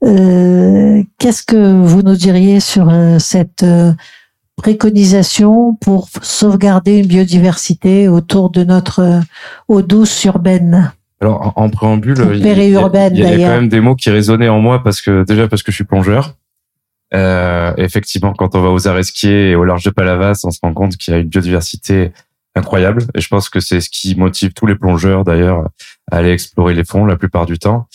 Euh, 0.03 1.03
Qu'est-ce 1.19 1.43
que 1.43 1.81
vous 1.83 2.01
nous 2.01 2.15
diriez 2.15 2.59
sur 2.61 2.89
euh, 2.89 3.19
cette 3.19 3.63
euh, 3.63 3.91
préconisation 4.55 5.75
pour 5.75 6.07
sauvegarder 6.21 6.97
une 6.99 7.07
biodiversité 7.07 8.07
autour 8.07 8.49
de 8.49 8.63
notre 8.63 8.99
euh, 9.01 9.19
eau 9.67 9.81
douce 9.81 10.23
urbaine? 10.25 10.91
Alors, 11.21 11.53
en, 11.57 11.69
préambule, 11.69 12.15
il 12.33 12.39
y, 12.39 12.43
a- 12.77 12.81
il 13.13 13.19
y 13.19 13.43
quand 13.43 13.49
même 13.55 13.69
des 13.69 13.81
mots 13.81 13.95
qui 13.95 14.09
résonnaient 14.09 14.47
en 14.49 14.59
moi 14.59 14.81
parce 14.83 15.01
que 15.01 15.23
déjà 15.25 15.47
parce 15.47 15.63
que 15.63 15.71
je 15.71 15.75
suis 15.75 15.83
plongeur. 15.83 16.35
Euh, 17.13 17.73
effectivement, 17.77 18.33
quand 18.33 18.55
on 18.55 18.61
va 18.61 18.69
aux 18.69 18.87
Aresquiers 18.87 19.51
et 19.51 19.55
au 19.55 19.63
large 19.63 19.83
de 19.83 19.89
Palavas, 19.89 20.41
on 20.43 20.51
se 20.51 20.59
rend 20.61 20.73
compte 20.73 20.97
qu'il 20.97 21.13
y 21.13 21.17
a 21.17 21.19
une 21.19 21.27
biodiversité 21.27 22.11
incroyable. 22.55 23.03
Et 23.15 23.21
je 23.21 23.27
pense 23.27 23.49
que 23.49 23.59
c'est 23.59 23.81
ce 23.81 23.89
qui 23.89 24.15
motive 24.15 24.53
tous 24.53 24.65
les 24.65 24.75
plongeurs 24.75 25.23
d'ailleurs 25.23 25.69
à 26.11 26.17
aller 26.17 26.31
explorer 26.31 26.73
les 26.73 26.83
fonds 26.83 27.05
la 27.05 27.17
plupart 27.17 27.45
du 27.45 27.57
temps. 27.57 27.87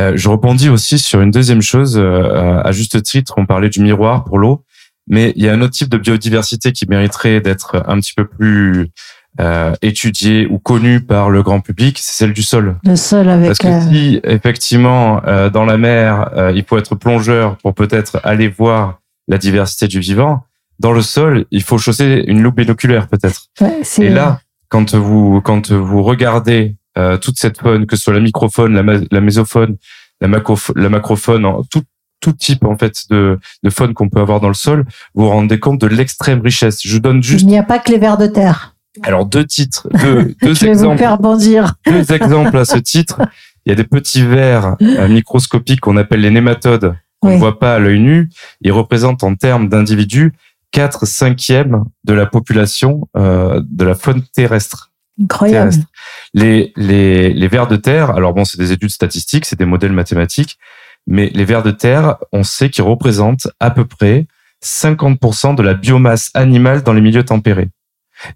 Euh, 0.00 0.12
je 0.16 0.28
rebondis 0.28 0.68
aussi 0.68 0.98
sur 0.98 1.20
une 1.20 1.30
deuxième 1.30 1.62
chose. 1.62 1.98
euh, 1.98 2.60
à 2.62 2.72
juste 2.72 3.02
titre, 3.02 3.34
on 3.36 3.46
parlait 3.46 3.68
du 3.68 3.80
miroir 3.80 4.24
pour 4.24 4.38
l'eau, 4.38 4.64
mais 5.06 5.32
il 5.36 5.44
y 5.44 5.48
a 5.48 5.52
un 5.52 5.60
autre 5.60 5.74
type 5.74 5.88
de 5.88 5.98
biodiversité 5.98 6.72
qui 6.72 6.86
mériterait 6.88 7.40
d'être 7.40 7.82
un 7.86 7.98
petit 8.00 8.14
peu 8.14 8.26
plus 8.26 8.90
euh, 9.40 9.72
étudié 9.82 10.46
ou 10.46 10.58
connu 10.58 11.00
par 11.00 11.30
le 11.30 11.42
grand 11.42 11.60
public, 11.60 11.98
c'est 11.98 12.12
celle 12.12 12.32
du 12.32 12.42
sol. 12.42 12.76
Le 12.84 12.96
sol 12.96 13.28
avec 13.28 13.46
Parce 13.48 13.58
que 13.58 13.68
euh, 13.68 13.80
si 13.90 14.20
effectivement 14.24 15.22
euh, 15.26 15.48
dans 15.50 15.64
la 15.64 15.78
mer, 15.78 16.30
euh, 16.36 16.52
il 16.54 16.64
faut 16.64 16.76
être 16.78 16.94
plongeur 16.94 17.56
pour 17.58 17.74
peut-être 17.74 18.20
aller 18.24 18.48
voir 18.48 18.98
la 19.28 19.38
diversité 19.38 19.88
du 19.88 20.00
vivant, 20.00 20.44
dans 20.78 20.92
le 20.92 21.00
sol, 21.02 21.46
il 21.50 21.62
faut 21.62 21.78
chausser 21.78 22.24
une 22.26 22.42
loupe 22.42 22.56
binoculaire 22.56 23.06
peut-être. 23.08 23.46
ouais, 23.60 23.80
Et 24.00 24.08
là, 24.10 24.40
quand 24.68 24.94
vous 24.94 25.40
quand 25.42 25.70
vous 25.70 26.02
regardez 26.02 26.76
euh, 26.98 27.16
toute 27.16 27.38
cette 27.38 27.58
faune, 27.58 27.86
que 27.86 27.96
ce 27.96 28.02
soit 28.02 28.14
la 28.14 28.20
microfaune, 28.20 28.74
la, 28.74 29.00
la 29.10 29.20
mésofaune, 29.20 29.76
la, 30.20 30.28
macroph- 30.28 30.72
la 30.76 30.88
macrofaune, 30.90 31.44
en- 31.46 31.62
tout 31.64 31.82
tout 32.20 32.32
type 32.32 32.64
en 32.64 32.76
fait 32.78 32.94
de, 33.10 33.40
de 33.64 33.70
faune 33.70 33.94
qu'on 33.94 34.08
peut 34.08 34.20
avoir 34.20 34.38
dans 34.40 34.46
le 34.48 34.54
sol, 34.54 34.84
vous 35.14 35.24
vous 35.24 35.28
rendez 35.30 35.58
compte 35.58 35.80
de 35.80 35.88
l'extrême 35.88 36.40
richesse. 36.40 36.80
Je 36.84 36.92
vous 36.94 37.00
donne 37.00 37.20
juste 37.22 37.40
il 37.42 37.48
n'y 37.48 37.58
a 37.58 37.64
pas 37.64 37.78
que 37.80 37.90
les 37.90 37.98
vers 37.98 38.16
de 38.16 38.26
terre. 38.26 38.71
Alors 39.02 39.26
deux 39.26 39.44
titres, 39.46 39.88
deux, 40.02 40.34
deux 40.42 40.54
Je 40.54 40.60
vais 40.60 40.66
vous 40.66 40.72
exemples 40.72 40.98
faire 40.98 41.18
bondir. 41.18 41.74
deux 41.86 42.12
exemples 42.12 42.56
à 42.58 42.64
ce 42.64 42.78
titre. 42.78 43.20
Il 43.64 43.70
y 43.70 43.72
a 43.72 43.76
des 43.76 43.84
petits 43.84 44.22
vers 44.26 44.76
euh, 44.82 45.08
microscopiques 45.08 45.80
qu'on 45.80 45.96
appelle 45.96 46.20
les 46.20 46.30
nématodes, 46.30 46.94
qu'on 47.20 47.28
ne 47.28 47.34
Oui. 47.34 47.38
voit 47.40 47.58
pas 47.58 47.74
à 47.74 47.78
l'œil 47.78 48.00
nu. 48.00 48.28
Ils 48.60 48.72
représentent 48.72 49.22
en 49.24 49.34
termes 49.34 49.68
d'individus 49.68 50.32
4 50.72 51.06
cinquièmes 51.06 51.84
de 52.04 52.12
la 52.14 52.26
population 52.26 53.08
euh, 53.16 53.62
de 53.64 53.84
la 53.84 53.94
faune 53.94 54.22
terrestre. 54.34 54.90
Incroyable. 55.22 55.70
terrestre. 55.70 55.90
Les, 56.34 56.72
les, 56.76 57.32
les 57.32 57.48
vers 57.48 57.68
de 57.68 57.76
terre, 57.76 58.10
alors 58.10 58.32
bon, 58.34 58.44
c'est 58.44 58.58
des 58.58 58.72
études 58.72 58.90
statistiques, 58.90 59.44
c'est 59.44 59.58
des 59.58 59.66
modèles 59.66 59.92
mathématiques, 59.92 60.58
mais 61.06 61.30
les 61.34 61.44
vers 61.44 61.62
de 61.62 61.70
terre, 61.70 62.16
on 62.32 62.42
sait 62.42 62.70
qu'ils 62.70 62.84
représentent 62.84 63.48
à 63.60 63.70
peu 63.70 63.84
près 63.84 64.26
50% 64.64 65.54
de 65.54 65.62
la 65.62 65.74
biomasse 65.74 66.30
animale 66.34 66.82
dans 66.82 66.92
les 66.92 67.00
milieux 67.00 67.24
tempérés. 67.24 67.68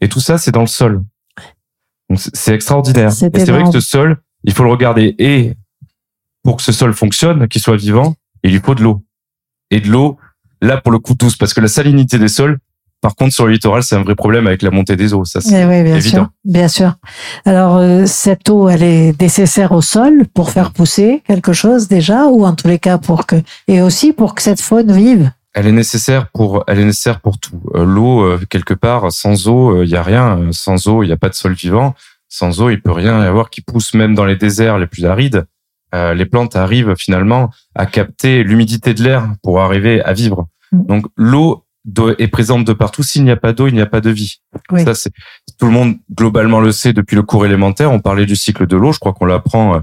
Et 0.01 0.09
tout 0.09 0.21
ça, 0.21 0.39
c'est 0.39 0.53
dans 0.53 0.61
le 0.61 0.67
sol. 0.67 1.03
C'est- 2.15 2.55
extraordinaire. 2.55 3.13
C'est 3.13 3.35
Et 3.37 3.41
c'est 3.41 3.51
vrai 3.51 3.65
que 3.65 3.73
ce 3.73 3.81
sol, 3.81 4.19
il 4.45 4.53
faut 4.53 4.63
le 4.63 4.71
regarder. 4.71 5.15
Et 5.19 5.55
pour 6.43 6.57
que 6.57 6.63
ce 6.63 6.73
sol 6.73 6.95
fonctionne, 6.95 7.49
qu'il 7.49 7.61
soit 7.61 7.77
vivant, 7.77 8.15
il 8.45 8.53
lui 8.53 8.61
faut 8.61 8.75
de 8.77 8.83
l'eau. 8.83 9.03
Et 9.71 9.81
de 9.81 9.89
l'eau, 9.91 10.17
là, 10.63 10.77
pour 10.81 10.93
le 10.93 10.99
coup, 11.01 11.15
douce. 11.15 11.37
Parce 11.37 11.53
que 11.53 11.61
la 11.61 11.67
salinité 11.69 12.19
des 12.19 12.29
sols, 12.29 12.59
par 13.01 13.17
contre, 13.17 13.35
sur 13.35 13.47
le 13.47 13.53
littoral, 13.53 13.83
c'est 13.83 13.97
un 13.97 14.03
vrai 14.05 14.15
problème 14.15 14.47
avec 14.47 14.63
la 14.63 14.71
montée 14.71 14.95
des 14.95 15.13
eaux. 15.13 15.25
Ça, 15.25 15.41
c'est 15.41 15.63
Eh 15.63 15.65
oui, 15.67 15.83
bien 15.83 15.97
évident. 15.97 16.17
sûr, 16.25 16.31
bien 16.45 16.69
sûr. 16.69 16.95
Alors 17.45 17.77
euh, 17.77 18.07
cette 18.07 18.49
eau, 18.49 18.69
elle 18.69 18.83
est 18.85 19.21
nécessaire 19.21 19.73
au 19.73 19.83
sol 19.83 20.27
pour 20.33 20.51
faire 20.51 20.71
pousser 20.73 21.23
quelque 21.27 21.53
chose 21.53 21.89
déjà, 21.89 22.27
ou 22.27 22.45
en 22.47 22.55
tous 22.55 22.69
les 22.69 22.79
cas 22.79 22.99
pour 22.99 23.27
que 23.27 23.37
et 23.69 23.83
aussi 23.83 24.13
pour 24.13 24.35
que 24.35 24.43
cette 24.43 24.61
faune 24.61 24.93
vive? 24.93 25.31
Elle 25.57 25.67
est 25.67 25.73
nécessaire 25.73 26.29
pour, 26.29 26.65
elle 26.67 26.81
est 26.81 26.85
nécessaire 26.85 27.21
pour 27.21 27.39
tout. 27.39 27.63
Euh, 27.75 27.85
L'eau, 27.87 28.21
euh, 28.21 28.39
quelque 28.51 28.75
part, 28.75 29.11
sans 29.11 29.49
eau, 29.49 29.83
il 29.83 29.89
y 29.89 29.97
a 29.97 30.03
rien. 30.03 30.39
Euh, 30.39 30.53
Sans 30.53 30.87
eau, 30.87 31.03
il 31.03 31.07
n'y 31.07 31.15
a 31.15 31.17
pas 31.17 31.31
de 31.31 31.35
sol 31.35 31.55
vivant. 31.55 31.95
Sans 32.29 32.61
eau, 32.61 32.69
il 32.69 32.83
peut 32.83 32.93
rien 32.93 33.23
y 33.23 33.27
avoir 33.27 33.49
qui 33.49 33.63
pousse 33.63 33.95
même 33.95 34.15
dans 34.15 34.27
les 34.27 34.37
déserts 34.37 34.79
les 34.79 34.87
plus 34.87 35.07
arides. 35.07 35.47
Euh, 35.95 36.13
les 36.13 36.27
plantes 36.27 36.57
arrivent 36.57 36.95
finalement 36.99 37.51
à 37.75 37.87
capter 37.87 38.43
l'humidité 38.43 38.93
de 38.93 39.03
l'air 39.03 39.33
pour 39.43 39.63
arriver 39.63 40.03
à 40.03 40.13
vivre. 40.13 40.47
Mm. 40.73 40.87
Donc 40.87 41.07
l'eau 41.17 41.65
est 42.19 42.29
présente 42.29 42.67
de 42.67 42.75
partout. 42.75 43.03
S'il 43.03 43.25
n'y 43.25 43.31
a 43.31 43.37
pas 43.37 43.55
d'eau, 43.55 43.67
il 43.67 43.75
n'y 43.75 43.81
a 43.81 43.87
pas 43.87 44.03
de 44.03 44.11
vie. 44.11 44.43
Oui. 44.71 44.85
Ça, 44.85 44.95
c'est 44.95 45.13
tout 45.59 45.67
le 45.67 45.73
monde 45.73 45.97
globalement 46.15 46.61
le 46.61 46.73
sait 46.73 46.93
depuis 46.93 47.15
le 47.17 47.23
cours 47.23 47.47
élémentaire. 47.47 47.93
On 47.93 48.01
parlait 48.01 48.27
du 48.27 48.37
cycle 48.37 48.67
de 48.67 48.77
l'eau. 48.77 48.93
Je 48.93 48.99
crois 48.99 49.15
qu'on 49.15 49.25
l'apprend 49.25 49.77
euh, 49.77 49.81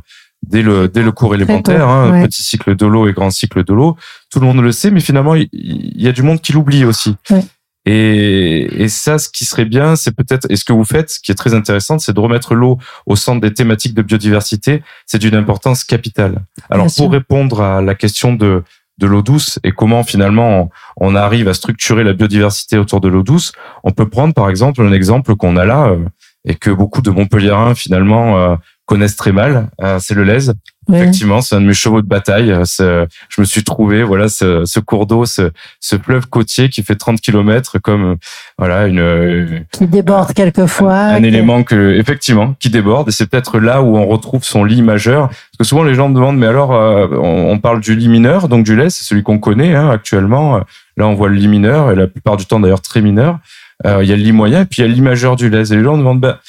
dès 0.47 0.61
le 0.61 0.87
dès 0.87 1.01
le 1.01 1.11
cours 1.11 1.33
élémentaire. 1.35 1.87
hein, 1.87 2.11
ouais. 2.11 2.23
Petit 2.27 2.43
cycle 2.43 2.75
de 2.75 2.85
l'eau 2.85 3.07
et 3.07 3.13
grand 3.13 3.29
cycle 3.31 3.63
de 3.63 3.73
l'eau. 3.73 3.97
Tout 4.31 4.39
le 4.39 4.45
monde 4.45 4.61
le 4.61 4.71
sait, 4.71 4.91
mais 4.91 4.99
finalement, 4.99 5.35
il, 5.35 5.49
y 5.51 6.07
a 6.07 6.11
du 6.11 6.21
monde 6.23 6.41
qui 6.41 6.53
l'oublie 6.53 6.85
aussi. 6.85 7.15
Ouais. 7.29 7.43
Et, 7.85 8.83
et 8.83 8.87
ça, 8.87 9.17
ce 9.19 9.27
qui 9.29 9.43
serait 9.43 9.65
bien, 9.65 9.97
c'est 9.97 10.15
peut-être, 10.15 10.47
et 10.49 10.55
ce 10.55 10.63
que 10.63 10.71
vous 10.71 10.85
faites, 10.85 11.09
ce 11.09 11.19
qui 11.19 11.31
est 11.31 11.35
très 11.35 11.53
intéressant, 11.53 11.99
c'est 11.99 12.13
de 12.13 12.19
remettre 12.19 12.55
l'eau 12.55 12.77
au 13.05 13.15
centre 13.17 13.41
des 13.41 13.53
thématiques 13.53 13.93
de 13.93 14.01
biodiversité. 14.01 14.81
C'est 15.05 15.19
d'une 15.19 15.35
importance 15.35 15.83
capitale. 15.83 16.43
Alors, 16.69 16.85
Bien 16.85 16.89
sûr. 16.89 17.03
pour 17.03 17.11
répondre 17.11 17.61
à 17.61 17.81
la 17.81 17.93
question 17.93 18.33
de, 18.33 18.63
de 18.99 19.07
l'eau 19.07 19.21
douce 19.21 19.59
et 19.65 19.71
comment 19.71 20.03
finalement 20.03 20.71
on, 20.97 21.11
on 21.11 21.15
arrive 21.15 21.49
à 21.49 21.53
structurer 21.53 22.03
la 22.05 22.13
biodiversité 22.13 22.77
autour 22.77 23.01
de 23.01 23.09
l'eau 23.09 23.23
douce, 23.23 23.51
on 23.83 23.91
peut 23.91 24.07
prendre 24.07 24.33
par 24.33 24.49
exemple 24.49 24.81
un 24.81 24.93
exemple 24.93 25.35
qu'on 25.35 25.57
a 25.57 25.65
là 25.65 25.87
euh, 25.87 26.05
et 26.45 26.55
que 26.55 26.69
beaucoup 26.69 27.01
de 27.01 27.09
Montpelliérains 27.09 27.75
finalement 27.75 28.37
euh, 28.37 28.55
connaissent 28.85 29.15
très 29.15 29.31
mal, 29.31 29.69
euh, 29.81 29.97
c'est 30.01 30.13
le 30.13 30.23
Lez. 30.23 30.51
Effectivement, 30.91 31.39
c'est 31.39 31.55
un 31.55 31.61
de 31.61 31.65
mes 31.67 31.73
chevaux 31.73 32.01
de 32.01 32.07
bataille. 32.07 32.51
Euh, 32.51 33.05
Je 33.29 33.39
me 33.39 33.45
suis 33.45 33.63
trouvé, 33.63 34.03
voilà, 34.03 34.27
ce, 34.27 34.65
ce 34.65 34.81
cours 34.81 35.07
d'eau, 35.07 35.25
ce, 35.25 35.51
ce 35.79 35.95
fleuve 35.97 36.27
côtier 36.27 36.67
qui 36.67 36.83
fait 36.83 36.95
30 36.95 37.21
kilomètres 37.21 37.79
comme, 37.79 38.03
euh, 38.03 38.15
voilà, 38.57 38.87
une, 38.87 39.65
Qui 39.71 39.87
déborde 39.87 40.33
quelquefois. 40.33 40.93
un 40.93 41.21
que- 41.21 41.25
élément 41.25 41.63
que, 41.63 41.93
effectivement, 41.97 42.53
qui 42.59 42.69
déborde. 42.69 43.07
Et 43.07 43.11
c'est 43.13 43.27
peut-être 43.29 43.59
là 43.59 43.81
où 43.81 43.95
on 43.97 44.05
retrouve 44.07 44.43
son 44.43 44.65
lit 44.65 44.81
majeur. 44.81 45.29
Parce 45.29 45.39
que 45.59 45.63
souvent, 45.63 45.83
les 45.83 45.95
gens 45.95 46.09
me 46.09 46.15
demandent, 46.15 46.37
mais 46.37 46.47
alors, 46.47 46.73
euh, 46.75 47.07
on, 47.13 47.51
on 47.51 47.59
parle 47.59 47.79
du 47.79 47.95
lit 47.95 48.09
mineur, 48.09 48.49
donc 48.49 48.65
du 48.65 48.75
lait, 48.75 48.89
c'est 48.89 49.05
celui 49.05 49.23
qu'on 49.23 49.39
connaît, 49.39 49.73
hein, 49.73 49.89
actuellement. 49.89 50.57
Là, 50.97 51.07
on 51.07 51.13
voit 51.13 51.29
le 51.29 51.35
lit 51.35 51.47
mineur, 51.47 51.91
et 51.91 51.95
la 51.95 52.07
plupart 52.07 52.35
du 52.35 52.45
temps, 52.45 52.59
d'ailleurs, 52.59 52.81
très 52.81 52.99
mineur. 53.01 53.39
Euh, 53.85 54.03
Il 54.03 54.09
y 54.09 54.13
a 54.13 54.17
le 54.17 54.21
lit 54.21 54.33
moyen, 54.33 54.61
et 54.61 54.65
puis 54.65 54.81
il 54.81 54.81
y 54.81 54.85
a 54.85 54.87
le 54.89 54.93
lit 54.93 55.01
majeur 55.01 55.37
du 55.37 55.49
lait. 55.49 55.71
Et 55.71 55.75
les 55.77 55.83
gens 55.83 55.93
me 55.93 55.99
demandent, 55.99 56.19
bah, 56.19 56.39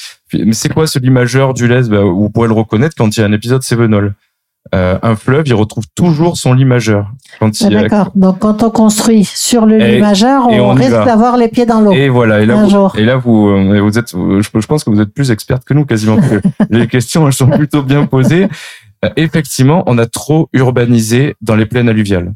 mais 0.45 0.53
c'est 0.53 0.73
quoi 0.73 0.87
ce 0.87 0.99
lit 0.99 1.11
majeur 1.11 1.55
du 1.55 1.69
lait 1.69 1.83
bah, 1.83 2.01
Vous 2.03 2.31
pourrez 2.31 2.49
le 2.49 2.55
reconnaître 2.55 2.95
quand 2.97 3.17
il 3.17 3.21
y 3.21 3.23
a 3.23 3.27
un 3.27 3.33
épisode 3.33 3.63
Sevenol. 3.63 4.15
Euh, 4.75 4.99
un 5.03 5.15
fleuve, 5.15 5.47
il 5.47 5.53
retrouve 5.55 5.85
toujours 5.95 6.39
son 6.39 6.55
lit 6.55 6.65
majeur. 6.65 7.11
Quand 7.39 7.51
Ah, 7.61 7.67
il 7.69 7.73
y 7.73 7.77
a- 7.77 7.83
D'accord. 7.83 8.11
Donc 8.15 8.39
quand 8.39 8.63
on 8.63 8.71
construit 8.71 9.25
sur 9.25 9.67
le 9.67 9.77
lit 9.77 10.01
majeur, 10.01 10.49
on, 10.49 10.73
risque 10.73 10.91
d'avoir 10.91 11.37
les 11.37 11.49
pieds 11.49 11.67
dans 11.67 11.81
l'eau. 11.83 11.93
Et 11.93 12.09
voilà, 12.09 12.41
et 12.41 12.47
là, 12.47 12.57
Un 12.57 12.65
vous, 12.65 12.71
jour. 12.71 12.95
et 12.97 13.05
là 13.05 13.17
vous, 13.17 13.49
euh, 13.49 13.81
vous 13.81 13.99
êtes, 13.99 14.13
je, 14.13 14.41
je 14.43 14.67
pense 14.67 14.83
que 14.83 14.91
vous 14.91 15.01
êtes 15.01 15.13
plus 15.13 15.31
experte 15.31 15.65
que 15.65 15.75
nous 15.75 15.85
quasiment. 15.85 16.17
les 16.71 16.87
questions, 16.87 17.27
elles 17.27 17.35
sont 17.35 17.49
plutôt 17.51 17.83
bien 17.83 18.07
posées. 18.07 18.49
Euh, 19.05 19.11
Effectivement, 19.17 19.83
on 19.87 19.99
a 19.99 20.07
trop 20.07 20.49
urbanisé 20.55 21.35
dans 21.43 21.57
les 21.57 21.67
plaines 21.67 21.91
alluviales. 21.91 22.33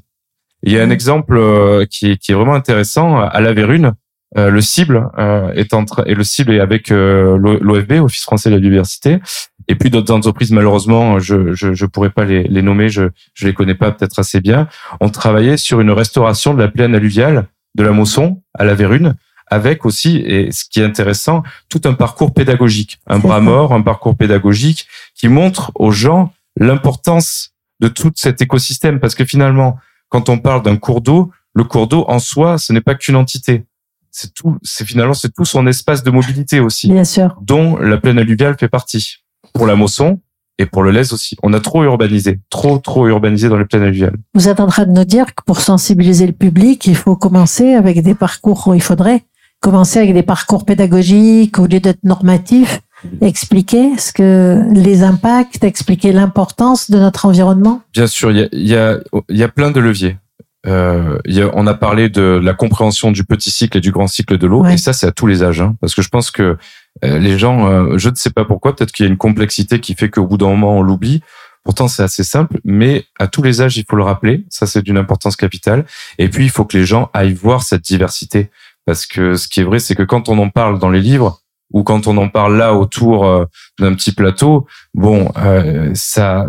Il 0.63 0.73
y 0.73 0.79
a 0.79 0.83
un 0.83 0.91
exemple 0.91 1.37
euh, 1.39 1.87
qui, 1.91 2.11
est, 2.11 2.17
qui 2.19 2.33
est 2.33 2.35
vraiment 2.35 2.55
intéressant 2.55 3.21
à 3.21 3.41
la 3.41 3.53
Vérune. 3.55 3.93
Euh, 4.37 4.51
le 4.51 4.61
cible 4.61 5.09
euh, 5.19 5.53
est 5.55 5.73
en 5.73 5.85
train 5.85 6.05
et 6.07 6.15
le 6.15 6.25
cible 6.25 6.53
est 6.53 6.61
avec 6.61 6.91
euh, 6.91 7.39
l'O- 7.39 7.59
l'OFB, 7.61 7.93
Office 8.03 8.25
français 8.25 8.51
de 8.51 8.55
la 8.57 8.61
biodiversité, 8.61 9.19
et 9.69 9.75
puis 9.75 9.89
d'autres 9.91 10.13
entreprises. 10.13 10.51
Malheureusement, 10.53 11.19
je 11.19 11.55
je, 11.55 11.73
je 11.73 11.87
pourrais 11.87 12.11
pas 12.11 12.25
les, 12.25 12.43
les 12.45 12.63
nommer, 12.63 12.89
je 12.89 13.05
je 13.35 13.47
les 13.47 13.55
connais 13.55 13.75
pas 13.75 13.91
peut-être 13.91 14.19
assez 14.19 14.41
bien. 14.41 14.69
On 15.01 15.09
travaillait 15.09 15.57
sur 15.57 15.81
une 15.81 15.91
restauration 15.91 16.53
de 16.55 16.59
la 16.61 16.69
plaine 16.69 16.95
alluviale 16.95 17.47
de 17.75 17.85
la 17.85 17.93
Mosson 17.93 18.43
à 18.59 18.65
la 18.65 18.75
Vérune, 18.75 19.15
avec 19.47 19.87
aussi, 19.87 20.17
et 20.19 20.51
ce 20.53 20.65
qui 20.69 20.81
est 20.81 20.85
intéressant, 20.85 21.43
tout 21.71 21.81
un 21.85 21.95
parcours 21.95 22.35
pédagogique, 22.35 22.99
un 23.07 23.19
bras 23.19 23.37
ça. 23.37 23.41
mort, 23.41 23.73
un 23.73 23.83
parcours 23.83 24.17
pédagogique 24.17 24.87
qui 25.15 25.29
montre 25.29 25.73
aux 25.75 25.91
gens 25.91 26.33
l'importance 26.59 27.53
de 27.81 27.89
tout 27.89 28.13
cet 28.15 28.43
écosystème, 28.43 29.01
parce 29.01 29.15
que 29.15 29.25
finalement, 29.25 29.79
quand 30.09 30.29
on 30.29 30.39
parle 30.39 30.63
d'un 30.63 30.77
cours 30.77 31.01
d'eau, 31.01 31.31
le 31.55 31.65
cours 31.65 31.87
d'eau 31.87 32.05
en 32.09 32.19
soi, 32.19 32.59
ce 32.59 32.73
n'est 32.73 32.81
pas 32.81 32.95
qu'une 32.95 33.17
entité. 33.17 33.65
C'est 34.19 34.35
tout, 34.35 34.57
c'est 34.63 34.85
finalement 34.85 35.15
c'est 35.15 35.33
tout 35.33 35.45
son 35.45 35.67
espace 35.67 36.03
de 36.03 36.11
mobilité 36.11 36.59
aussi, 36.61 36.91
Bien 36.91 37.05
sûr. 37.05 37.37
dont 37.43 37.77
la 37.77 37.99
plaine 37.99 38.19
alluviale 38.19 38.57
fait 38.59 38.69
partie. 38.69 39.17
Pour 39.55 39.67
la 39.67 39.77
Mosson 39.77 40.21
et 40.59 40.67
pour 40.67 40.83
le 40.83 40.91
Lez 40.91 41.13
aussi. 41.13 41.37
On 41.45 41.53
a 41.53 41.61
trop 41.61 41.85
urbanisé, 41.85 42.41
trop 42.51 42.79
trop 42.79 43.07
urbanisé 43.07 43.49
dans 43.49 43.57
les 43.57 43.65
plaines 43.65 43.85
alluviales. 43.85 44.17
Vous 44.35 44.49
êtes 44.49 44.59
en 44.61 44.67
train 44.67 44.85
de 44.87 44.91
nous 44.93 45.05
dire 45.05 45.27
que 45.35 45.43
pour 45.47 45.61
sensibiliser 45.61 46.27
le 46.27 46.33
public, 46.33 46.85
il 46.87 46.97
faut 46.97 47.15
commencer 47.17 47.75
avec 47.75 48.03
des 48.03 48.15
parcours, 48.15 48.75
il 48.75 48.83
faudrait 48.83 49.23
commencer 49.61 49.99
avec 50.01 50.13
des 50.15 50.23
parcours 50.25 50.65
pédagogiques 50.65 51.59
au 51.59 51.67
lieu 51.67 51.81
d'être 51.81 52.03
normatifs, 52.05 52.81
expliquer 53.21 53.97
ce 53.99 54.13
que 54.13 54.63
les 54.73 55.03
impacts, 55.03 55.63
expliquer 55.65 56.13
l'importance 56.13 56.91
de 56.91 56.99
notre 56.99 57.27
environnement. 57.27 57.83
Bien 57.93 58.07
sûr, 58.07 58.31
il 58.33 58.39
y 58.39 58.43
a, 58.43 58.49
il 58.53 58.69
y 58.69 58.77
a, 58.77 58.99
il 59.29 59.37
y 59.37 59.43
a 59.45 59.49
plein 59.49 59.71
de 59.71 59.81
leviers. 59.81 60.17
Euh, 60.67 61.19
il 61.25 61.37
y 61.37 61.43
a- 61.43 61.51
on 61.55 61.67
a 61.69 61.75
parlé 61.75 62.09
de 62.09 62.41
la 62.43 62.53
compréhension 62.53 63.13
du 63.13 63.25
petit 63.25 63.51
cycle 63.51 63.79
et 63.79 63.81
du 63.81 63.93
grand 63.93 64.09
cycle 64.09 64.37
de 64.39 64.47
l'eau, 64.47 64.65
Ouais. 64.65 64.75
et 64.75 64.77
ça 64.77 64.93
c'est 64.93 65.07
à 65.07 65.13
tous 65.13 65.27
les 65.27 65.43
âges, 65.45 65.61
hein, 65.61 65.77
parce 65.81 65.95
que 65.95 66.03
je 66.03 66.09
pense 66.09 66.31
que 66.33 66.57
euh, 67.05 67.19
les 67.19 67.39
gens, 67.39 67.69
euh, 67.71 67.97
je 67.97 68.09
ne 68.09 68.17
sais 68.17 68.31
pas 68.31 68.45
pourquoi, 68.45 68.75
peut-être 68.75 68.91
qu'il 68.91 69.07
y 69.07 69.09
a 69.09 69.11
une 69.11 69.17
complexité 69.17 69.79
qui 69.79 69.95
fait 69.95 70.11
qu'au 70.11 70.27
bout 70.27 70.37
d'un 70.37 70.49
moment 70.49 70.77
on 70.79 70.83
l'oublie. 70.83 71.23
Pourtant 71.65 71.87
c'est 71.87 72.03
assez 72.03 72.25
simple, 72.25 72.59
mais 72.65 73.05
à 73.21 73.29
tous 73.29 73.43
les 73.43 73.61
âges 73.63 73.77
il 73.77 73.85
faut 73.89 73.95
le 73.97 74.03
rappeler, 74.03 74.45
ça 74.49 74.67
c'est 74.67 74.83
d'une 74.83 74.99
importance 74.99 75.37
capitale. 75.37 75.85
Et 76.19 76.29
puis 76.29 76.45
il 76.45 76.51
faut 76.51 76.65
que 76.65 76.77
les 76.77 76.85
gens 76.87 77.09
aillent 77.15 77.35
voir 77.35 77.63
cette 77.63 77.83
diversité, 77.83 78.51
parce 78.85 79.07
que 79.07 79.35
ce 79.37 79.47
qui 79.47 79.61
est 79.61 79.65
vrai 79.65 79.79
c'est 79.79 79.95
que 79.95 80.03
quand 80.03 80.29
on 80.29 80.39
en 80.39 80.49
parle 80.49 80.81
dans 80.81 80.91
les 80.91 81.01
livres 81.01 81.41
ou 81.73 81.83
quand 81.85 82.07
on 82.09 82.17
en 82.17 82.29
parle 82.29 82.57
là 82.57 82.75
autour 82.75 83.27
euh, 83.27 83.45
d'un 83.79 83.95
petit 83.95 84.13
plateau, 84.13 84.67
bon, 84.95 85.31
euh, 85.37 85.91
ça 85.95 86.47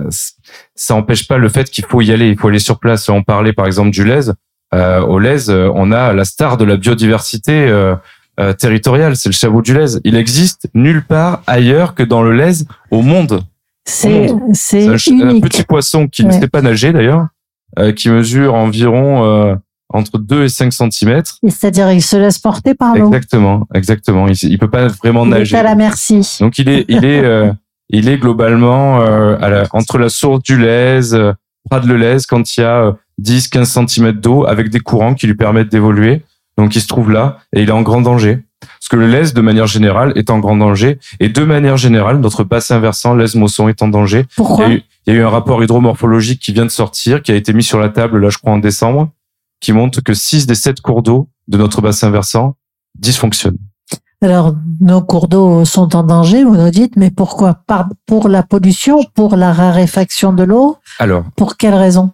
ça 0.76 0.96
empêche 0.96 1.28
pas 1.28 1.38
le 1.38 1.50
fait 1.50 1.70
qu'il 1.70 1.86
faut 1.86 2.02
y 2.02 2.12
aller, 2.12 2.30
il 2.30 2.38
faut 2.38 2.48
aller 2.48 2.60
sur 2.60 2.80
place. 2.80 3.10
On 3.10 3.24
parlait 3.24 3.54
par 3.54 3.66
exemple 3.66 3.92
du 3.92 4.04
Lez. 4.04 4.32
Euh, 4.74 5.02
au 5.02 5.20
Lez, 5.20 5.50
euh, 5.50 5.72
on 5.74 5.92
a 5.92 6.14
la 6.14 6.26
star 6.26 6.58
de 6.58 6.64
la 6.64 6.78
biodiversité 6.78 7.68
euh, 7.68 7.96
euh, 8.40 8.54
territoriale, 8.54 9.16
c'est 9.16 9.30
le 9.30 9.34
chabot 9.34 9.62
du 9.62 9.74
Lez. 9.74 10.00
Il 10.04 10.16
existe 10.16 10.70
nulle 10.74 11.04
part 11.04 11.42
ailleurs 11.48 11.96
que 11.96 12.04
dans 12.04 12.22
le 12.22 12.34
Lez 12.34 12.66
au 12.92 13.02
monde. 13.02 13.44
C'est, 13.86 14.30
un, 14.30 15.40
petit 15.40 15.64
poisson 15.64 16.08
qui 16.08 16.24
ne 16.24 16.32
sait 16.32 16.48
pas 16.48 16.62
nager 16.62 16.94
d'ailleurs, 16.94 17.28
qui 17.96 18.10
mesure 18.10 18.54
environ 18.54 19.58
entre 19.92 20.20
2 20.20 20.44
et 20.44 20.50
5 20.50 20.72
cm. 20.72 21.24
C'est-à-dire, 21.48 21.92
il 21.92 22.04
se 22.04 22.16
laisse 22.16 22.38
porter 22.38 22.76
par 22.76 22.96
l'eau. 22.96 23.08
Exactement, 23.08 23.68
exactement. 23.74 24.28
Il, 24.28 24.36
il 24.44 24.60
peut 24.60 24.70
pas 24.70 24.90
vraiment 24.90 25.26
Il 25.26 25.34
est 25.34 25.40
nager. 25.40 25.58
à 25.58 25.64
la 25.64 25.74
merci. 25.74 26.38
Donc 26.40 26.60
il 26.60 26.70
est, 26.70 26.86
il 26.88 27.04
est, 27.04 27.24
il 27.90 28.08
est 28.10 28.18
globalement 28.18 29.02
euh, 29.02 29.38
à 29.42 29.50
la- 29.50 29.68
entre 29.74 29.98
la 29.98 30.10
source 30.10 30.42
du 30.44 30.58
Lez, 30.58 31.14
euh, 31.14 31.34
le 31.72 31.96
Lez, 31.98 32.18
quand 32.28 32.56
il 32.58 32.62
y 32.62 32.64
a 32.64 32.84
euh, 32.86 32.92
10-15 33.22 33.88
cm 33.88 34.12
d'eau 34.14 34.46
avec 34.48 34.70
des 34.70 34.80
courants 34.80 35.14
qui 35.14 35.28
lui 35.28 35.36
permettent 35.36 35.70
d'évoluer. 35.70 36.24
Donc 36.58 36.76
il 36.76 36.82
se 36.82 36.88
trouve 36.88 37.12
là 37.12 37.38
et 37.54 37.62
il 37.62 37.70
est 37.70 37.74
en 37.74 37.82
grand 37.82 38.02
danger. 38.02 38.40
Parce 38.62 38.90
que 38.90 38.96
le 38.98 39.08
Lez, 39.08 39.32
de 39.34 39.42
manière 39.42 39.68
générale, 39.68 40.12
est 40.16 40.30
en 40.30 40.40
grand 40.40 40.58
danger. 40.58 41.00
Et 41.20 41.30
de 41.30 41.44
manière 41.44 41.78
générale, 41.78 42.20
notre 42.20 42.44
bassin 42.44 42.80
versant, 42.80 43.16
Lez-Mosson, 43.16 43.70
est 43.70 43.82
en 43.82 43.88
danger. 43.88 44.22
Il 44.22 44.36
Pourquoi 44.36 44.66
y, 44.68 44.72
a 44.72 44.74
eu, 44.76 44.84
il 45.08 45.14
y 45.14 45.18
a 45.18 45.20
eu 45.20 45.24
un 45.24 45.30
rapport 45.30 45.64
hydromorphologique 45.64 46.42
qui 46.42 46.52
vient 46.52 46.66
de 46.66 46.72
sortir, 46.72 47.22
qui 47.22 47.32
a 47.32 47.36
été 47.36 47.54
mis 47.54 47.64
sur 47.64 47.80
la 47.80 47.90
table, 47.90 48.20
là, 48.20 48.30
je 48.30 48.38
crois, 48.38 48.52
en 48.52 48.58
décembre, 48.58 49.10
qui 49.62 49.72
montre 49.72 50.02
que 50.02 50.14
6 50.14 50.46
des 50.48 50.56
7 50.56 50.82
cours 50.82 51.02
d'eau 51.04 51.30
de 51.48 51.58
notre 51.58 51.82
bassin 51.82 52.10
versant 52.10 52.56
dysfonctionnent. 52.98 53.58
Alors, 54.22 54.54
nos 54.82 55.02
cours 55.02 55.30
d'eau 55.30 55.64
sont 55.64 55.96
en 55.96 56.04
danger, 56.04 56.44
vous 56.44 56.58
nous 56.58 56.70
dites, 56.72 56.98
mais 56.98 57.10
pourquoi? 57.10 57.54
Par, 57.68 57.88
Pour 58.06 58.28
la 58.28 58.44
pollution, 58.44 59.02
pour 59.16 59.38
la 59.38 59.54
raréfaction 59.54 60.34
de 60.34 60.44
l'eau? 60.44 60.78
Alors, 61.00 61.24
Pour 61.38 61.56
quelle 61.56 61.74
raison? 61.76 62.12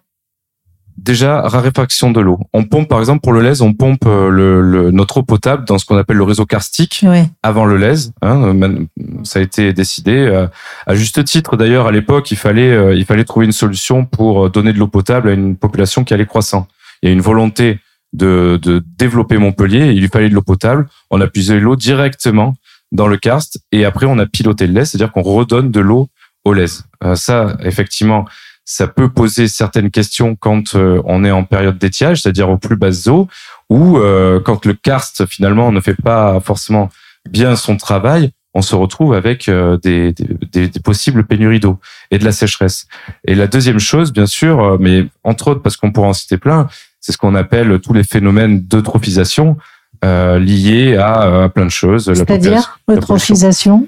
Déjà, 0.98 1.42
raréfaction 1.42 2.10
de 2.12 2.20
l'eau. 2.20 2.38
On 2.54 2.64
pompe, 2.64 2.88
par 2.88 3.00
exemple, 3.00 3.20
pour 3.22 3.32
le 3.32 3.40
lez, 3.42 3.60
on 3.60 3.74
pompe 3.74 4.06
euh, 4.06 4.30
le, 4.30 4.62
le- 4.62 4.90
notre 4.92 5.18
eau 5.18 5.22
potable 5.22 5.64
dans 5.66 5.78
ce 5.78 5.84
qu'on 5.84 5.96
appelle 5.98 6.16
le 6.16 6.22
réseau 6.22 6.46
karstique 6.46 7.00
Oui. 7.06 7.24
avant 7.42 7.64
le 7.66 7.76
lez. 7.76 8.08
Hein, 8.22 8.54
man- 8.54 8.86
ça 9.22 9.40
a 9.40 9.42
été 9.42 9.72
décidé 9.74 10.12
euh, 10.16 10.46
à 10.86 10.94
juste 10.94 11.22
titre. 11.24 11.56
D'ailleurs, 11.56 11.86
à 11.88 11.92
l'époque, 11.92 12.30
il 12.30 12.38
fallait 12.38 12.70
euh, 12.72 12.94
il 12.94 13.04
fallait 13.04 13.24
trouver 13.24 13.44
une 13.46 13.52
solution 13.52 14.04
pour 14.06 14.46
euh, 14.46 14.48
donner 14.48 14.72
de 14.72 14.78
l'eau 14.78 14.86
potable 14.88 15.28
à 15.28 15.32
une 15.32 15.54
population 15.56 16.02
qui 16.02 16.14
allait 16.14 16.24
croissant. 16.24 16.66
Il 17.02 17.08
y 17.08 17.12
a 17.12 17.12
une 17.12 17.20
volonté 17.20 17.78
de, 18.16 18.58
de 18.60 18.82
développer 18.98 19.38
Montpellier. 19.38 19.92
Il 19.92 20.00
lui 20.00 20.08
fallait 20.08 20.28
de 20.28 20.34
l'eau 20.34 20.42
potable. 20.42 20.88
On 21.10 21.20
a 21.20 21.26
puisé 21.26 21.60
l'eau 21.60 21.76
directement 21.76 22.54
dans 22.92 23.08
le 23.08 23.16
karst 23.16 23.60
et 23.72 23.84
après 23.84 24.06
on 24.06 24.18
a 24.18 24.26
piloté 24.26 24.66
le 24.66 24.72
lez, 24.72 24.84
c'est-à-dire 24.84 25.12
qu'on 25.12 25.22
redonne 25.22 25.70
de 25.70 25.80
l'eau 25.80 26.08
au 26.44 26.52
lez. 26.52 26.66
Euh, 27.04 27.14
ça, 27.16 27.56
effectivement, 27.62 28.24
ça 28.64 28.86
peut 28.86 29.08
poser 29.08 29.48
certaines 29.48 29.90
questions 29.90 30.36
quand 30.36 30.74
euh, 30.74 31.02
on 31.04 31.24
est 31.24 31.30
en 31.30 31.44
période 31.44 31.78
d'étiage, 31.78 32.22
c'est-à-dire 32.22 32.48
aux 32.48 32.58
plus 32.58 32.76
basses 32.76 33.06
eaux, 33.08 33.28
ou 33.68 33.98
euh, 33.98 34.40
quand 34.40 34.64
le 34.66 34.74
karst 34.74 35.26
finalement 35.26 35.72
ne 35.72 35.80
fait 35.80 36.00
pas 36.00 36.40
forcément 36.40 36.88
bien 37.28 37.56
son 37.56 37.76
travail, 37.76 38.30
on 38.54 38.62
se 38.62 38.74
retrouve 38.76 39.12
avec 39.12 39.50
des, 39.82 40.12
des, 40.12 40.68
des- 40.68 40.80
possibles 40.80 41.26
pénuries 41.26 41.60
d'eau 41.60 41.78
et 42.10 42.18
de 42.18 42.24
la 42.24 42.32
sécheresse. 42.32 42.86
Et 43.26 43.34
la 43.34 43.48
deuxième 43.48 43.80
chose, 43.80 44.12
bien 44.12 44.26
sûr, 44.26 44.78
mais 44.80 45.06
entre 45.24 45.48
autres 45.48 45.60
parce 45.60 45.76
qu'on 45.76 45.92
pourrait 45.92 46.08
en 46.08 46.14
citer 46.14 46.38
plein, 46.38 46.66
c'est 47.06 47.12
ce 47.12 47.18
qu'on 47.18 47.36
appelle 47.36 47.78
tous 47.78 47.92
les 47.92 48.02
phénomènes 48.02 48.62
d'eutrophisation 48.62 49.56
euh, 50.04 50.40
liés 50.40 50.96
à, 50.96 51.22
euh, 51.22 51.48
plein 51.48 51.66
de 51.66 51.70
choses. 51.70 52.12
C'est-à-dire 52.12 52.80
eutrophisation? 52.90 53.86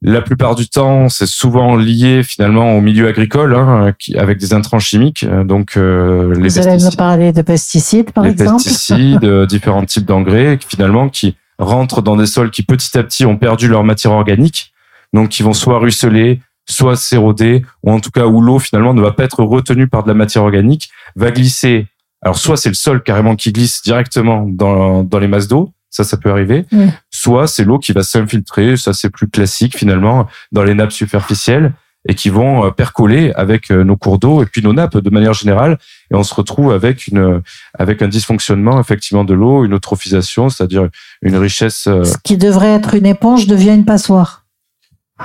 La 0.00 0.22
plupart 0.22 0.54
du 0.54 0.66
temps, 0.66 1.10
c'est 1.10 1.26
souvent 1.26 1.76
lié 1.76 2.22
finalement 2.22 2.74
au 2.74 2.80
milieu 2.80 3.08
agricole, 3.08 3.54
hein, 3.54 3.92
avec 4.16 4.38
des 4.38 4.54
intrants 4.54 4.78
chimiques. 4.78 5.24
euh, 5.24 5.44
Donc 5.44 5.76
euh, 5.76 6.34
les 6.34 6.48
Vous 6.48 6.66
allez 6.66 6.82
nous 6.82 6.90
parler 6.92 7.32
de 7.32 7.42
pesticides, 7.42 8.12
par 8.12 8.24
les 8.24 8.30
exemple? 8.30 8.64
pesticides, 8.64 9.30
différents 9.48 9.84
types 9.84 10.06
d'engrais, 10.06 10.58
finalement 10.66 11.10
qui 11.10 11.36
rentrent 11.58 12.00
dans 12.00 12.16
des 12.16 12.26
sols 12.26 12.50
qui 12.50 12.62
petit 12.62 12.96
à 12.96 13.02
petit 13.02 13.26
ont 13.26 13.36
perdu 13.36 13.68
leur 13.68 13.84
matière 13.84 14.12
organique, 14.12 14.72
donc 15.12 15.28
qui 15.28 15.42
vont 15.42 15.52
soit 15.52 15.78
ruisseler, 15.78 16.40
soit 16.66 16.96
s'éroder, 16.96 17.66
ou 17.82 17.92
en 17.92 18.00
tout 18.00 18.10
cas 18.10 18.24
où 18.24 18.40
l'eau 18.40 18.58
finalement 18.58 18.94
ne 18.94 19.02
va 19.02 19.12
pas 19.12 19.24
être 19.24 19.42
retenue 19.44 19.88
par 19.88 20.04
de 20.04 20.08
la 20.08 20.14
matière 20.14 20.42
organique, 20.42 20.88
va 21.16 21.30
glisser. 21.30 21.86
Alors 22.26 22.36
soit 22.38 22.56
c'est 22.56 22.68
le 22.70 22.74
sol 22.74 23.04
carrément 23.04 23.36
qui 23.36 23.52
glisse 23.52 23.82
directement 23.84 24.44
dans, 24.48 25.04
dans 25.04 25.20
les 25.20 25.28
masses 25.28 25.46
d'eau, 25.46 25.72
ça 25.90 26.02
ça 26.02 26.16
peut 26.16 26.28
arriver, 26.30 26.66
Oui. 26.72 26.86
soit 27.08 27.46
c'est 27.46 27.62
l'eau 27.62 27.78
qui 27.78 27.92
va 27.92 28.02
s'infiltrer, 28.02 28.76
ça 28.76 28.92
c'est 28.92 29.10
plus 29.10 29.28
classique 29.28 29.76
finalement, 29.78 30.26
dans 30.50 30.64
les 30.64 30.74
nappes 30.74 30.90
superficielles 30.90 31.72
et 32.08 32.14
qui 32.14 32.28
vont 32.28 32.64
euh, 32.66 32.70
percoler 32.72 33.32
avec 33.36 33.70
euh, 33.70 33.84
nos 33.84 33.96
cours 33.96 34.18
d'eau 34.18 34.42
et 34.42 34.46
puis 34.46 34.60
nos 34.60 34.72
nappes 34.72 34.96
de 34.98 35.10
manière 35.10 35.34
générale 35.34 35.78
et 36.10 36.16
on 36.16 36.24
se 36.24 36.34
retrouve 36.34 36.72
avec 36.72 37.06
une 37.06 37.42
avec 37.78 38.02
un 38.02 38.08
dysfonctionnement 38.08 38.80
effectivement 38.80 39.22
de 39.24 39.34
l'eau, 39.34 39.64
une 39.64 39.74
eutrophisation, 39.74 40.48
c'est-à-dire 40.48 40.88
une 41.22 41.36
richesse. 41.36 41.86
euh, 41.86 42.02
Ce 42.02 42.16
qui 42.24 42.36
devrait 42.36 42.74
être 42.74 42.94
une 42.94 43.06
éponge 43.06 43.46
devient 43.46 43.74
une 43.74 43.84
passoire. 43.84 44.45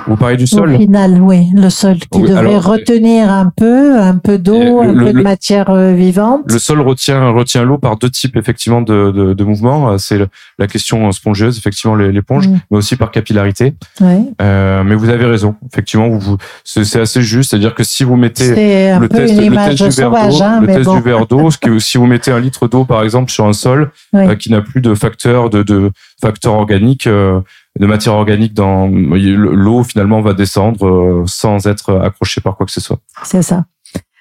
Vous 0.06 0.16
parlez 0.16 0.38
du 0.38 0.44
Au 0.44 0.46
sol 0.46 0.74
final, 0.78 1.20
oui, 1.20 1.48
le 1.54 1.68
sol 1.68 1.96
qui 1.98 2.06
Oui, 2.14 2.22
devrait 2.30 2.38
alors, 2.54 2.64
retenir 2.64 3.30
un 3.30 3.52
peu, 3.54 3.98
un 4.00 4.16
peu 4.16 4.38
d'eau, 4.38 4.54
Euh, 4.80 4.84
un 4.84 4.92
le- 4.92 5.04
peu 5.04 5.12
de 5.12 5.16
le- 5.18 5.22
matière 5.22 5.68
euh, 5.68 5.92
vivante. 5.92 6.40
Le 6.50 6.58
sol 6.58 6.80
retient 6.80 7.28
retient 7.30 7.62
l'eau 7.62 7.76
par 7.76 7.98
deux 7.98 8.08
types 8.08 8.36
effectivement 8.36 8.80
de, 8.80 9.10
de, 9.10 9.34
de 9.34 9.44
mouvements. 9.44 9.90
Euh, 9.90 9.98
C'est 9.98 10.18
la 10.58 10.66
question 10.66 11.12
spongieuse, 11.12 11.58
effectivement 11.58 11.94
l'é- 11.94 12.10
l'éponge, 12.10 12.48
Mm. 12.48 12.58
mais 12.70 12.78
aussi 12.78 12.96
par 12.96 13.10
capillarité. 13.10 13.74
Ouais. 14.00 14.22
Euh, 14.40 14.82
mais 14.82 14.94
vous 14.94 15.10
avez 15.10 15.26
raison, 15.26 15.56
effectivement, 15.70 16.08
vous, 16.08 16.18
vous- 16.20 16.36
c'est 16.64 17.00
assez 17.00 17.20
juste, 17.20 17.50
c'est-à-dire 17.50 17.74
que 17.74 17.84
si 17.84 18.02
vous 18.04 18.16
mettez 18.16 18.54
C'est 18.54 18.90
un 18.92 18.98
le 18.98 19.08
peu 19.08 19.16
test, 19.18 19.34
le 19.36 19.54
test 19.54 19.76
du 19.76 19.82
verre 19.84 19.92
sauvage, 19.92 20.38
d'eau, 20.38 20.42
hein, 20.44 20.60
le 20.62 20.66
mais 20.68 20.74
test 20.74 20.86
bon. 20.86 20.96
du 20.96 21.02
verre 21.02 21.26
d'eau, 21.26 21.50
si 21.80 21.98
vous 21.98 22.06
mettez 22.06 22.30
un 22.32 22.40
litre 22.40 22.66
d'eau 22.66 22.84
par 22.86 23.02
exemple 23.02 23.30
sur 23.30 23.44
un 23.44 23.52
sol 23.52 23.90
Oui. 24.14 24.26
euh, 24.26 24.34
qui 24.36 24.50
n'a 24.50 24.62
plus 24.62 24.80
de 24.80 24.94
facteurs 24.94 25.50
de, 25.50 25.62
de 25.62 25.90
facteurs 26.20 26.54
organiques, 26.54 27.06
euh, 27.06 27.40
de 27.78 27.86
matière 27.86 28.14
organique 28.14 28.54
dans 28.54 28.86
l'eau 28.88 29.82
finalement 29.84 30.20
va 30.20 30.34
descendre 30.34 30.86
euh, 30.86 31.22
sans 31.26 31.66
être 31.66 31.96
accrochée 32.00 32.40
par 32.40 32.56
quoi 32.56 32.66
que 32.66 32.72
ce 32.72 32.80
soit. 32.80 32.98
C'est 33.24 33.42
ça. 33.42 33.64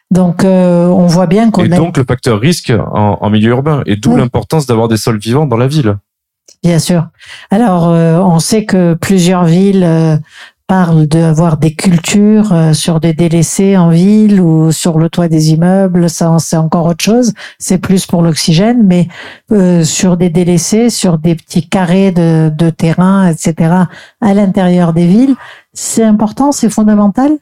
Donc, 0.10 0.44
euh, 0.44 0.88
on 0.88 1.08
voit 1.08 1.28
bien 1.28 1.52
qu'on 1.52 1.64
Et 1.64 1.72
a, 1.74 1.78
donc 1.78 1.98
le 1.98 2.04
facteur 2.04 2.40
risque 2.40 2.70
en, 2.72 3.18
en 3.22 3.30
milieu 3.30 3.52
urbain, 3.52 3.82
et 3.86 3.96
d'où 3.96 4.12
Oui. 4.14 4.20
l'importance 4.20 4.66
d'avoir 4.66 4.88
des 4.90 4.98
sols 4.98 5.20
vivants 5.20 5.46
dans 5.46 5.56
la 5.58 5.68
ville. 5.68 5.98
bien 6.64 6.80
sûr. 6.80 7.08
Alors, 7.50 7.90
euh, 7.90 8.18
on 8.20 8.40
sait 8.40 8.66
que 8.66 8.94
plusieurs 8.96 9.46
villes 9.46 9.84
euh, 9.86 10.18
parlent 10.72 11.06
d'avoir 11.06 11.58
des 11.58 11.76
cultures 11.76 12.54
euh, 12.54 12.72
sur 12.72 13.02
des 13.02 13.12
délaissés 13.14 13.76
en 13.76 13.90
ville 13.90 14.40
ou 14.40 14.72
sur 14.72 15.00
le 15.00 15.10
toit 15.10 15.28
des 15.28 15.52
immeubles. 15.52 16.10
Ça, 16.10 16.38
c'est 16.40 16.56
encore 16.56 16.86
autre 16.86 17.04
chose. 17.04 17.34
C'est 17.60 17.78
plus 17.78 18.06
pour 18.06 18.22
l'oxygène, 18.22 18.88
mais 18.88 19.10
euh, 19.52 19.84
sur 19.84 20.16
des 20.16 20.30
délaissés, 20.30 20.90
sur 20.90 21.18
des 21.18 21.36
petits 21.36 21.68
carrés 21.68 22.14
de, 22.14 22.50
de 22.58 22.70
terrain, 22.70 23.28
etc., 23.28 23.54
à 24.22 24.34
l'intérieur 24.34 24.94
des 24.94 25.08
villes, 25.08 25.36
c'est 25.74 26.06
important, 26.06 26.54
c'est 26.54 26.70
fondamental? 26.70 27.34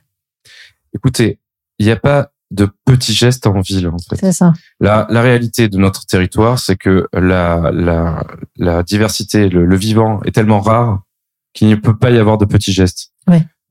Écoutez, 0.95 1.37
il 1.77 1.85
n'y 1.85 1.91
a 1.91 1.97
pas 1.97 2.31
de 2.49 2.67
petits 2.83 3.13
gestes 3.13 3.45
en 3.45 3.61
ville 3.61 3.89
en 3.89 3.99
fait. 3.99 4.15
C'est 4.15 4.31
ça. 4.31 4.53
La, 4.79 5.05
la 5.11 5.21
réalité 5.21 5.69
de 5.69 5.77
notre 5.77 6.07
territoire, 6.07 6.57
c'est 6.57 6.77
que 6.77 7.07
la, 7.13 7.69
la, 7.71 8.23
la 8.57 8.81
diversité, 8.81 9.49
le, 9.49 9.67
le 9.67 9.75
vivant 9.75 10.19
est 10.23 10.31
tellement 10.31 10.61
rare 10.61 11.03
qu'il 11.53 11.69
ne 11.69 11.75
peut 11.75 11.97
pas 11.97 12.11
y 12.11 12.17
avoir 12.17 12.37
de 12.37 12.45
petits 12.45 12.73
gestes. 12.73 13.11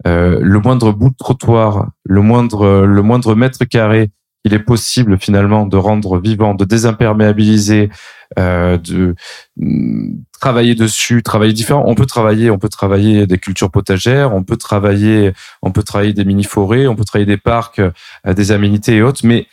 Euh, 0.07 0.39
le 0.41 0.61
moindre 0.61 0.93
bout 0.93 1.11
de 1.11 1.17
trottoir, 1.17 1.91
le 2.05 2.23
moindre, 2.23 2.85
le 2.87 3.03
moindre 3.03 3.35
mètre 3.35 3.65
carré 3.65 4.11
il 4.45 4.55
est 4.55 4.59
possible 4.61 5.19
finalement 5.19 5.67
de 5.67 5.77
rendre 5.77 6.19
vivant, 6.19 6.55
de 6.55 6.65
désimperméabiliser, 6.65 7.91
euh, 8.39 8.79
de 8.79 9.15
mm, 9.57 10.15
travailler 10.41 10.75
dessus, 10.75 11.23
travailler 11.23 11.53
différent. 11.53 11.85
On 11.87 11.95
peut 11.95 12.07
travailler, 12.07 12.51
on 12.51 12.59
peut 12.59 12.69
travailler 12.69 13.27
des 13.27 13.39
cultures 13.39 13.71
potagères, 13.71 14.35
on 14.35 14.45
peut 14.45 14.57
travailler, 14.57 15.33
on 15.63 15.73
peut 15.73 15.83
travailler 15.83 16.13
des 16.13 16.25
mini 16.25 16.45
forêts, 16.45 16.87
on 16.87 16.95
peut 16.95 17.05
travailler 17.05 17.27
des 17.27 17.37
parcs, 17.37 17.81
euh, 17.81 18.35
des 18.35 18.53
aménités 18.53 18.97
et 18.97 19.03
autres, 19.03 19.21
mais 19.25 19.47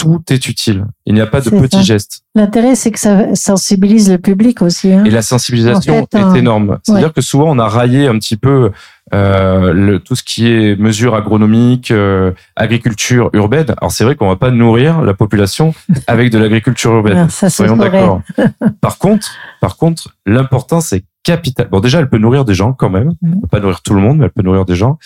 tout 0.00 0.22
est 0.30 0.46
utile. 0.48 0.86
Il 1.04 1.14
n'y 1.14 1.20
a 1.20 1.26
pas 1.26 1.40
de 1.42 1.50
petits 1.50 1.76
ça. 1.78 1.82
gestes. 1.82 2.22
L'intérêt, 2.34 2.74
c'est 2.74 2.90
que 2.90 2.98
ça 2.98 3.34
sensibilise 3.34 4.10
le 4.10 4.16
public 4.18 4.62
aussi. 4.62 4.90
Hein. 4.92 5.04
Et 5.04 5.10
la 5.10 5.20
sensibilisation 5.22 5.94
En 6.02 6.06
fait, 6.10 6.18
est 6.18 6.22
un- 6.22 6.34
énorme. 6.34 6.78
C'est-à-dire 6.84 7.12
que 7.12 7.20
souvent 7.20 7.50
on 7.50 7.58
a 7.58 7.68
raillé 7.68 8.06
un 8.06 8.18
petit 8.18 8.36
peu 8.36 8.70
euh, 9.12 9.72
le, 9.72 9.98
tout 9.98 10.14
ce 10.16 10.22
qui 10.22 10.46
est 10.50 10.76
mesures 10.80 11.14
agronomiques, 11.14 11.90
euh, 11.90 12.30
agriculture 12.56 13.28
urbaine. 13.34 13.66
Alors 13.78 13.90
c'est 13.92 14.04
vrai 14.04 14.14
qu'on 14.16 14.28
va 14.28 14.36
pas 14.36 14.50
nourrir 14.50 15.02
la 15.02 15.12
population 15.14 15.74
avec 16.06 16.30
de 16.30 16.38
l'agriculture 16.38 16.92
urbaine. 16.92 17.18
Ah, 17.18 17.28
ça 17.28 17.50
Soyons 17.50 17.76
d'accord. 17.76 18.22
par 18.80 18.98
contre, 18.98 19.28
par 19.60 19.76
contre, 19.76 20.16
l'important 20.26 20.80
c'est 20.80 21.04
capital. 21.24 21.68
Bon 21.70 21.80
déjà 21.80 21.98
elle 21.98 22.08
peut 22.08 22.18
nourrir 22.18 22.44
des 22.44 22.54
gens 22.54 22.72
quand 22.72 22.88
même. 22.90 23.12
Elle 23.22 23.28
Mhm. 23.30 23.40
peut 23.42 23.48
pas 23.48 23.60
nourrir 23.60 23.82
tout 23.82 23.94
le 23.94 24.00
monde, 24.00 24.18
mais 24.18 24.24
elle 24.26 24.30
peut 24.30 24.42
nourrir 24.42 24.64
des 24.64 24.76
gens. 24.76 24.98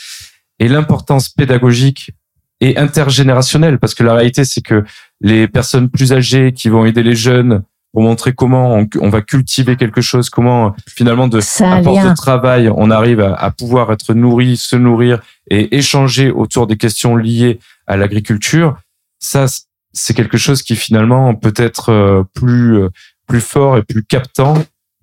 Et 0.61 0.69
l'importance 0.69 1.31
pédagogique 1.31 2.13
et 2.61 2.77
intergénérationnelle, 2.77 3.79
parce 3.79 3.95
que 3.95 4.03
la 4.03 4.15
réalité 4.15 4.45
c'est 4.45 4.63
que 4.63 4.85
les 5.21 5.49
personnes 5.49 5.89
plus 5.89 6.13
âgées 6.13 6.53
qui 6.53 6.69
vont 6.69 6.85
aider 6.85 7.03
les 7.03 7.17
jeunes 7.17 7.63
pour 7.93 8.03
montrer 8.03 8.33
comment 8.33 8.75
on, 8.75 8.89
on 9.01 9.09
va 9.09 9.23
cultiver 9.23 9.77
quelque 9.77 10.01
chose, 10.01 10.29
comment 10.29 10.75
finalement 10.89 11.29
de 11.29 11.39
à 11.39 11.83
force 11.83 12.05
de 12.05 12.15
travail, 12.15 12.69
on 12.75 12.91
arrive 12.91 13.21
à, 13.21 13.35
à 13.35 13.51
pouvoir 13.51 13.93
être 13.93 14.15
nourri, 14.15 14.57
se 14.57 14.75
nourrir 14.75 15.21
et 15.49 15.77
échanger 15.77 16.31
autour 16.31 16.67
des 16.67 16.77
questions 16.77 17.15
liées 17.15 17.61
à 17.87 17.97
l'agriculture. 17.97 18.77
Ça, 19.21 19.47
c'est 19.93 20.15
quelque 20.15 20.39
chose 20.39 20.63
qui 20.63 20.77
finalement 20.77 21.35
peut 21.35 21.55
être 21.57 21.91
euh, 21.91 22.25
plus 22.35 22.79
euh, 22.79 22.89
plus 23.27 23.41
fort 23.41 23.79
et 23.79 23.83
plus 23.83 24.05
captant 24.05 24.55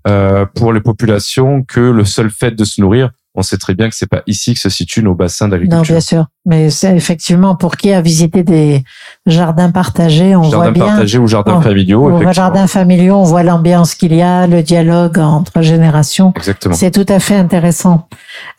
euh, 0.07 0.45
pour 0.45 0.73
les 0.73 0.81
populations 0.81 1.63
que 1.63 1.79
le 1.79 2.05
seul 2.05 2.29
fait 2.29 2.51
de 2.51 2.63
se 2.63 2.81
nourrir. 2.81 3.11
On 3.33 3.43
sait 3.43 3.57
très 3.57 3.75
bien 3.75 3.87
que 3.89 3.95
c'est 3.95 4.09
pas 4.09 4.23
ici 4.27 4.53
que 4.53 4.59
se 4.59 4.67
situent 4.69 5.01
nos 5.03 5.15
bassins 5.15 5.45
Non, 5.45 5.51
d'agriculture. 5.51 5.93
bien 5.93 6.01
sûr. 6.01 6.25
Mais 6.45 6.69
c'est 6.69 6.93
effectivement 6.97 7.55
pour 7.55 7.77
qui 7.77 7.93
a 7.93 8.01
visité 8.01 8.43
des 8.43 8.83
jardins 9.25 9.71
partagés, 9.71 10.35
on 10.35 10.41
voit 10.41 10.49
Jardins 10.51 10.71
bien. 10.73 10.85
partagés 10.87 11.17
ou 11.17 11.27
jardins 11.27 11.55
Oh, 11.59 11.61
familiaux, 11.61 12.01
Au 12.03 12.09
effectivement. 12.09 12.33
jardin 12.33 12.67
familiaux, 12.67 13.15
on 13.15 13.23
voit 13.23 13.43
l'ambiance 13.43 13.95
qu'il 13.95 14.13
y 14.13 14.21
a, 14.21 14.47
le 14.47 14.61
dialogue 14.63 15.17
entre 15.19 15.61
générations. 15.61 16.33
Exactement. 16.35 16.75
C'est 16.75 16.91
tout 16.91 17.05
à 17.07 17.19
fait 17.19 17.35
intéressant. 17.35 18.09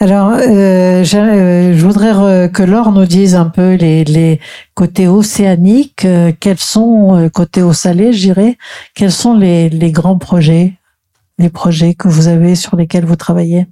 Alors, 0.00 0.30
euh, 0.38 1.04
j'ai- 1.04 1.18
euh, 1.18 1.76
je 1.76 1.84
voudrais 1.86 2.48
que 2.50 2.62
Laure 2.62 2.92
nous 2.92 3.04
dise 3.04 3.34
un 3.34 3.50
peu 3.50 3.74
les, 3.74 4.04
les 4.04 4.40
côtés 4.74 5.06
océaniques, 5.06 6.06
euh, 6.06 6.32
quels 6.40 6.58
sont, 6.58 7.16
euh, 7.16 7.28
côté 7.28 7.60
eau 7.62 7.74
salée, 7.74 8.14
je 8.14 8.20
dirais, 8.22 8.56
quels 8.94 9.12
sont 9.12 9.36
les, 9.36 9.68
les 9.68 9.92
grands 9.92 10.16
projets, 10.16 10.72
les 11.38 11.50
projets 11.50 11.92
que 11.92 12.08
vous 12.08 12.28
avez 12.28 12.54
sur 12.54 12.74
lesquels 12.76 13.04
vous 13.04 13.16
travaillez? 13.16 13.66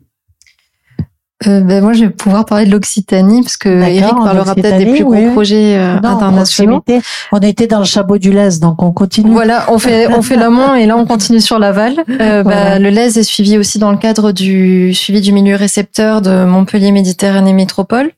Euh, 1.46 1.60
ben 1.60 1.82
moi, 1.82 1.94
je 1.94 2.00
vais 2.00 2.10
pouvoir 2.10 2.44
parler 2.44 2.66
de 2.66 2.70
l'Occitanie 2.70 3.42
parce 3.42 3.56
que 3.56 3.68
Eric 3.68 4.14
parlera 4.14 4.54
peut-être 4.54 4.76
des 4.76 4.92
plus 4.92 5.04
gros 5.04 5.14
oui. 5.14 5.32
projets 5.32 5.78
euh, 5.78 5.98
Non, 6.02 6.10
internationaux. 6.10 6.84
On 7.32 7.38
était 7.38 7.66
dans 7.66 7.78
le 7.78 7.86
Chabot 7.86 8.18
du 8.18 8.30
Lez, 8.30 8.58
donc 8.60 8.82
on 8.82 8.92
continue. 8.92 9.32
Voilà, 9.32 9.64
on 9.68 9.78
fait 9.78 10.08
on 10.08 10.20
fait 10.20 10.36
l'amont 10.36 10.74
et 10.74 10.84
là 10.84 10.98
on 10.98 11.06
continue 11.06 11.40
sur 11.40 11.58
l'aval. 11.58 11.94
Euh, 12.10 12.42
bah, 12.42 12.50
Voilà. 12.50 12.78
Le 12.78 12.90
LES 12.90 13.18
est 13.18 13.22
suivi 13.22 13.56
aussi 13.56 13.78
dans 13.78 13.90
le 13.90 13.96
cadre 13.96 14.32
du 14.32 14.92
suivi 14.92 15.22
du 15.22 15.32
milieu 15.32 15.56
récepteur 15.56 16.20
de 16.20 16.44
Montpellier 16.44 16.92
Méditerranée 16.92 17.54
Métropole. 17.54 18.10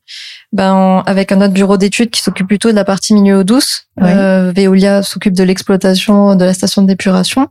Ben, 0.52 1.02
avec 1.06 1.32
un 1.32 1.40
autre 1.40 1.54
bureau 1.54 1.78
d'études 1.78 2.10
qui 2.10 2.20
s'occupe 2.20 2.46
plutôt 2.46 2.70
de 2.70 2.74
la 2.74 2.84
partie 2.84 3.14
milieu 3.14 3.38
eau 3.38 3.44
douce. 3.44 3.84
Oui. 3.98 4.08
Euh, 4.10 4.52
Veolia 4.54 5.02
s'occupe 5.02 5.32
de 5.32 5.44
l'exploitation 5.44 6.34
de 6.34 6.44
la 6.44 6.52
station 6.52 6.82
d'épuration. 6.82 7.48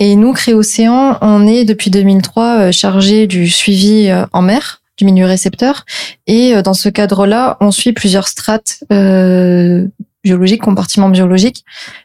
Et 0.00 0.16
nous, 0.16 0.32
Créocéan, 0.32 1.18
on 1.20 1.46
est 1.46 1.64
depuis 1.64 1.90
2003 1.90 2.44
euh, 2.44 2.72
chargé 2.72 3.28
du 3.28 3.48
suivi 3.48 4.10
en 4.32 4.42
mer 4.42 4.81
récepteur. 5.24 5.84
Et 6.26 6.54
euh, 6.54 6.62
dans 6.62 6.74
ce 6.74 6.88
cadre-là, 6.88 7.56
on 7.60 7.70
suit 7.70 7.92
plusieurs 7.92 8.28
strates 8.28 8.84
euh, 8.92 9.86
biologiques, 10.24 10.62
compartiments 10.62 11.08
biologiques. 11.08 11.64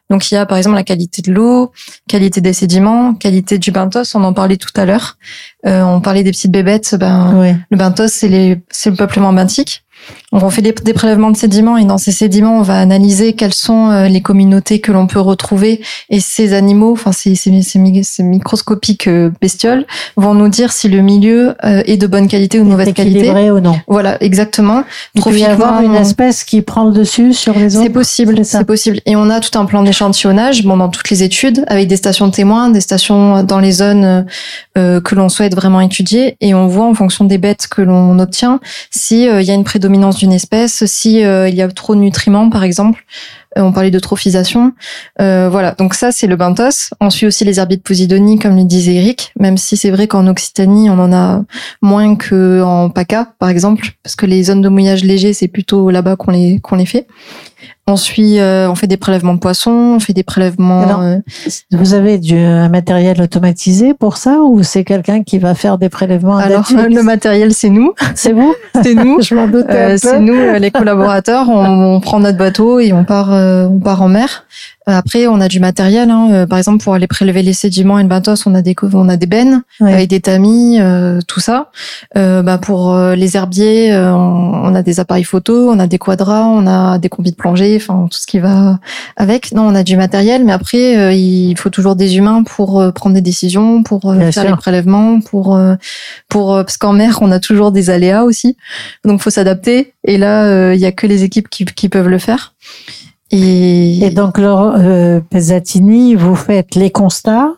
Donc 0.09 0.31
il 0.31 0.35
y 0.35 0.37
a 0.37 0.45
par 0.45 0.57
exemple 0.57 0.75
la 0.75 0.83
qualité 0.83 1.21
de 1.21 1.31
l'eau, 1.31 1.71
qualité 2.07 2.41
des 2.41 2.53
sédiments, 2.53 3.13
qualité 3.13 3.59
du 3.59 3.71
benthos, 3.71 4.15
on 4.15 4.23
en 4.23 4.33
parlait 4.33 4.57
tout 4.57 4.73
à 4.75 4.85
l'heure. 4.85 5.17
Euh, 5.65 5.83
on 5.83 6.01
parlait 6.01 6.23
des 6.23 6.31
petites 6.31 6.51
bébêtes, 6.51 6.95
ben, 6.95 7.33
Oui. 7.35 7.55
le 7.69 7.77
benthos 7.77 8.07
c'est 8.07 8.27
les 8.27 8.61
c'est 8.69 8.89
le 8.89 8.95
peuplement 8.95 9.33
benthique. 9.33 9.83
Donc 10.31 10.43
on 10.43 10.49
fait 10.49 10.61
des, 10.61 10.71
des 10.73 10.93
prélèvements 10.93 11.31
de 11.31 11.37
sédiments 11.37 11.77
et 11.77 11.85
dans 11.85 11.97
ces 11.97 12.11
sédiments 12.11 12.59
on 12.59 12.61
va 12.61 12.79
analyser 12.79 13.33
quelles 13.33 13.53
sont 13.53 13.89
euh, 13.91 14.07
les 14.07 14.21
communautés 14.21 14.79
que 14.79 14.91
l'on 14.91 15.07
peut 15.07 15.19
retrouver 15.21 15.81
et 16.09 16.19
ces 16.19 16.53
animaux, 16.53 16.91
enfin 16.93 17.11
ces, 17.11 17.35
ces, 17.35 17.61
ces, 17.61 17.79
mi- 17.79 18.03
ces 18.03 18.23
microscopiques 18.23 19.07
euh, 19.07 19.31
bestioles 19.41 19.85
vont 20.15 20.33
nous 20.33 20.47
dire 20.49 20.71
si 20.71 20.87
le 20.89 21.01
milieu 21.01 21.55
euh, 21.63 21.81
est 21.85 21.97
de 21.97 22.07
bonne 22.07 22.27
qualité 22.27 22.59
ou 22.59 22.63
de 22.65 22.69
mauvaise 22.69 22.93
qualité. 22.93 23.19
Équilibré 23.19 23.51
ou 23.51 23.59
non 23.59 23.79
Voilà, 23.87 24.21
exactement. 24.21 24.83
Il 25.15 25.21
peut 25.23 25.37
y 25.37 25.45
avoir 25.45 25.81
une 25.81 25.95
espèce 25.95 26.43
qui 26.43 26.61
prend 26.61 26.83
le 26.85 26.91
dessus 26.91 27.33
sur 27.33 27.53
les 27.57 27.75
autres 27.75 27.85
c'est 27.85 27.89
possible, 27.89 28.45
C'est 28.59 28.65
possible. 28.65 28.99
Et 29.05 29.15
on 29.15 29.29
a 29.29 29.39
tout 29.39 29.57
un 29.57 29.65
plan 29.65 29.81
d'échantillonnage, 29.83 30.63
bon, 30.63 30.77
dans 30.77 30.89
toutes 30.89 31.09
les 31.09 31.23
études, 31.23 31.63
avec 31.67 31.87
des 31.87 31.97
stations 31.97 32.29
témoins, 32.31 32.69
des 32.69 32.81
stations 32.81 33.43
dans 33.43 33.59
les 33.59 33.71
zones 33.71 34.25
euh, 34.77 35.01
que 35.01 35.15
l'on 35.15 35.29
souhaite 35.29 35.55
vraiment 35.55 35.81
étudier, 35.81 36.37
et 36.41 36.53
on 36.53 36.67
voit 36.67 36.85
en 36.85 36.93
fonction 36.93 37.25
des 37.25 37.37
bêtes 37.37 37.67
que 37.69 37.81
l'on 37.81 38.19
obtient 38.19 38.59
si 38.91 39.27
euh, 39.27 39.41
y 39.41 39.51
a 39.51 39.53
une 39.53 39.63
prédominance 39.63 39.86
d'une 40.17 40.33
espèce, 40.33 40.85
si 40.85 41.23
euh, 41.23 41.49
il 41.49 41.55
y 41.55 41.61
a 41.61 41.67
trop 41.67 41.95
de 41.95 41.99
nutriments, 41.99 42.49
par 42.49 42.63
exemple. 42.63 43.05
Euh, 43.57 43.61
on 43.61 43.71
parlait 43.71 43.91
de 43.91 43.99
trophisation. 43.99 44.73
Euh, 45.21 45.49
voilà, 45.49 45.71
donc 45.71 45.93
ça 45.93 46.11
c'est 46.11 46.27
le 46.27 46.35
benthos. 46.35 46.91
On 47.01 47.09
suit 47.09 47.25
aussi 47.25 47.43
les 47.43 47.59
herbiers 47.59 47.77
de 47.77 47.81
Posidonie, 47.81 48.39
comme 48.39 48.55
le 48.55 48.63
disait 48.63 48.95
Eric, 48.95 49.33
même 49.39 49.57
si 49.57 49.77
c'est 49.77 49.89
vrai 49.89 50.07
qu'en 50.07 50.27
Occitanie 50.27 50.89
on 50.89 50.99
en 50.99 51.11
a 51.13 51.43
moins 51.81 52.15
que 52.15 52.61
en 52.61 52.89
PACA, 52.89 53.33
par 53.39 53.49
exemple, 53.49 53.89
parce 54.03 54.15
que 54.15 54.25
les 54.25 54.43
zones 54.43 54.61
de 54.61 54.69
mouillage 54.69 55.03
léger 55.03 55.33
c'est 55.33 55.47
plutôt 55.47 55.89
là-bas 55.89 56.15
qu'on 56.15 56.31
les 56.31 56.59
qu'on 56.59 56.75
les 56.75 56.85
fait. 56.85 57.07
On 57.89 57.95
suit, 57.95 58.37
euh, 58.39 58.69
on 58.69 58.75
fait 58.75 58.87
des 58.87 58.97
prélèvements 58.97 59.33
de 59.33 59.39
poissons, 59.39 59.95
on 59.95 59.99
fait 60.01 60.11
des 60.11 60.23
prélèvements. 60.23 60.81
Alors, 60.81 61.01
euh, 61.01 61.17
Vous 61.71 61.93
avez 61.93 62.17
du, 62.17 62.37
un 62.37 62.67
matériel 62.67 63.21
automatisé 63.21 63.93
pour 63.93 64.17
ça 64.17 64.39
ou 64.41 64.61
c'est 64.61 64.83
quelqu'un 64.83 65.23
qui 65.23 65.37
va 65.37 65.55
faire 65.55 65.77
des 65.77 65.87
prélèvements 65.87 66.35
alors 66.35 66.67
le 66.71 67.01
matériel 67.01 67.53
c'est 67.53 67.69
nous, 67.69 67.93
C'est 68.13 68.33
vous 68.33 68.53
c'est 68.83 68.93
nous. 68.93 69.21
Je 69.21 69.33
m'en 69.35 69.47
un 69.47 69.97
c'est 69.97 70.19
nous 70.19 70.35
les 70.59 70.69
collaborateurs, 70.69 71.47
on, 71.49 71.95
on 71.95 71.99
prend 72.01 72.19
notre 72.19 72.37
bateau 72.37 72.79
et 72.79 72.91
on 72.91 73.05
part, 73.05 73.29
on 73.69 73.79
part 73.79 74.01
en 74.01 74.09
mer. 74.09 74.45
Euh, 74.89 74.93
Après, 74.93 75.27
on 75.27 75.41
a 75.41 75.47
du 75.47 75.59
matériel. 75.59 76.09
Hein. 76.09 76.29
Euh, 76.31 76.45
Par 76.47 76.57
exemple, 76.57 76.83
pour 76.83 76.93
aller 76.93 77.07
prélever 77.07 77.41
les 77.43 77.53
sédiments 77.53 77.99
et 77.99 78.03
le 78.03 78.09
benthos, 78.09 78.47
on 78.47 78.55
a 78.55 78.61
des 78.61 78.75
on 78.93 79.09
a 79.09 79.17
des 79.17 79.25
bennes 79.27 79.61
Ouais. 79.81 79.93
avec 79.93 80.09
des 80.09 80.21
tamis, 80.21 80.79
euh, 80.79 81.19
tout 81.27 81.39
ça. 81.41 81.71
Euh, 82.17 82.41
bah, 82.41 82.57
pour 82.57 82.93
euh, 82.93 83.15
les 83.15 83.35
herbiers, 83.35 83.91
euh, 83.93 84.13
on, 84.13 84.73
a 84.73 84.81
des 84.81 84.99
appareils 84.99 85.23
photo, 85.25 85.69
on 85.69 85.79
a 85.79 85.87
des 85.87 85.97
quadras, 85.97 86.43
on 86.45 86.65
a 86.67 86.97
des 86.99 87.09
combis 87.09 87.31
de 87.31 87.35
plongée, 87.35 87.75
enfin 87.75 88.07
tout 88.09 88.17
ce 88.17 88.25
qui 88.27 88.39
va 88.39 88.79
avec. 89.17 89.51
Non, 89.53 89.63
on 89.67 89.75
a 89.75 89.83
du 89.83 89.97
matériel, 89.97 90.45
mais 90.45 90.53
après, 90.53 90.97
euh, 90.97 91.11
il 91.13 91.57
faut 91.57 91.69
toujours 91.69 91.95
des 91.95 92.17
humains 92.17 92.43
pour 92.43 92.79
euh, 92.79 92.91
prendre 92.91 93.13
des 93.15 93.21
décisions, 93.21 93.83
pour 93.83 94.09
euh, 94.09 94.15
Bien 94.15 94.31
faire 94.31 94.43
sûr. 94.43 94.51
les 94.51 94.57
prélèvements, 94.57 95.19
pour 95.19 95.55
euh, 95.55 95.75
pour 96.29 96.55
euh, 96.55 96.63
parce 96.63 96.77
qu'en 96.77 96.93
mer, 96.93 97.19
on 97.21 97.31
a 97.31 97.39
toujours 97.39 97.71
des 97.71 97.89
aléas 97.89 98.23
aussi, 98.23 98.55
donc 99.05 99.21
faut 99.21 99.29
s'adapter. 99.29 99.93
Et 100.05 100.17
là, 100.17 100.45
euh, 100.45 100.73
il 100.73 100.79
y 100.79 100.85
a 100.85 100.91
que 100.93 101.05
les 101.07 101.23
équipes 101.23 101.49
qui, 101.49 101.65
qui 101.65 101.89
peuvent 101.89 102.07
le 102.07 102.19
faire. 102.19 102.53
Et, 103.31 103.99
Et 104.05 104.09
donc, 104.09 104.37
Laure 104.37 104.75
euh, 104.77 105.19
Pezzatini, 105.29 106.15
vous 106.15 106.35
faites 106.35 106.75
les 106.75 106.89
constats 106.91 107.49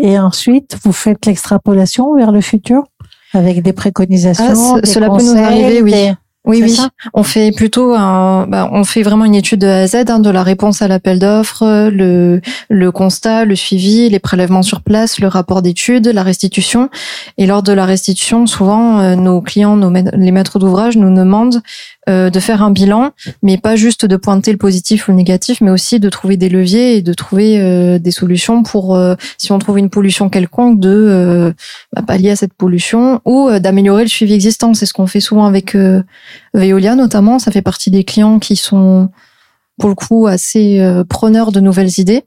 et 0.00 0.18
ensuite 0.18 0.76
vous 0.84 0.92
faites 0.92 1.24
l'extrapolation 1.26 2.14
vers 2.16 2.32
le 2.32 2.40
futur 2.40 2.84
avec 3.32 3.62
des 3.62 3.72
préconisations. 3.72 4.74
Ah, 4.76 4.80
des 4.80 4.86
cela 4.88 5.08
peut 5.08 5.22
nous 5.22 5.36
arriver, 5.38 5.82
oui. 5.82 5.92
des- 5.92 6.12
Oui, 6.46 6.60
oui. 6.62 6.78
On 7.14 7.22
fait 7.22 7.52
plutôt 7.52 7.94
un, 7.94 8.46
bah, 8.46 8.68
on 8.70 8.84
fait 8.84 9.02
vraiment 9.02 9.24
une 9.24 9.34
étude 9.34 9.60
de 9.60 9.66
A 9.66 9.78
à 9.78 9.86
Z, 9.86 9.94
hein, 10.10 10.18
de 10.18 10.28
la 10.28 10.42
réponse 10.42 10.82
à 10.82 10.88
l'appel 10.88 11.18
d'offres, 11.18 11.88
le, 11.90 12.42
le 12.68 12.92
constat, 12.92 13.46
le 13.46 13.56
suivi, 13.56 14.10
les 14.10 14.18
prélèvements 14.18 14.60
sur 14.62 14.82
place, 14.82 15.20
le 15.20 15.28
rapport 15.28 15.62
d'étude, 15.62 16.06
la 16.08 16.22
restitution. 16.22 16.90
Et 17.38 17.46
lors 17.46 17.62
de 17.62 17.72
la 17.72 17.86
restitution, 17.86 18.46
souvent, 18.46 18.98
euh, 19.00 19.14
nos 19.16 19.40
clients, 19.40 19.74
nos, 19.76 19.88
maîtres- 19.88 20.14
les 20.14 20.32
maîtres 20.32 20.58
d'ouvrage 20.58 20.98
nous 20.98 21.14
demandent 21.16 21.62
euh, 22.08 22.28
de 22.28 22.38
faire 22.38 22.62
un 22.62 22.70
bilan, 22.70 23.12
mais 23.42 23.56
pas 23.56 23.76
juste 23.76 24.04
de 24.04 24.16
pointer 24.16 24.52
le 24.52 24.58
positif 24.58 25.08
ou 25.08 25.12
le 25.12 25.16
négatif, 25.16 25.62
mais 25.62 25.70
aussi 25.70 26.00
de 26.00 26.10
trouver 26.10 26.36
des 26.36 26.50
leviers 26.50 26.96
et 26.96 27.02
de 27.02 27.14
trouver 27.14 27.58
euh, 27.58 27.98
des 27.98 28.10
solutions 28.10 28.62
pour, 28.62 28.94
euh, 28.94 29.14
si 29.38 29.52
on 29.52 29.58
trouve 29.58 29.78
une 29.78 29.88
pollution 29.88 30.28
quelconque, 30.28 30.80
de 30.80 30.90
euh, 30.90 31.52
bah, 31.94 32.02
pallier 32.02 32.30
à 32.30 32.36
cette 32.36 32.52
pollution 32.52 33.22
ou 33.24 33.48
euh, 33.48 33.58
d'améliorer 33.58 34.02
le 34.02 34.10
suivi 34.10 34.34
existant. 34.34 34.74
C'est 34.74 34.84
ce 34.84 34.92
qu'on 34.92 35.06
fait 35.06 35.20
souvent 35.20 35.46
avec 35.46 35.74
euh, 35.74 36.02
Veolia 36.52 36.94
notamment, 36.94 37.38
ça 37.38 37.50
fait 37.50 37.62
partie 37.62 37.90
des 37.90 38.04
clients 38.04 38.38
qui 38.38 38.56
sont 38.56 39.08
pour 39.78 39.88
le 39.88 39.94
coup 39.94 40.26
assez 40.26 40.78
preneurs 41.08 41.52
de 41.52 41.60
nouvelles 41.60 41.98
idées. 41.98 42.24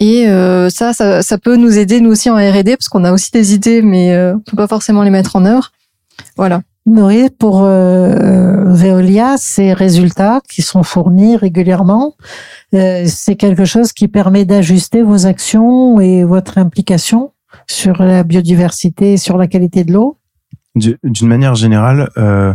Et 0.00 0.26
ça, 0.70 0.92
ça, 0.92 1.22
ça 1.22 1.38
peut 1.38 1.54
nous 1.54 1.78
aider 1.78 2.00
nous 2.00 2.10
aussi 2.10 2.28
en 2.28 2.34
R&D 2.34 2.76
parce 2.76 2.88
qu'on 2.88 3.04
a 3.04 3.12
aussi 3.12 3.30
des 3.30 3.54
idées, 3.54 3.80
mais 3.80 4.18
on 4.18 4.40
peut 4.40 4.56
pas 4.56 4.66
forcément 4.66 5.04
les 5.04 5.10
mettre 5.10 5.36
en 5.36 5.44
œuvre. 5.44 5.70
Voilà. 6.36 6.62
Oui, 6.86 7.30
pour 7.38 7.62
euh, 7.62 8.64
Veolia, 8.74 9.36
ces 9.38 9.72
résultats 9.72 10.42
qui 10.50 10.60
sont 10.60 10.82
fournis 10.82 11.36
régulièrement, 11.36 12.14
euh, 12.74 13.04
c'est 13.06 13.36
quelque 13.36 13.64
chose 13.64 13.92
qui 13.92 14.06
permet 14.06 14.44
d'ajuster 14.44 15.02
vos 15.02 15.24
actions 15.26 15.98
et 15.98 16.24
votre 16.24 16.58
implication 16.58 17.32
sur 17.66 18.02
la 18.02 18.22
biodiversité 18.22 19.14
et 19.14 19.16
sur 19.16 19.38
la 19.38 19.46
qualité 19.46 19.84
de 19.84 19.92
l'eau? 19.94 20.18
Du- 20.74 20.98
D'une 21.02 21.28
manière 21.28 21.54
générale, 21.54 22.10
euh, 22.18 22.52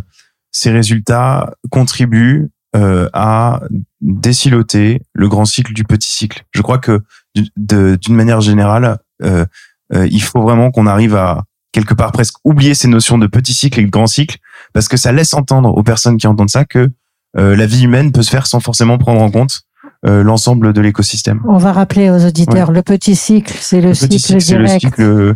ces 0.51 0.69
résultats 0.69 1.51
contribuent 1.71 2.49
euh, 2.75 3.09
à 3.13 3.61
désiloter 4.01 5.01
le 5.13 5.27
grand 5.27 5.45
cycle 5.45 5.73
du 5.73 5.85
petit 5.85 6.11
cycle. 6.11 6.43
Je 6.51 6.61
crois 6.61 6.77
que 6.77 7.01
d'une 7.33 8.15
manière 8.15 8.41
générale, 8.41 8.99
euh, 9.23 9.45
euh, 9.93 10.07
il 10.11 10.21
faut 10.21 10.41
vraiment 10.41 10.69
qu'on 10.69 10.85
arrive 10.85 11.15
à 11.15 11.45
quelque 11.71 11.93
part 11.93 12.11
presque 12.11 12.35
oublier 12.43 12.73
ces 12.73 12.87
notions 12.87 13.17
de 13.17 13.27
petit 13.27 13.53
cycle 13.53 13.79
et 13.79 13.83
de 13.85 13.89
grand 13.89 14.07
cycle, 14.07 14.37
parce 14.73 14.87
que 14.87 14.97
ça 14.97 15.11
laisse 15.11 15.33
entendre 15.33 15.69
aux 15.77 15.83
personnes 15.83 16.17
qui 16.17 16.27
entendent 16.27 16.49
ça 16.49 16.65
que 16.65 16.89
euh, 17.37 17.55
la 17.55 17.65
vie 17.65 17.83
humaine 17.83 18.11
peut 18.11 18.23
se 18.23 18.31
faire 18.31 18.47
sans 18.47 18.59
forcément 18.59 18.97
prendre 18.97 19.21
en 19.21 19.29
compte 19.29 19.61
euh, 20.05 20.23
l'ensemble 20.23 20.73
de 20.73 20.81
l'écosystème. 20.81 21.41
On 21.47 21.57
va 21.57 21.71
rappeler 21.71 22.09
aux 22.09 22.25
auditeurs, 22.25 22.71
le 22.71 22.81
petit 22.81 23.15
cycle, 23.15 23.53
c'est 23.59 23.81
le, 23.81 23.93
cycle 23.93 24.17
cycle, 24.19 24.41
c'est 24.41 24.57
le 24.57 24.65
direct. 24.65 24.81
cycle, 24.85 25.01
euh, 25.01 25.33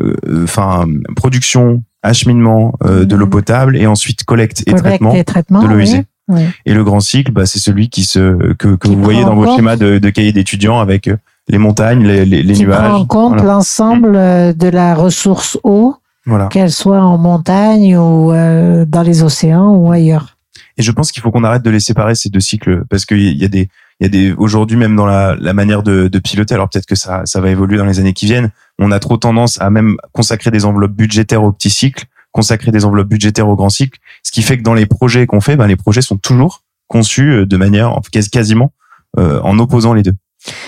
euh, 0.00 0.44
enfin, 0.44 0.86
production, 1.16 1.82
acheminement 2.02 2.74
euh, 2.84 3.04
de 3.04 3.16
l'eau 3.16 3.26
Mhm. 3.26 3.30
potable 3.30 3.76
et 3.76 3.86
ensuite 3.86 4.24
collecte 4.24 4.62
et 4.66 4.74
traitement 4.74 5.12
et 5.14 5.24
traitement. 5.24 5.62
de 5.62 5.66
l'eau 5.66 5.78
usée. 5.78 6.04
Oui. 6.28 6.42
Et 6.66 6.74
le 6.74 6.84
grand 6.84 7.00
cycle, 7.00 7.32
bah, 7.32 7.46
c'est 7.46 7.58
celui 7.58 7.88
qui 7.88 8.04
se 8.04 8.52
que, 8.54 8.76
que 8.76 8.86
Qui 8.88 8.94
vous 8.94 9.02
voyez 9.02 9.24
dans 9.24 9.34
vos 9.34 9.44
compte- 9.44 9.56
schémas 9.56 9.76
de, 9.76 9.98
de 9.98 10.10
cahiers 10.10 10.32
d'étudiants 10.32 10.78
avec 10.78 11.08
euh, 11.08 11.16
les 11.48 11.58
montagnes, 11.58 12.04
les, 12.06 12.24
les, 12.24 12.42
les 12.42 12.54
qui 12.54 12.64
nuages. 12.64 12.78
prend 12.78 12.94
en 12.94 13.06
compte 13.06 13.42
l'ensemble 13.42 14.14
euh, 14.16 14.52
de 14.52 14.68
la 14.68 14.94
ressource 14.94 15.58
eau, 15.64 15.96
Voilà. 16.26 16.46
qu'elle 16.48 16.70
soit 16.72 17.00
en 17.02 17.18
montagne 17.18 17.96
ou 17.96 18.32
euh, 18.32 18.84
dans 18.86 19.02
les 19.02 19.22
océans 19.22 19.70
ou 19.74 19.90
ailleurs. 19.90 20.36
Et 20.76 20.82
je 20.82 20.92
pense 20.92 21.10
qu'il 21.10 21.22
faut 21.22 21.30
qu'on 21.30 21.44
arrête 21.44 21.62
de 21.62 21.70
les 21.70 21.80
séparer 21.80 22.14
ces 22.14 22.28
deux 22.28 22.40
cycles 22.40 22.84
parce 22.88 23.04
qu'il 23.04 23.36
y 23.36 23.44
a 23.44 23.48
des 23.48 23.68
il 24.00 24.04
y 24.04 24.06
a 24.06 24.08
des 24.10 24.32
aujourd'hui 24.32 24.76
même 24.76 24.94
dans 24.94 25.06
la, 25.06 25.34
la 25.40 25.52
manière 25.52 25.82
de, 25.82 26.06
de 26.06 26.18
piloter. 26.20 26.54
Alors 26.54 26.68
peut-être 26.68 26.86
que 26.86 26.94
ça 26.94 27.22
ça 27.24 27.40
va 27.40 27.50
évoluer 27.50 27.78
dans 27.78 27.84
les 27.84 27.98
années 27.98 28.12
qui 28.12 28.26
viennent. 28.26 28.50
On 28.78 28.92
a 28.92 29.00
trop 29.00 29.16
tendance 29.16 29.60
à 29.60 29.70
même 29.70 29.96
consacrer 30.12 30.52
des 30.52 30.64
enveloppes 30.64 30.92
budgétaires 30.92 31.42
au 31.42 31.50
petit 31.50 31.70
cycle, 31.70 32.04
consacrer 32.30 32.70
des 32.70 32.84
enveloppes 32.84 33.08
budgétaires 33.08 33.48
au 33.48 33.56
grand 33.56 33.70
cycle, 33.70 33.98
ce 34.22 34.30
qui 34.30 34.42
fait 34.42 34.56
que 34.56 34.62
dans 34.62 34.74
les 34.74 34.86
projets 34.86 35.26
qu'on 35.26 35.40
fait, 35.40 35.56
ben 35.56 35.66
les 35.66 35.74
projets 35.74 36.00
sont 36.02 36.16
toujours 36.16 36.62
conçus 36.86 37.30
euh, 37.32 37.44
de 37.46 37.56
manière 37.56 37.90
en- 37.92 38.00
quasi- 38.12 38.30
quasiment 38.30 38.70
euh, 39.18 39.40
en 39.42 39.58
opposant 39.58 39.94
les 39.94 40.04
deux. 40.04 40.14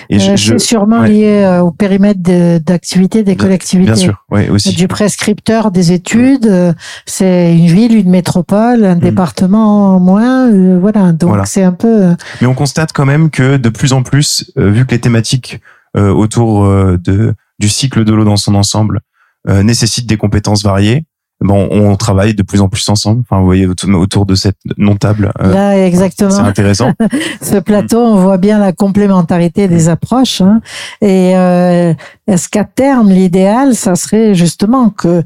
Et 0.09 0.17
Euh, 0.21 0.35
c'est 0.37 0.59
sûrement 0.59 1.01
ouais. 1.01 1.09
lié 1.09 1.43
euh, 1.43 1.61
au 1.61 1.71
périmètre 1.71 2.19
d'activité 2.59 3.23
des 3.23 3.35
De- 3.35 3.41
collectivités. 3.41 3.91
bien 3.91 3.95
sûr, 3.95 4.25
ouais 4.29 4.49
aussi. 4.49 4.73
Du 4.75 4.87
prescripteur 4.87 5.71
des 5.71 5.91
études, 5.91 6.45
euh, 6.47 6.73
c'est 7.05 7.55
une 7.55 7.65
ville, 7.67 7.95
une 7.95 8.09
métropole, 8.09 8.83
un 8.85 8.95
département 8.95 9.95
en 9.95 9.99
moins, 9.99 10.49
euh, 10.51 10.77
voilà. 10.79 11.11
Donc. 11.11 11.29
Voilà. 11.29 11.45
c'est 11.45 11.63
un 11.63 11.71
peu. 11.73 12.15
Mais 12.41 12.47
on 12.47 12.53
constate 12.53 12.91
quand 12.93 13.05
même 13.05 13.29
que 13.29 13.57
de 13.57 13.69
plus 13.69 13.93
en 13.93 14.03
plus, 14.03 14.51
euh, 14.57 14.69
vu 14.69 14.85
que 14.85 14.91
les 14.91 14.99
thématiques 15.01 15.59
euh, 15.97 16.09
autour 16.09 16.65
de 16.67 17.33
du 17.59 17.69
cycle 17.69 18.03
de 18.05 18.13
l'eau 18.13 18.23
dans 18.25 18.37
son 18.37 18.55
ensemble 18.55 19.01
nécessitent 19.47 20.07
des 20.07 20.17
compétences 20.17 20.63
variées, 20.63 21.05
bon, 21.41 21.67
on 21.71 21.95
travaille 21.95 22.33
de 22.33 22.43
plus 22.43 22.61
en 22.61 22.69
plus 22.69 22.87
ensemble. 22.89 23.21
Enfin, 23.21 23.39
vous 23.39 23.45
voyez 23.45 23.65
autour, 23.65 24.25
de 24.25 24.35
cette 24.35 24.57
non 24.77 24.95
table, 24.95 25.31
euh, 25.41 25.53
Là, 25.53 25.73
c'est 25.73 25.87
exactement. 25.87 26.37
intéressant. 26.37 26.91
Ce 27.41 27.57
plateau, 27.57 27.99
on 27.99 28.15
voit 28.17 28.37
bien 28.37 28.59
la 28.59 28.71
complémentarité 28.73 29.67
des 29.67 29.89
approches. 29.89 30.41
hein. 30.41 30.61
Et 31.01 31.35
euh, 31.35 31.93
est-ce 32.27 32.47
qu'à 32.49 32.63
terme, 32.63 33.09
l'idéal, 33.09 33.75
ça 33.75 33.95
serait 33.95 34.35
justement 34.35 34.89
que 34.89 35.23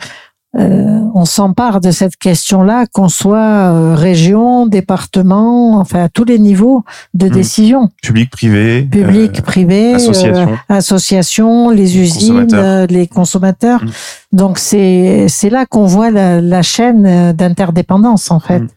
euh, 0.57 0.99
on 1.13 1.25
s'empare 1.25 1.81
de 1.81 1.91
cette 1.91 2.15
question-là, 2.15 2.85
qu'on 2.91 3.09
soit 3.09 3.37
euh, 3.73 3.95
région, 3.95 4.67
département, 4.67 5.79
enfin 5.79 6.03
à 6.05 6.09
tous 6.09 6.23
les 6.23 6.39
niveaux 6.39 6.83
de 7.13 7.27
Mm. 7.27 7.29
décision, 7.29 7.89
Public, 8.01 8.29
privé, 8.29 8.83
public, 8.83 9.39
euh, 9.39 9.41
privé, 9.41 9.91
euh, 9.93 9.95
association. 9.95 10.57
associations, 10.69 11.69
les 11.69 11.97
usines, 11.97 12.33
consommateurs. 12.47 12.63
euh, 12.63 12.85
les 12.87 13.07
consommateurs. 13.07 13.83
Mm. 13.83 13.89
Donc 14.33 14.57
c'est 14.57 15.25
c'est 15.29 15.49
là 15.49 15.65
qu'on 15.65 15.85
voit 15.85 16.11
la, 16.11 16.39
la 16.41 16.61
chaîne 16.61 17.05
euh, 17.05 17.33
d'interdépendance 17.33 18.31
en 18.31 18.39
fait. 18.39 18.59
Mm. 18.59 18.67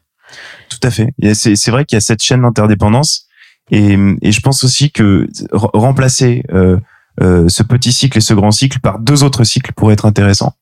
Tout 0.68 0.81
à 0.87 0.91
fait. 0.91 1.12
C'est 1.35 1.57
c'est 1.57 1.70
vrai 1.70 1.85
qu'il 1.85 1.97
y 1.97 1.99
a 1.99 2.01
cette 2.01 2.22
chaîne 2.22 2.43
d'interdépendance 2.43 3.26
et, 3.70 3.97
et 4.22 4.33
je 4.33 4.41
pense 4.41 4.64
aussi 4.64 4.91
que 4.91 5.26
re- 5.53 5.70
remplacer 5.74 6.43
euh, 6.53 6.76
euh, 7.22 7.47
ce 7.49 7.62
petit 7.62 7.93
cycle 7.93 8.18
et 8.18 8.20
ce 8.20 8.35
grand 8.35 8.51
cycle 8.51 8.79
par 8.81 8.99
deux 8.99 9.22
autres 9.24 9.45
cycles 9.45 9.72
pourrait 9.74 9.95
être 9.95 10.07
intéressant. 10.07 10.53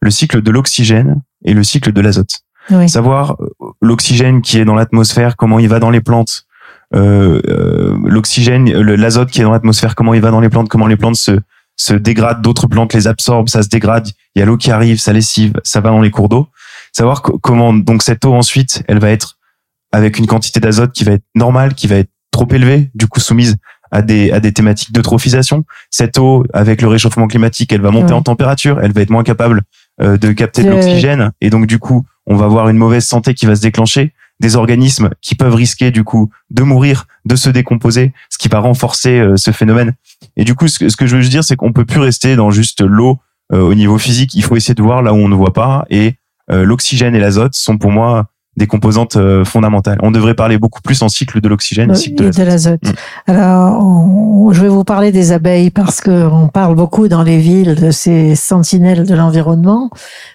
Le 0.00 0.10
cycle 0.10 0.42
de 0.42 0.50
l'oxygène 0.50 1.22
et 1.44 1.54
le 1.54 1.62
cycle 1.62 1.92
de 1.92 2.00
l'azote. 2.00 2.40
Oui. 2.70 2.88
Savoir 2.88 3.36
euh, 3.40 3.48
l'oxygène 3.80 4.42
qui 4.42 4.58
est 4.58 4.64
dans 4.64 4.74
l'atmosphère, 4.74 5.36
comment 5.36 5.58
il 5.58 5.68
va 5.68 5.78
dans 5.78 5.90
les 5.90 6.00
plantes. 6.00 6.44
Euh, 6.94 7.40
euh, 7.48 7.96
l'oxygène, 8.04 8.70
l'azote 8.72 9.30
qui 9.30 9.40
est 9.40 9.44
dans 9.44 9.52
l'atmosphère, 9.52 9.94
comment 9.94 10.14
il 10.14 10.20
va 10.20 10.30
dans 10.30 10.40
les 10.40 10.48
plantes, 10.48 10.68
comment 10.68 10.86
les 10.86 10.96
plantes 10.96 11.16
se 11.16 11.38
se 11.76 11.94
dégradent, 11.94 12.42
d'autres 12.42 12.66
plantes 12.66 12.92
les 12.92 13.06
absorbent, 13.06 13.48
ça 13.48 13.62
se 13.62 13.68
dégrade. 13.68 14.06
Il 14.34 14.40
y 14.40 14.42
a 14.42 14.44
l'eau 14.44 14.58
qui 14.58 14.70
arrive, 14.70 15.00
ça 15.00 15.14
lessive, 15.14 15.54
ça 15.64 15.80
va 15.80 15.88
dans 15.88 16.02
les 16.02 16.10
cours 16.10 16.28
d'eau. 16.28 16.48
Savoir 16.92 17.22
co- 17.22 17.38
comment 17.38 17.72
donc 17.72 18.02
cette 18.02 18.22
eau 18.26 18.34
ensuite, 18.34 18.82
elle 18.86 18.98
va 18.98 19.08
être 19.10 19.38
avec 19.90 20.18
une 20.18 20.26
quantité 20.26 20.60
d'azote 20.60 20.92
qui 20.92 21.04
va 21.04 21.12
être 21.12 21.24
normale, 21.34 21.74
qui 21.74 21.86
va 21.86 21.96
être 21.96 22.10
trop 22.32 22.46
élevée, 22.50 22.90
du 22.94 23.06
coup 23.06 23.18
soumise 23.18 23.56
à 23.92 24.02
des 24.02 24.30
à 24.30 24.40
des 24.40 24.52
thématiques 24.52 24.92
d'eutrophisation. 24.92 25.64
Cette 25.90 26.18
eau, 26.18 26.44
avec 26.52 26.82
le 26.82 26.88
réchauffement 26.88 27.28
climatique, 27.28 27.72
elle 27.72 27.80
va 27.80 27.90
monter 27.90 28.12
en 28.12 28.22
température, 28.22 28.78
elle 28.82 28.92
va 28.92 29.00
être 29.00 29.10
moins 29.10 29.24
capable 29.24 29.62
de 30.00 30.32
capter 30.32 30.62
de 30.62 30.68
De- 30.68 30.72
l'oxygène, 30.74 31.32
et 31.40 31.50
donc 31.50 31.66
du 31.66 31.78
coup, 31.78 32.04
on 32.26 32.36
va 32.36 32.46
avoir 32.46 32.68
une 32.68 32.76
mauvaise 32.78 33.04
santé 33.04 33.34
qui 33.34 33.46
va 33.46 33.54
se 33.54 33.60
déclencher, 33.60 34.12
des 34.40 34.56
organismes 34.56 35.10
qui 35.20 35.34
peuvent 35.34 35.54
risquer 35.54 35.90
du 35.90 36.02
coup 36.02 36.30
de 36.50 36.62
mourir, 36.62 37.06
de 37.26 37.36
se 37.36 37.50
décomposer, 37.50 38.14
ce 38.30 38.38
qui 38.38 38.48
va 38.48 38.58
renforcer 38.60 39.18
euh, 39.18 39.36
ce 39.36 39.50
phénomène. 39.50 39.92
Et 40.38 40.44
du 40.44 40.54
coup, 40.54 40.66
ce 40.66 40.78
que, 40.78 40.88
ce 40.88 40.96
que 40.96 41.06
je 41.06 41.16
veux 41.16 41.22
dire, 41.28 41.44
c'est 41.44 41.56
qu'on 41.56 41.74
peut 41.74 41.84
plus 41.84 42.00
rester 42.00 42.36
dans 42.36 42.50
juste 42.50 42.80
l'eau 42.80 43.18
euh, 43.52 43.60
au 43.60 43.74
niveau 43.74 43.98
physique. 43.98 44.34
Il 44.34 44.42
faut 44.42 44.56
essayer 44.56 44.74
de 44.74 44.82
voir 44.82 45.02
là 45.02 45.12
où 45.12 45.16
on 45.16 45.28
ne 45.28 45.34
voit 45.34 45.52
pas, 45.52 45.84
et 45.90 46.14
euh, 46.50 46.64
l'oxygène 46.64 47.14
et 47.14 47.20
l'azote 47.20 47.54
sont 47.54 47.76
pour 47.76 47.90
moi 47.90 48.29
des 48.56 48.66
composantes 48.66 49.16
euh, 49.16 49.44
fondamentales. 49.44 49.98
On 50.02 50.10
devrait 50.10 50.34
parler 50.34 50.58
beaucoup 50.58 50.82
plus 50.82 51.00
en 51.02 51.08
cycle 51.08 51.40
de 51.40 51.48
l'oxygène 51.48 51.94
cycle 51.94 52.30
de 52.30 52.42
l'azote. 52.42 52.82
Mm. 52.84 53.30
Alors, 53.30 53.82
on- 53.84 54.52
je 54.52 54.60
vais 54.60 54.68
vous 54.68 54.82
parler 54.84 55.12
des 55.12 55.30
abeilles 55.32 55.70
parce 55.70 56.00
que 56.00 56.26
on 56.26 56.48
parle 56.48 56.74
beaucoup 56.74 57.06
dans 57.06 57.22
les 57.22 57.38
villes 57.38 57.76
de 57.76 57.90
ces 57.92 58.34
sentinelles 58.34 59.06
de 59.06 59.14
l'environnement. 59.14 59.90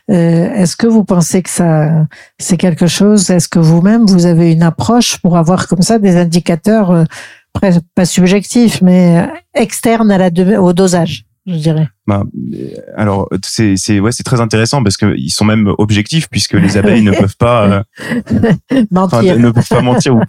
Euh, 0.10 0.54
Est-ce 0.54 0.78
que 0.78 0.88
vous 0.88 1.04
pensez 1.04 1.44
que 1.44 1.50
ça, 1.50 2.06
c'est 2.38 2.58
quelque 2.58 2.88
chose? 2.88 3.30
Est-ce 3.30 3.50
que 3.50 3.60
vous-même 3.60 4.06
vous 4.06 4.26
avez 4.26 4.54
une 4.54 4.64
approche 4.64 5.18
pour 5.18 5.38
avoir 5.38 5.68
comme 5.68 5.82
ça 5.82 6.00
des 6.00 6.16
indicateurs 6.16 6.92
euh, 6.92 7.04
pas 7.96 8.06
subjectifs, 8.06 8.82
mais 8.82 9.28
externes 9.54 10.12
à 10.12 10.18
la 10.18 10.30
au 10.62 10.74
dosage, 10.74 11.25
je 11.48 11.54
dirais. 11.56 11.88
Bah, 12.08 12.24
euh, 12.54 12.68
alors 12.96 13.28
c'est 13.44 13.76
c'est 13.78 14.00
ouais 14.00 14.12
c'est 14.12 14.24
très 14.24 14.42
intéressant 14.42 14.84
parce 14.84 14.98
que 14.98 15.16
ils 15.18 15.30
sont 15.32 15.46
même 15.46 15.72
objectifs 15.78 16.28
puisque 16.30 16.54
les 16.54 16.78
abeilles 16.78 17.02
ne 17.04 17.12
peuvent 17.20 17.38
pas 17.38 17.68
euh, 17.68 17.84
Mentir. 18.92 19.38
ne 19.40 19.52
peuvent 19.52 19.68
pas 19.68 19.82
mentir 19.82 20.16
ou 20.16 20.22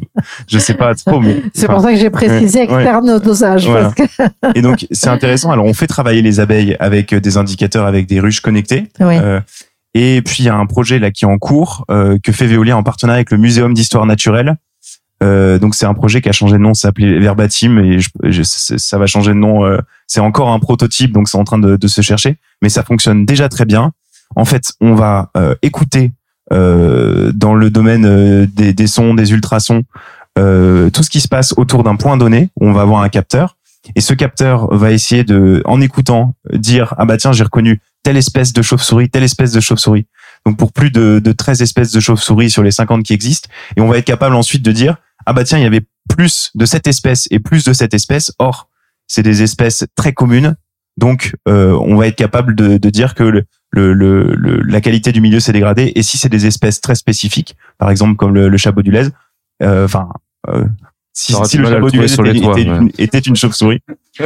je 0.48 0.58
sais 0.58 0.74
pas 0.74 0.94
trop 0.94 1.20
mais 1.20 1.42
C'est 1.54 1.66
pour 1.68 1.80
ça 1.80 1.92
que 1.92 1.98
j'ai 1.98 2.10
précisé 2.10 2.60
ouais, 2.60 2.68
ouais. 2.70 2.82
externe 2.82 3.10
au 3.10 3.18
dosage. 3.18 3.66
Voilà. 3.68 3.90
parce 3.96 4.08
que- 4.10 4.54
et 4.54 4.62
donc 4.62 4.86
c'est 4.90 5.08
intéressant 5.08 5.50
alors 5.50 5.64
on 5.66 5.74
fait 5.74 5.86
travailler 5.86 6.22
les 6.22 6.40
abeilles 6.40 6.76
avec 6.80 7.12
euh, 7.12 7.20
des 7.20 7.36
indicateurs 7.36 7.86
avec 7.86 8.06
des 8.06 8.20
ruches 8.20 8.40
connectées 8.40 8.88
oui. 9.00 9.16
Euh, 9.18 9.40
et 9.94 10.20
puis 10.22 10.36
il 10.40 10.46
y 10.46 10.48
a 10.50 10.54
un 10.54 10.66
projet 10.66 10.98
là 10.98 11.10
qui 11.10 11.24
est 11.24 11.28
en 11.28 11.38
cours 11.38 11.84
euh, 11.90 12.18
que 12.22 12.30
fait 12.32 12.46
Veolia 12.46 12.76
en 12.76 12.82
partenariat 12.82 13.16
avec 13.16 13.30
le 13.30 13.38
Muséum 13.38 13.72
d'histoire 13.72 14.04
naturelle. 14.04 14.56
Euh, 15.22 15.58
donc 15.58 15.74
c'est 15.74 15.86
un 15.86 15.94
projet 15.94 16.20
qui 16.20 16.28
a 16.28 16.32
changé 16.32 16.54
de 16.54 16.62
nom, 16.62 16.74
ça 16.74 16.88
s'appelait 16.88 17.18
Verbatim 17.18 17.78
et 17.78 17.98
je, 18.00 18.10
je- 18.24 18.42
ça 18.42 18.98
va 18.98 19.06
changer 19.06 19.30
de 19.30 19.36
nom. 19.38 19.64
euh, 19.64 19.78
c'est 20.06 20.20
encore 20.20 20.50
un 20.50 20.58
prototype, 20.58 21.12
donc 21.12 21.28
c'est 21.28 21.38
en 21.38 21.44
train 21.44 21.58
de, 21.58 21.76
de 21.76 21.86
se 21.88 22.00
chercher, 22.02 22.36
mais 22.62 22.68
ça 22.68 22.82
fonctionne 22.82 23.24
déjà 23.24 23.48
très 23.48 23.64
bien. 23.64 23.92
En 24.34 24.44
fait, 24.44 24.72
on 24.80 24.94
va 24.94 25.30
euh, 25.36 25.54
écouter 25.62 26.12
euh, 26.52 27.32
dans 27.34 27.54
le 27.54 27.70
domaine 27.70 28.04
euh, 28.04 28.46
des, 28.46 28.72
des 28.72 28.86
sons, 28.86 29.14
des 29.14 29.32
ultrasons, 29.32 29.84
euh, 30.38 30.90
tout 30.90 31.02
ce 31.02 31.10
qui 31.10 31.20
se 31.20 31.28
passe 31.28 31.54
autour 31.56 31.82
d'un 31.82 31.96
point 31.96 32.16
donné. 32.16 32.50
Où 32.60 32.66
on 32.66 32.72
va 32.72 32.82
avoir 32.82 33.02
un 33.02 33.08
capteur 33.08 33.56
et 33.94 34.00
ce 34.00 34.14
capteur 34.14 34.74
va 34.74 34.90
essayer 34.90 35.22
de, 35.22 35.62
en 35.64 35.80
écoutant, 35.80 36.34
dire 36.52 36.92
ah 36.98 37.04
bah 37.04 37.16
tiens 37.16 37.30
j'ai 37.32 37.44
reconnu 37.44 37.80
telle 38.02 38.16
espèce 38.16 38.52
de 38.52 38.60
chauve-souris, 38.60 39.10
telle 39.10 39.22
espèce 39.22 39.52
de 39.52 39.60
chauve-souris. 39.60 40.06
Donc 40.44 40.56
pour 40.56 40.72
plus 40.72 40.90
de, 40.90 41.20
de 41.20 41.32
13 41.32 41.62
espèces 41.62 41.92
de 41.92 42.00
chauves-souris 42.00 42.50
sur 42.50 42.62
les 42.64 42.72
50 42.72 43.02
qui 43.04 43.12
existent. 43.12 43.48
Et 43.76 43.80
on 43.80 43.88
va 43.88 43.98
être 43.98 44.04
capable 44.04 44.34
ensuite 44.34 44.62
de 44.62 44.72
dire, 44.72 44.96
ah 45.26 45.32
bah 45.32 45.44
tiens, 45.44 45.58
il 45.58 45.64
y 45.64 45.66
avait 45.66 45.84
plus 46.08 46.50
de 46.54 46.64
cette 46.64 46.86
espèce 46.86 47.26
et 47.30 47.38
plus 47.38 47.64
de 47.64 47.72
cette 47.72 47.94
espèce. 47.94 48.32
Or, 48.38 48.68
c'est 49.06 49.22
des 49.22 49.42
espèces 49.42 49.84
très 49.96 50.12
communes. 50.12 50.56
Donc 50.96 51.34
euh, 51.48 51.72
on 51.82 51.96
va 51.96 52.06
être 52.06 52.16
capable 52.16 52.54
de, 52.54 52.78
de 52.78 52.90
dire 52.90 53.14
que 53.14 53.22
le, 53.24 53.44
le, 53.72 53.92
le- 53.92 54.34
le- 54.34 54.62
la 54.62 54.80
qualité 54.80 55.12
du 55.12 55.20
milieu 55.20 55.40
s'est 55.40 55.52
dégradée. 55.52 55.92
Et 55.94 56.02
si 56.02 56.16
c'est 56.16 56.28
des 56.30 56.46
espèces 56.46 56.80
très 56.80 56.94
spécifiques, 56.94 57.56
par 57.78 57.90
exemple 57.90 58.16
comme 58.16 58.34
le, 58.34 58.48
le 58.48 58.56
chabot 58.56 58.82
du 58.82 58.90
lait, 58.90 59.06
euh, 59.62 59.84
enfin... 59.84 60.08
euh, 60.48 60.64
si, 61.12 61.32
si 61.44 61.56
du 61.56 61.62
le 61.62 61.70
chabot 61.70 61.90
du 61.90 62.02
était, 62.02 62.14
toits, 62.14 62.28
était 62.28 62.70
ouais. 62.70 62.76
une, 62.78 62.90
était 62.98 63.18
une 63.20 63.36
chauve-souris, 63.36 63.80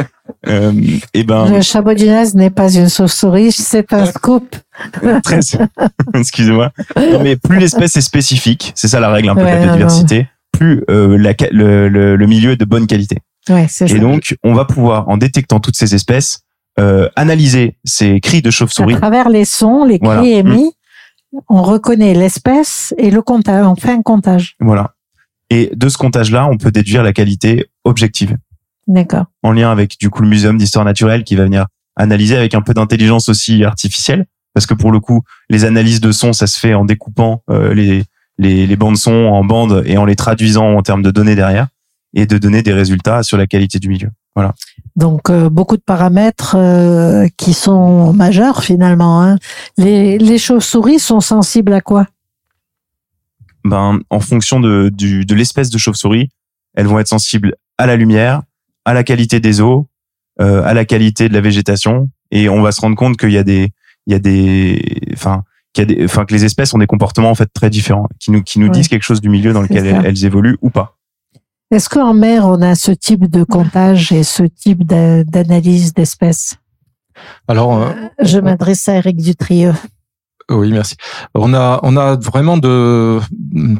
Euh, 0.47 0.71
et 1.13 1.23
ben, 1.23 1.51
Le 1.53 1.61
chabodinaz 1.61 2.33
n'est 2.33 2.49
pas 2.49 2.73
une 2.73 2.89
chauve-souris, 2.89 3.51
c'est 3.51 3.91
un 3.93 4.05
scoop. 4.07 4.55
très, 5.23 5.39
excusez-moi. 6.15 6.71
Non, 6.97 7.21
mais 7.21 7.35
plus 7.35 7.59
l'espèce 7.59 7.95
est 7.97 8.01
spécifique, 8.01 8.71
c'est 8.75 8.87
ça 8.87 8.99
la 8.99 9.09
règle 9.09 9.29
un 9.29 9.35
peu 9.35 9.41
de 9.41 9.45
la 9.45 9.57
non, 9.59 9.65
biodiversité, 9.65 10.27
plus 10.51 10.83
euh, 10.89 11.17
la, 11.17 11.33
le, 11.51 11.87
le, 11.89 12.15
le 12.15 12.27
milieu 12.27 12.51
est 12.51 12.57
de 12.57 12.65
bonne 12.65 12.87
qualité. 12.87 13.17
Ouais, 13.49 13.67
c'est 13.69 13.87
ça. 13.87 13.95
Et 13.95 13.99
donc, 13.99 14.35
on 14.43 14.53
va 14.53 14.65
pouvoir, 14.65 15.09
en 15.09 15.17
détectant 15.17 15.59
toutes 15.59 15.75
ces 15.75 15.95
espèces, 15.95 16.41
euh, 16.79 17.09
analyser 17.15 17.77
ces 17.83 18.19
cris 18.19 18.41
de 18.41 18.47
à 18.49 18.51
chauve-souris. 18.51 18.95
travers 18.95 19.29
les 19.29 19.45
sons, 19.45 19.83
les 19.83 19.99
cris 19.99 20.05
Voilà. 20.07 20.23
émis, 20.23 20.71
on 21.49 21.61
reconnaît 21.63 22.13
l'espèce 22.13 22.93
et 22.97 23.09
le 23.11 23.21
comptage. 23.21 23.65
On 23.65 23.75
fait 23.75 23.91
un 23.91 24.01
comptage. 24.01 24.55
Voilà. 24.59 24.93
Et 25.49 25.71
de 25.75 25.89
ce 25.89 25.97
comptage-là, 25.97 26.47
on 26.49 26.57
peut 26.57 26.71
déduire 26.71 27.03
la 27.03 27.13
qualité 27.13 27.67
objective. 27.83 28.37
D'accord. 28.87 29.25
en 29.43 29.51
lien 29.53 29.71
avec 29.71 29.97
du 29.99 30.09
coup 30.09 30.23
le 30.23 30.27
muséum 30.27 30.57
d'histoire 30.57 30.83
naturelle 30.83 31.23
qui 31.23 31.35
va 31.35 31.43
venir 31.43 31.67
analyser 31.95 32.35
avec 32.35 32.55
un 32.55 32.61
peu 32.61 32.73
d'intelligence 32.73 33.29
aussi 33.29 33.63
artificielle 33.63 34.25
parce 34.55 34.65
que 34.65 34.73
pour 34.73 34.91
le 34.91 34.99
coup 34.99 35.21
les 35.49 35.65
analyses 35.65 36.01
de 36.01 36.11
son 36.11 36.33
ça 36.33 36.47
se 36.47 36.59
fait 36.59 36.73
en 36.73 36.83
découpant 36.83 37.43
euh, 37.51 37.75
les, 37.75 38.03
les 38.41 38.67
les 38.67 38.75
bandes 38.75 38.97
son 38.97 39.11
en 39.11 39.45
bandes 39.45 39.83
et 39.85 39.97
en 39.97 40.05
les 40.05 40.15
traduisant 40.15 40.75
en 40.75 40.81
termes 40.81 41.03
de 41.03 41.11
données 41.11 41.35
derrière 41.35 41.67
et 42.13 42.25
de 42.25 42.37
donner 42.37 42.61
des 42.61 42.73
résultats 42.73 43.23
sur 43.23 43.37
la 43.37 43.47
qualité 43.47 43.79
du 43.79 43.87
milieu. 43.87 44.09
Donc 44.95 45.29
euh, 45.29 45.49
beaucoup 45.49 45.77
de 45.77 45.81
paramètres 45.81 46.55
euh, 46.57 47.27
qui 47.37 47.53
sont 47.53 48.13
majeurs 48.13 48.63
finalement. 48.63 49.21
hein. 49.21 49.37
Les, 49.77 50.17
les 50.17 50.37
chauves-souris 50.37 50.99
sont 50.99 51.21
sensibles 51.21 51.73
à 51.73 51.81
quoi? 51.81 52.07
Ben 53.63 53.99
en 54.09 54.19
fonction 54.19 54.59
de 54.59 54.89
du 54.89 55.25
de 55.25 55.35
l'espèce 55.35 55.69
de 55.69 55.77
chauve-souris, 55.77 56.29
elles 56.73 56.87
vont 56.87 56.99
être 56.99 57.07
sensibles 57.07 57.55
à 57.77 57.85
la 57.85 57.95
lumière, 57.95 58.41
à 58.85 58.93
la 58.93 59.03
qualité 59.03 59.39
des 59.39 59.61
eaux, 59.61 59.87
euh, 60.41 60.63
à 60.63 60.73
la 60.73 60.85
qualité 60.85 61.29
de 61.29 61.33
la 61.33 61.41
végétation 61.41 62.09
et 62.31 62.49
on 62.49 62.61
va 62.61 62.71
se 62.71 62.81
rendre 62.81 62.95
compte 62.95 63.17
qu'il 63.17 63.31
y 63.31 63.37
a 63.37 63.43
des 63.43 63.71
il 64.07 64.13
y 64.13 64.15
a 64.15 64.19
des 64.19 64.81
enfin 65.13 65.43
qu'il 65.73 65.81
y 65.89 65.91
a 65.91 65.95
des 65.95 66.03
enfin 66.05 66.25
que 66.25 66.33
les 66.33 66.43
espèces 66.45 66.73
ont 66.73 66.77
des 66.77 66.87
comportements 66.87 67.29
en 67.31 67.35
fait 67.35 67.49
très 67.53 67.69
différents 67.69 68.07
qui 68.19 68.31
nous 68.31 68.41
qui 68.43 68.59
nous 68.59 68.65
Ouais. 68.67 68.71
disent 68.71 68.87
quelque 68.87 69.03
chose 69.03 69.21
du 69.21 69.29
milieu 69.29 69.53
dans 69.53 69.61
lequel 69.61 69.85
elles, 69.85 70.05
elles 70.05 70.25
évoluent 70.25 70.57
ou 70.61 70.69
pas. 70.69 70.97
Est-ce 71.71 71.87
qu'en 71.87 72.13
mer, 72.13 72.45
on 72.47 72.61
a 72.61 72.75
ce 72.75 72.91
type 72.91 73.29
de 73.29 73.43
comptage 73.45 74.11
et 74.11 74.23
ce 74.23 74.43
type 74.43 74.83
d'a- 74.85 75.23
d'analyse 75.23 75.93
d'espèces? 75.93 76.55
Alors, 77.47 77.81
euh, 77.81 77.93
Je 78.21 78.39
m'adresse 78.39 78.89
à 78.89 78.95
Eric 78.95 79.17
Dutrieux. 79.17 79.73
Oui, 80.51 80.71
merci. 80.71 80.95
On 81.33 81.53
a, 81.53 81.79
on 81.83 81.95
a 81.95 82.15
vraiment 82.15 82.57
de 82.57 83.19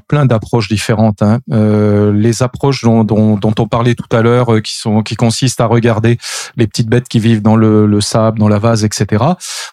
plein 0.08 0.26
d'approches 0.26 0.70
différentes. 0.70 1.22
Hein. 1.22 1.40
Euh, 1.52 2.14
les 2.14 2.44
approches 2.44 2.84
dont, 2.84 3.04
dont, 3.04 3.36
dont 3.38 3.54
on 3.60 3.68
parlait 3.68 3.96
tout 3.96 4.16
à 4.16 4.22
l'heure, 4.22 4.54
euh, 4.54 4.62
qui 4.62 4.76
sont, 4.76 5.04
qui 5.04 5.16
consistent 5.16 5.62
à 5.62 5.66
regarder 5.66 6.18
les 6.56 6.68
petites 6.68 6.88
bêtes 6.88 7.10
qui 7.10 7.20
vivent 7.20 7.42
dans 7.42 7.56
le, 7.56 7.86
le 7.86 8.02
sable, 8.02 8.40
dans 8.40 8.48
la 8.48 8.60
vase, 8.60 8.86
etc. 8.86 9.24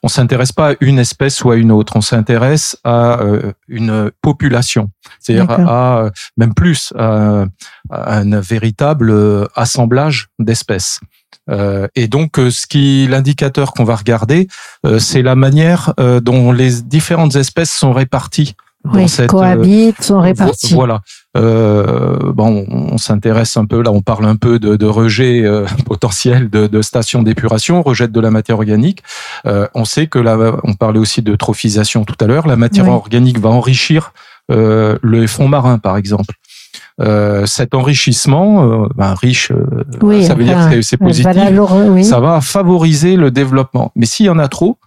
On 0.02 0.08
s'intéresse 0.08 0.52
pas 0.52 0.72
à 0.72 0.74
une 0.80 0.98
espèce 0.98 1.42
ou 1.44 1.50
à 1.50 1.56
une 1.56 1.72
autre. 1.72 1.94
On 1.96 2.00
s'intéresse 2.00 2.76
à 2.84 3.20
euh, 3.20 3.52
une 3.68 4.10
population, 4.22 4.90
c'est-à-dire 5.20 5.50
à, 5.50 6.06
à, 6.06 6.10
même 6.36 6.54
plus 6.54 6.92
à, 6.96 7.44
à 7.90 8.18
un 8.18 8.40
véritable 8.40 9.10
euh, 9.10 9.46
assemblage 9.54 10.28
d'espèces. 10.38 11.00
Euh, 11.50 11.88
et 11.94 12.08
donc, 12.08 12.38
euh, 12.38 12.50
ce 12.50 12.66
qui 12.66 13.06
l'indicateur 13.08 13.72
qu'on 13.72 13.84
va 13.84 13.96
regarder, 13.96 14.48
euh, 14.86 14.98
c'est 14.98 15.22
la 15.22 15.34
manière 15.34 15.94
dont 16.22 16.52
les 16.52 16.82
différentes 16.82 17.36
espèces 17.36 17.70
sont 17.70 17.92
réparties 17.92 18.54
dans 18.84 18.92
Oui, 19.00 19.08
cette 19.08 19.30
cohabitent, 19.30 20.02
sont 20.02 20.20
répartis. 20.20 20.72
voilà. 20.74 21.00
Euh, 21.36 22.32
bon, 22.32 22.64
on, 22.70 22.94
on 22.94 22.98
s'intéresse 22.98 23.56
un 23.56 23.64
peu 23.66 23.82
là, 23.82 23.90
on 23.92 24.00
parle 24.02 24.24
un 24.26 24.36
peu 24.36 24.58
de, 24.58 24.76
de 24.76 24.86
rejet 24.86 25.42
euh, 25.44 25.66
potentiel 25.86 26.48
de, 26.48 26.66
de 26.66 26.82
stations 26.82 27.22
d'épuration, 27.22 27.82
rejet 27.82 28.08
de 28.08 28.20
la 28.20 28.30
matière 28.30 28.56
organique. 28.56 29.02
Euh, 29.46 29.66
on 29.74 29.84
sait 29.84 30.06
que 30.06 30.18
là, 30.18 30.56
on 30.64 30.74
parlait 30.74 30.98
aussi 31.00 31.22
de 31.22 31.34
trophisation 31.34 32.04
tout 32.04 32.16
à 32.20 32.26
l'heure. 32.26 32.46
La 32.46 32.56
matière 32.56 32.84
Oui. 32.86 32.92
organique 32.92 33.38
va 33.38 33.48
enrichir 33.50 34.12
le 34.50 35.26
fond 35.26 35.46
marin, 35.46 35.78
par 35.78 35.98
exemple. 35.98 36.34
Euh, 37.00 37.46
cet 37.46 37.74
enrichissement, 37.74 38.64
euh, 38.64 38.86
ben, 38.96 39.14
riche, 39.14 39.52
euh, 39.52 39.84
Oui, 40.02 40.24
ça 40.24 40.34
veut 40.34 40.42
dire 40.44 40.68
que 40.70 40.82
c'est- 40.82 40.96
positif 40.96 41.28
oui. 41.90 42.04
ça 42.04 42.18
va 42.18 42.40
favoriser 42.40 43.14
le 43.16 43.30
développement. 43.30 43.92
Mais 43.94 44.04
s'il 44.06 44.26
y 44.26 44.28
en 44.30 44.38
a 44.40 44.48
trop, 44.48 44.78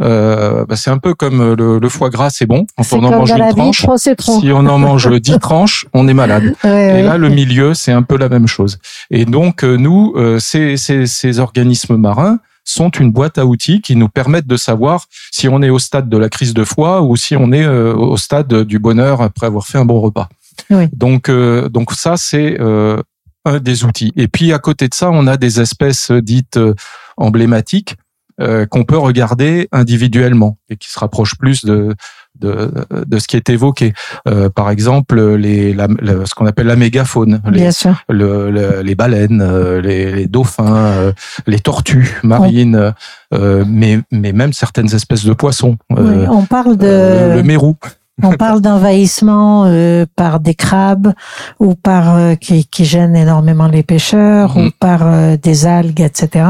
euh, 0.00 0.64
bah, 0.68 0.74
c'est 0.74 0.90
un 0.90 0.98
peu 0.98 1.14
comme 1.14 1.54
le, 1.54 1.78
le 1.78 1.88
foie 1.88 2.10
gras, 2.10 2.30
c'est 2.30 2.46
bon. 2.46 2.66
Quand 2.76 2.96
on 2.98 3.04
en 3.04 3.10
mange 3.10 3.30
une 3.30 3.48
tranche, 3.50 3.82
trop 3.82 3.96
c'est 3.96 4.16
trop. 4.16 4.40
si 4.40 4.50
on 4.50 4.66
en 4.66 4.78
mange 4.78 5.08
dix 5.20 5.38
tranches, 5.38 5.86
on 5.92 6.08
est 6.08 6.14
malade. 6.14 6.54
Et 6.64 7.02
là, 7.02 7.16
le 7.16 7.28
milieu, 7.28 7.74
c'est 7.74 7.92
un 7.92 8.02
peu 8.02 8.16
la 8.16 8.28
même 8.28 8.48
chose. 8.48 8.78
Et 9.10 9.24
donc, 9.24 9.62
nous, 9.62 10.14
ces, 10.40 10.76
ces, 10.76 11.06
ces 11.06 11.38
organismes 11.38 11.96
marins 11.96 12.38
sont 12.64 12.90
une 12.90 13.10
boîte 13.12 13.38
à 13.38 13.44
outils 13.46 13.80
qui 13.82 13.94
nous 13.96 14.08
permettent 14.08 14.46
de 14.46 14.56
savoir 14.56 15.04
si 15.30 15.48
on 15.48 15.62
est 15.62 15.70
au 15.70 15.78
stade 15.78 16.08
de 16.08 16.16
la 16.16 16.28
crise 16.28 16.54
de 16.54 16.64
foie 16.64 17.02
ou 17.02 17.16
si 17.16 17.36
on 17.36 17.52
est 17.52 17.66
au 17.66 18.16
stade 18.16 18.52
du 18.64 18.78
bonheur 18.78 19.20
après 19.20 19.46
avoir 19.46 19.66
fait 19.66 19.78
un 19.78 19.84
bon 19.84 20.00
repas. 20.00 20.28
Oui. 20.70 20.88
Donc, 20.92 21.28
euh, 21.28 21.68
donc 21.68 21.92
ça, 21.92 22.16
c'est 22.16 22.60
euh, 22.60 23.00
un 23.44 23.58
des 23.58 23.84
outils. 23.84 24.12
Et 24.16 24.28
puis, 24.28 24.52
à 24.52 24.58
côté 24.58 24.88
de 24.88 24.94
ça, 24.94 25.10
on 25.10 25.26
a 25.26 25.36
des 25.36 25.60
espèces 25.60 26.10
dites 26.10 26.56
euh, 26.56 26.74
emblématiques 27.16 27.96
euh, 28.40 28.64
qu'on 28.66 28.84
peut 28.84 28.96
regarder 28.98 29.68
individuellement 29.72 30.56
et 30.70 30.76
qui 30.76 30.90
se 30.90 30.98
rapprochent 30.98 31.36
plus 31.36 31.64
de, 31.66 31.94
de, 32.40 32.72
de 33.06 33.18
ce 33.18 33.28
qui 33.28 33.36
est 33.36 33.50
évoqué. 33.50 33.92
Euh, 34.26 34.48
par 34.48 34.70
exemple, 34.70 35.20
les, 35.36 35.74
la- 35.74 35.86
ce 36.24 36.34
qu'on 36.34 36.46
appelle 36.46 36.66
la 36.66 36.76
mégafaune, 36.76 37.42
les, 37.46 37.60
Bien 37.60 37.70
sûr. 37.72 38.02
le- 38.08 38.50
le- 38.50 38.80
les 38.80 38.94
baleines, 38.94 39.42
euh, 39.42 39.82
les, 39.82 40.10
les 40.12 40.26
dauphins, 40.26 40.74
euh, 40.76 41.12
les 41.46 41.60
tortues 41.60 42.18
marines, 42.22 42.94
mais, 43.32 44.00
mais 44.10 44.32
même 44.32 44.52
certaines 44.54 44.92
espèces 44.94 45.24
de 45.24 45.34
poissons. 45.34 45.76
Oui, 45.90 46.26
on 46.30 46.44
parle 46.46 46.76
de. 46.78 47.34
le 47.36 47.42
mérou. 47.42 47.76
On 48.22 48.32
parle 48.36 48.60
d'envahissement 48.60 49.64
euh, 49.66 50.06
par 50.16 50.40
des 50.40 50.54
crabes 50.54 51.12
ou 51.60 51.74
par 51.74 52.14
euh, 52.16 52.34
qui, 52.34 52.66
qui 52.66 52.84
gênent 52.84 53.16
énormément 53.16 53.68
les 53.68 53.82
pêcheurs 53.82 54.56
Mhm. 54.56 54.66
ou 54.66 54.70
par 54.78 55.06
euh, 55.06 55.36
des 55.36 55.66
algues, 55.66 56.00
etc. 56.00 56.44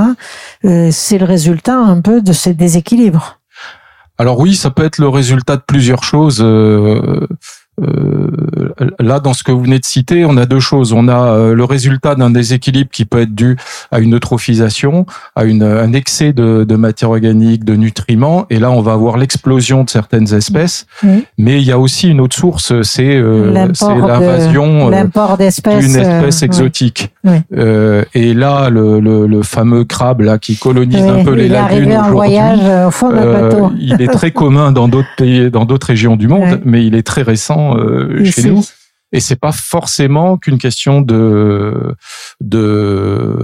Euh, 0.65 0.89
c'est 0.91 1.19
le 1.19 1.25
résultat 1.25 1.77
un 1.77 2.01
peu 2.01 2.21
de 2.23 2.33
ces 2.33 2.55
déséquilibres. 2.55 3.39
Alors 4.19 4.39
oui, 4.39 4.55
ça 4.55 4.71
peut 4.71 4.85
être 4.85 4.99
le 4.99 5.09
résultat 5.09 5.57
de 5.57 5.63
plusieurs 5.67 6.05
choses. 6.05 6.45
Euh, 7.81 7.87
euh, 8.81 8.91
là, 9.01 9.19
dans 9.19 9.33
ce 9.33 9.43
que 9.43 9.51
vous 9.51 9.63
venez 9.63 9.79
de 9.79 9.85
citer, 9.85 10.25
on 10.27 10.37
a 10.37 10.45
deux 10.45 10.61
choses. 10.61 10.93
On 10.93 11.09
a 11.09 11.33
euh, 11.33 11.55
le 11.55 11.65
résultat 11.65 12.15
d'un 12.15 12.31
déséquilibre 12.31 12.91
qui 12.91 13.05
peut 13.07 13.23
être 13.23 13.35
dû 13.35 13.57
à 13.91 14.01
une 14.01 14.15
eutrophisation, 14.17 15.07
à 15.37 15.45
une, 15.45 15.63
un 15.63 15.93
excès 15.95 16.33
de, 16.33 16.65
de 16.65 16.77
matière 16.77 17.11
organique, 17.11 17.65
de 17.65 17.75
nutriments, 17.75 18.47
et 18.51 18.59
là, 18.59 18.71
on 18.71 18.83
va 18.83 18.93
avoir 18.93 19.17
l'explosion 19.17 19.85
de 19.85 19.91
certaines 19.91 20.35
espèces. 20.35 20.87
Oui. 21.03 21.25
Mais 21.39 21.61
il 21.61 21.67
y 21.67 21.73
a 21.73 21.79
aussi 21.79 22.09
une 22.11 22.21
autre 22.21 22.37
source, 22.37 22.83
c'est 22.83 23.17
euh, 23.17 23.51
l'invasion. 23.53 24.89
euh, 24.89 24.91
d'une 25.81 25.97
euh, 25.97 26.19
espèce 26.19 26.43
exotique. 26.43 27.11
Oui. 27.25 27.37
Euh, 27.57 28.05
et 28.15 28.35
là, 28.35 28.69
le, 28.69 29.01
le, 29.01 29.27
le 29.27 29.43
fameux 29.43 29.85
crabe 29.85 30.21
là 30.21 30.39
qui 30.39 30.57
colonise 30.57 31.03
Oui, 31.03 31.21
un 31.21 31.25
peu 31.25 31.33
les 31.35 31.49
lagunes 31.49 31.89
aujourd'hui, 31.93 32.37
euh, 32.39 32.89
au 32.89 32.91
fond 32.91 33.11
euh, 33.13 33.69
il 33.79 34.01
est 34.03 34.09
très 34.13 34.31
commun 34.31 34.73
dans 34.73 34.89
d'autres 34.89 35.09
pays, 35.17 35.51
dans 35.51 35.65
d'autres 35.65 35.87
régions 35.89 36.17
du 36.17 36.29
monde, 36.29 36.61
mais 36.65 36.85
il 36.85 36.95
est 36.95 37.03
très 37.07 37.23
récent 37.23 37.62
euh, 37.77 38.25
chez 38.25 38.43
nous. 38.51 38.63
Et 39.15 39.21
c'est 39.21 39.37
pas 39.37 39.53
forcément 39.53 40.39
qu'une 40.39 40.57
question 40.57 41.03
de 41.03 41.95
de, 42.41 43.37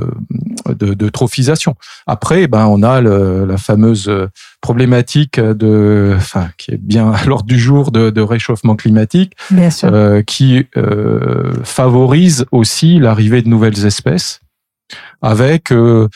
de 0.69 0.95
de 0.95 1.09
trophisation. 1.11 1.75
Après, 2.07 2.47
ben 2.47 2.66
on 2.66 2.83
a 2.83 3.03
le- 3.03 3.45
la 3.45 3.59
fameuse 3.59 4.11
problématique 4.62 5.39
de, 5.39 6.14
enfin, 6.16 6.49
qui 6.57 6.71
est 6.73 6.81
bien 6.81 7.12
à 7.12 7.23
l'ordre 7.27 7.45
du 7.45 7.59
jour 7.59 7.91
de, 7.93 8.09
de 8.09 8.21
réchauffement 8.23 8.77
climatique, 8.77 9.35
Bien 9.51 9.71
sûr. 9.71 9.91
euh, 9.93 10.23
qui 10.23 10.66
euh, 10.79 11.53
favorise 11.64 12.47
aussi 12.51 12.99
l'arrivée 12.99 13.43
de 13.43 13.49
nouvelles 13.49 13.85
espèces. 13.85 14.41
Avec, 15.21 15.71
euh, 15.71 16.09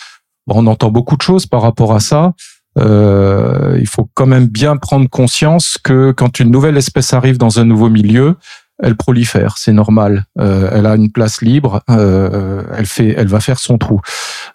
on 0.47 0.67
entend 0.67 0.91
beaucoup 0.91 1.17
de 1.19 1.23
choses 1.23 1.45
par 1.47 1.61
rapport 1.61 1.93
à 1.95 2.01
ça. 2.01 2.33
Euh, 2.79 3.77
il 3.79 3.87
faut 3.87 4.09
quand 4.15 4.27
même 4.27 4.47
bien 4.47 4.77
prendre 4.77 5.09
conscience 5.09 5.79
que 5.83 6.13
quand 6.13 6.41
une 6.41 6.51
nouvelle 6.51 6.77
espèce 6.77 7.13
arrive 7.13 7.39
dans 7.39 7.59
un 7.59 7.65
nouveau 7.65 7.91
milieu, 7.91 8.37
elle 8.83 8.97
prolifère, 8.97 9.59
c'est 9.59 9.73
normal. 9.73 10.25
Euh, 10.39 10.71
elle 10.73 10.87
a 10.87 10.97
une 10.97 11.13
place 11.13 11.43
libre, 11.43 11.83
euh, 11.91 12.63
elle 12.77 12.87
fait, 12.87 13.15
elle 13.17 13.29
va 13.29 13.41
faire 13.41 13.59
son 13.59 13.79
trou. 13.79 14.01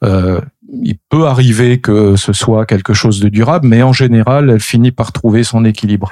Euh, 0.03 0.41
il 0.84 0.97
peut 1.09 1.28
arriver 1.28 1.80
que 1.80 2.18
ce 2.18 2.34
soit 2.34 2.65
quelque 2.65 2.93
chose 2.93 3.20
de 3.20 3.30
durable, 3.30 3.68
mais 3.68 3.84
en 3.84 3.93
général, 3.93 4.49
elle 4.49 4.59
finit 4.59 4.91
par 4.91 5.11
trouver 5.11 5.43
son 5.43 5.63
équilibre. 5.63 6.11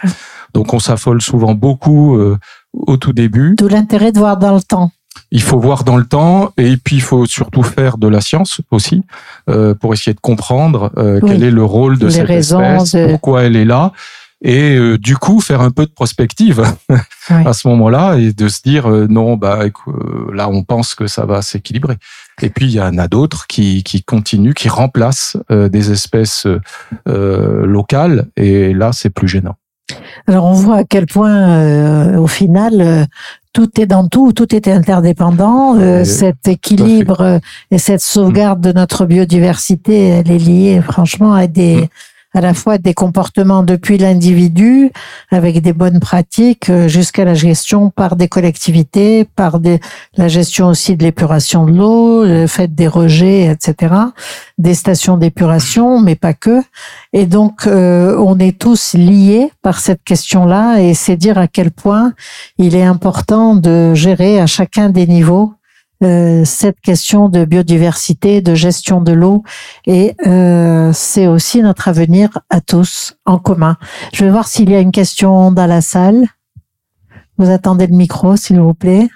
Donc, 0.54 0.74
on 0.74 0.80
s'affole 0.80 1.22
souvent 1.22 1.54
beaucoup 1.54 2.16
euh, 2.16 2.38
au 2.74 2.96
tout 2.96 3.12
début. 3.12 3.56
D'où 3.58 3.68
l'intérêt 3.68 4.14
de 4.14 4.20
voir 4.20 4.38
dans 4.38 4.56
le 4.56 4.62
temps. 4.62 4.92
Il 5.32 5.42
faut 5.42 5.60
voir 5.60 5.84
dans 5.84 5.98
le 5.98 6.06
temps 6.06 6.52
et 6.58 6.78
puis 6.78 6.98
il 6.98 7.02
faut 7.02 7.26
surtout 7.26 7.64
faire 7.64 7.98
de 7.98 8.08
la 8.08 8.22
science 8.22 8.62
aussi 8.72 9.04
euh, 9.50 9.74
pour 9.74 9.94
essayer 9.94 10.14
de 10.14 10.20
comprendre 10.20 10.92
euh, 10.98 11.20
Oui. 11.22 11.32
quel 11.32 11.44
est 11.44 11.52
le 11.52 11.64
rôle 11.64 11.98
de 11.98 12.06
Les 12.08 12.12
cette 12.12 12.28
raisons 12.28 12.62
espèce, 12.62 12.96
de- 12.96 13.12
pourquoi 13.12 13.44
elle 13.44 13.56
est 13.56 13.66
là 13.66 13.92
et 14.44 14.76
euh, 14.76 14.98
du 14.98 15.16
coup 15.18 15.40
faire 15.40 15.62
un 15.62 15.72
peu 15.72 15.86
de 15.86 15.92
prospective 15.92 16.64
à 17.30 17.54
ce 17.54 17.68
moment-là 17.70 18.16
et 18.18 18.34
de 18.34 18.48
se 18.50 18.62
dire 18.64 18.88
non 18.88 19.38
bah 19.38 19.60
là 20.34 20.50
on 20.50 20.64
pense 20.64 20.94
que 20.94 21.08
ça 21.08 21.26
va 21.26 21.42
s'équilibrer. 21.42 21.96
Et 22.42 22.50
puis 22.50 22.66
il 22.66 22.72
y 22.74 22.82
en 22.82 22.98
a 22.98 23.08
d'autres 23.08 23.48
qui, 23.48 23.82
qui 23.84 24.04
continuent 24.04 24.54
qui 24.54 24.68
remplacent 24.70 25.38
des 25.50 25.92
espèces 25.92 26.46
locales 27.06 28.28
et 28.36 28.74
là 28.74 28.92
c'est 28.92 29.10
plus 29.10 29.28
gênant. 29.28 29.56
Alors 30.28 30.46
on 30.46 30.54
voit 30.54 30.78
à 30.78 30.84
quel 30.84 31.06
point 31.06 32.18
au 32.18 32.28
final 32.28 33.08
tout 33.56 33.80
est 33.80 33.86
dans 33.86 34.08
tout, 34.08 34.34
tout 34.34 34.54
est 34.54 34.68
interdépendant. 34.68 35.76
cet 36.04 36.48
équilibre 36.48 37.40
et 37.72 37.78
cette 37.80 38.02
sauvegarde 38.02 38.60
de 38.60 38.74
notre 38.74 39.06
biodiversité, 39.06 40.10
elle 40.10 40.30
est 40.30 40.38
liée 40.38 40.82
franchement 40.82 41.34
à 41.34 41.48
des, 41.48 41.78
mm 41.78 41.88
à 42.36 42.42
la 42.42 42.54
fois 42.54 42.78
des 42.78 42.94
comportements 42.94 43.64
depuis 43.64 43.98
l'individu, 43.98 44.92
avec 45.32 45.62
des 45.62 45.72
bonnes 45.72 46.02
pratiques, 46.02 46.70
euh, 46.70 46.90
jusqu'à 46.90 47.24
la 47.24 47.34
gestion 47.34 47.90
par 47.90 48.18
des 48.18 48.28
collectivités, 48.28 49.24
par 49.24 49.62
des, 49.62 49.80
la 50.18 50.28
gestion 50.28 50.68
aussi 50.68 50.98
de 50.98 51.04
l'épuration 51.04 51.66
de 51.66 51.72
l'eau, 51.72 52.26
le 52.26 52.46
fait 52.46 52.76
des 52.76 52.90
rejets, 52.90 53.46
etc., 53.46 53.96
des 54.58 54.74
stations 54.74 55.16
d'épuration, 55.16 56.02
mais 56.02 56.16
pas 56.16 56.34
que. 56.34 56.62
Et 57.14 57.26
donc, 57.26 57.68
euh, 57.68 58.18
on 58.20 58.38
est 58.38 58.60
tous 58.60 58.96
liés 58.96 59.50
par 59.62 59.80
cette 59.80 60.04
question-là, 60.04 60.82
et 60.82 60.94
c'est 60.94 61.16
dire 61.16 61.38
à 61.38 61.48
quel 61.48 61.72
point 61.72 62.12
il 62.58 62.76
est 62.76 62.84
important 62.84 63.56
de 63.56 63.94
gérer 63.94 64.42
à 64.42 64.46
chacun 64.46 64.90
des 64.90 65.08
niveaux 65.08 65.54
euh, 66.04 66.44
cette 66.46 66.82
question 66.82 67.30
de 67.30 67.46
biodiversité, 67.46 68.42
de 68.42 68.54
gestion 68.54 69.02
de 69.02 69.14
l'eau, 69.14 69.44
et 69.86 70.16
euh, 70.28 70.92
c'est 70.94 71.28
aussi 71.28 71.62
notre 71.62 71.88
avenir 71.88 72.40
à 72.50 72.62
tous 72.62 73.16
en 73.26 73.40
commun. 73.40 73.78
Je 74.14 74.26
vais 74.26 74.32
voir 74.32 74.48
s'il 74.48 74.70
y 74.70 74.76
a 74.76 74.80
une 74.80 74.92
question 74.92 75.52
dans 75.52 75.68
la 75.68 75.82
salle. 75.82 76.26
Vous 77.38 77.50
attendez 77.50 77.88
le 77.88 77.96
micro, 77.96 78.36
s'il 78.36 78.60
vous 78.60 78.74
plaît. 78.74 79.08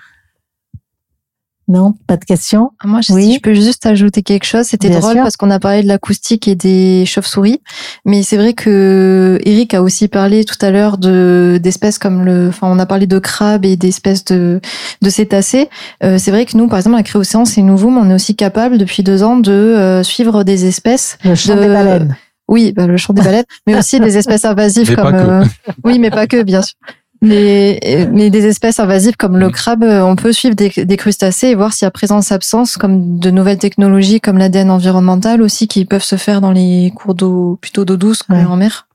Non, 1.70 1.94
pas 2.08 2.18
de 2.18 2.26
question. 2.26 2.72
Ah, 2.80 2.88
moi, 2.88 3.02
je, 3.02 3.14
oui. 3.14 3.26
si 3.26 3.36
je 3.36 3.40
peux 3.42 3.54
juste 3.54 3.86
ajouter 3.86 4.24
quelque 4.24 4.44
chose. 4.44 4.66
C'était 4.66 4.90
drôle 4.90 5.18
parce 5.18 5.38
qu'on 5.38 5.52
a 5.52 5.60
parlé 5.60 5.84
de 5.84 5.88
l'acoustique 5.88 6.48
et 6.48 6.56
des 6.56 7.06
chauves-souris, 7.06 7.62
mais 8.06 8.24
c'est 8.24 8.38
vrai 8.38 8.54
que 8.54 9.38
Eric 9.46 9.76
a 9.76 9.84
aussi 9.84 10.08
parlé 10.08 10.46
tout 10.46 10.58
à 10.62 10.72
l'heure 10.72 10.98
de 10.98 11.60
d'espèces 11.62 12.00
comme 12.00 12.26
le, 12.26 12.48
enfin, 12.50 12.68
on 12.72 12.80
a 12.80 12.88
parlé 12.88 13.06
de 13.06 13.20
crabes 13.20 13.66
et 13.66 13.76
d'espèces 13.76 14.26
de 14.26 14.60
de 15.04 15.10
cétacés. 15.12 15.70
Euh, 16.04 16.18
c'est 16.18 16.32
vrai 16.32 16.48
que 16.48 16.58
nous, 16.58 16.68
par 16.68 16.80
exemple, 16.80 16.98
à 16.98 17.04
Créocéan, 17.04 17.46
c'est 17.46 17.62
nouveau, 17.62 17.92
mais 17.92 18.02
on 18.02 18.10
est 18.10 18.16
aussi 18.16 18.36
capable 18.36 18.80
depuis 18.80 19.04
deux 19.04 19.22
ans 19.22 19.38
de 19.38 19.52
euh, 19.52 20.02
suivre 20.02 20.44
des 20.44 20.66
espèces. 20.66 21.20
Le 21.24 21.36
chant 21.36 21.56
des 21.56 21.68
baleines. 21.68 22.18
Oui, 22.48 22.74
bah, 22.76 22.88
le 22.88 22.98
chant 22.98 23.14
des 23.14 23.22
baleines, 23.22 23.46
mais 23.68 23.78
aussi 23.78 24.00
des 24.00 24.18
espèces 24.18 24.44
invasives 24.44 24.96
comme. 24.96 25.14
Euh, 25.14 25.46
oui, 25.84 26.00
mais 26.00 26.10
pas 26.10 26.26
que, 26.26 26.42
bien 26.42 26.64
sûr. 26.64 26.76
Mais, 27.22 28.08
mais 28.14 28.30
des 28.30 28.46
espèces 28.46 28.80
invasives 28.80 29.18
comme 29.18 29.38
le 29.38 29.50
crabe, 29.50 29.84
on 29.84 30.16
peut 30.16 30.32
suivre 30.32 30.56
des, 30.56 30.70
des 30.70 30.98
crustacés 30.98 31.48
et 31.48 31.56
voir 31.56 31.74
s'il 31.74 31.86
y 31.86 31.88
a 31.88 31.92
présence-absence, 31.92 32.78
comme 32.78 33.20
de 33.20 33.30
nouvelles 33.30 33.58
technologies 33.58 34.22
comme 34.22 34.38
l'ADN 34.38 34.72
environnemental 34.72 35.42
aussi, 35.42 35.68
qui 35.68 35.84
peuvent 35.86 36.04
se 36.04 36.16
faire 36.16 36.40
dans 36.40 36.52
les 36.52 36.94
cours 36.96 37.16
d'eau, 37.16 37.58
plutôt 37.62 37.84
d'eau 37.84 37.98
douce 37.98 38.24
en 38.30 38.56
mer, 38.56 38.88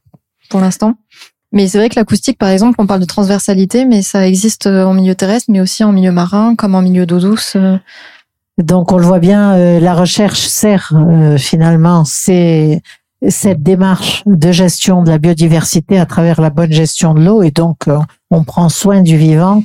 pour 0.49 0.61
l'instant. 0.61 0.95
Mais 1.53 1.69
c'est 1.69 1.79
vrai 1.79 1.89
que 1.89 1.97
l'acoustique, 1.97 2.39
par 2.39 2.49
exemple, 2.49 2.77
on 2.79 2.87
parle 2.87 3.01
de 3.01 3.07
transversalité, 3.07 3.85
mais 3.85 4.03
ça 4.03 4.27
existe 4.27 4.67
en 4.67 4.95
milieu 4.95 5.15
terrestre, 5.15 5.51
mais 5.51 5.61
aussi 5.61 5.85
en 5.85 5.93
milieu 5.93 6.11
marin, 6.11 6.57
comme 6.57 6.75
en 6.75 6.83
milieu 6.83 7.07
d'eau 7.07 7.21
douce. 7.21 7.57
Donc 8.59 8.93
on 8.93 8.99
le 8.99 9.05
voit 9.05 9.19
bien, 9.19 9.55
euh, 9.55 9.81
la 9.81 9.95
recherche 9.95 10.47
sert 10.47 10.93
euh, 10.95 11.37
finalement, 11.39 12.05
c'est 12.05 12.83
cette 13.29 13.63
démarche 13.63 14.23
de 14.27 14.53
gestion 14.53 15.03
de 15.03 15.11
la 15.11 15.19
biodiversité 15.19 15.99
à 15.99 16.07
travers 16.07 16.41
la 16.41 16.51
bonne 16.51 16.73
gestion 16.73 17.15
de 17.15 17.25
l'eau 17.25 17.43
et 17.43 17.51
donc 17.51 17.89
euh, 17.89 17.99
on 18.31 18.45
prend 18.45 18.69
soin 18.69 19.03
du 19.03 19.17
vivant 19.17 19.63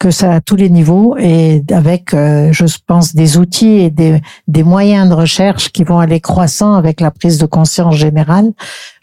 que 0.00 0.10
ça 0.10 0.32
à 0.32 0.40
tous 0.40 0.56
les 0.56 0.70
niveaux 0.70 1.14
et 1.18 1.62
avec, 1.70 2.14
euh, 2.14 2.48
je 2.52 2.64
pense, 2.86 3.14
des 3.14 3.36
outils 3.36 3.80
et 3.80 3.90
des, 3.90 4.20
des 4.48 4.62
moyens 4.62 5.10
de 5.10 5.14
recherche 5.14 5.70
qui 5.70 5.84
vont 5.84 5.98
aller 5.98 6.20
croissant 6.20 6.74
avec 6.74 7.02
la 7.02 7.10
prise 7.10 7.36
de 7.36 7.44
conscience 7.44 7.96
générale. 7.96 8.50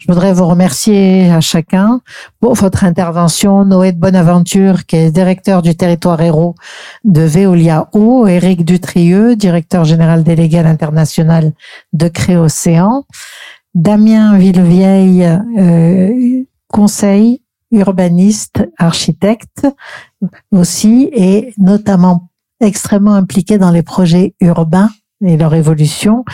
Je 0.00 0.06
voudrais 0.08 0.32
vous 0.32 0.46
remercier 0.46 1.30
à 1.30 1.40
chacun 1.40 2.00
pour 2.40 2.54
votre 2.54 2.82
intervention. 2.82 3.64
Noé 3.64 3.92
de 3.92 3.98
Bonaventure, 3.98 4.86
qui 4.86 4.96
est 4.96 5.12
directeur 5.12 5.62
du 5.62 5.76
territoire 5.76 6.20
héros 6.20 6.56
de 7.04 7.22
Veolia 7.22 7.88
Eau, 7.92 8.26
Éric 8.26 8.64
Dutrieux, 8.64 9.36
directeur 9.36 9.84
général 9.84 10.24
délégué 10.24 10.58
à 10.58 10.62
l'international 10.64 11.52
de 11.92 12.08
Créocéan, 12.08 13.04
Damien 13.74 14.38
Villevieille, 14.38 15.24
euh, 15.24 16.44
conseil 16.68 17.42
urbaniste, 17.70 18.68
architecte 18.78 19.66
aussi, 20.52 21.08
et 21.12 21.52
notamment 21.58 22.30
extrêmement 22.60 23.14
impliqué 23.14 23.58
dans 23.58 23.70
les 23.70 23.82
projets 23.82 24.34
urbains 24.40 24.90
et 25.24 25.36
leur 25.36 25.54
évolution, 25.54 26.24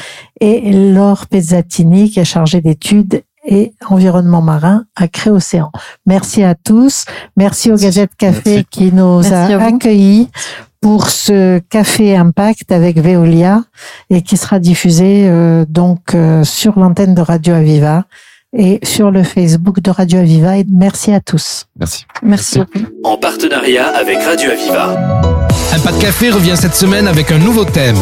et 0.41 0.93
Laure 0.93 1.27
Pezzatini, 1.27 2.11
qui 2.11 2.21
est 2.21 2.25
chargée 2.25 2.61
d'études 2.61 3.23
et 3.45 3.73
environnement 3.89 4.43
marin 4.43 4.85
à 4.97 5.09
Créocéan. 5.09 5.71
Merci 6.07 6.43
à 6.43 6.55
tous. 6.55 7.05
Merci 7.37 7.71
au 7.71 7.77
Gazette 7.77 8.15
Café 8.17 8.65
qui 8.69 8.93
nous 8.93 9.33
a 9.33 9.65
accueillis 9.65 10.29
pour 10.81 11.09
ce 11.09 11.61
café 11.71 12.15
impact 12.15 12.71
avec 12.71 12.99
Veolia 12.99 13.63
et 14.11 14.21
qui 14.21 14.37
sera 14.37 14.59
diffusé 14.59 15.27
euh, 15.27 15.65
donc 15.67 16.15
euh, 16.15 16.45
sur 16.45 16.79
l'antenne 16.79 17.15
de 17.15 17.23
Radio 17.23 17.55
Aviva 17.55 18.05
et 18.57 18.81
sur 18.83 19.11
le 19.11 19.23
Facebook 19.23 19.81
de 19.81 19.91
Radio 19.91 20.19
Aviva. 20.19 20.59
Et 20.59 20.67
merci 20.71 21.13
à 21.13 21.21
tous. 21.21 21.65
Merci. 21.79 22.05
Merci. 22.23 22.61
En 23.03 23.17
partenariat 23.17 23.89
avec 23.97 24.23
Radio 24.23 24.51
Aviva. 24.51 25.31
Impact 25.75 26.01
Café 26.01 26.31
revient 26.31 26.57
cette 26.57 26.75
semaine 26.75 27.09
avec 27.09 27.33
un 27.33 27.39
nouveau 27.39 27.65
thème. 27.65 27.97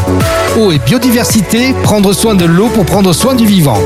Eau 0.59 0.72
et 0.72 0.78
biodiversité, 0.78 1.72
prendre 1.84 2.12
soin 2.12 2.34
de 2.34 2.45
l'eau 2.45 2.68
pour 2.68 2.84
prendre 2.84 3.12
soin 3.12 3.34
du 3.34 3.47
vivant. 3.47 3.78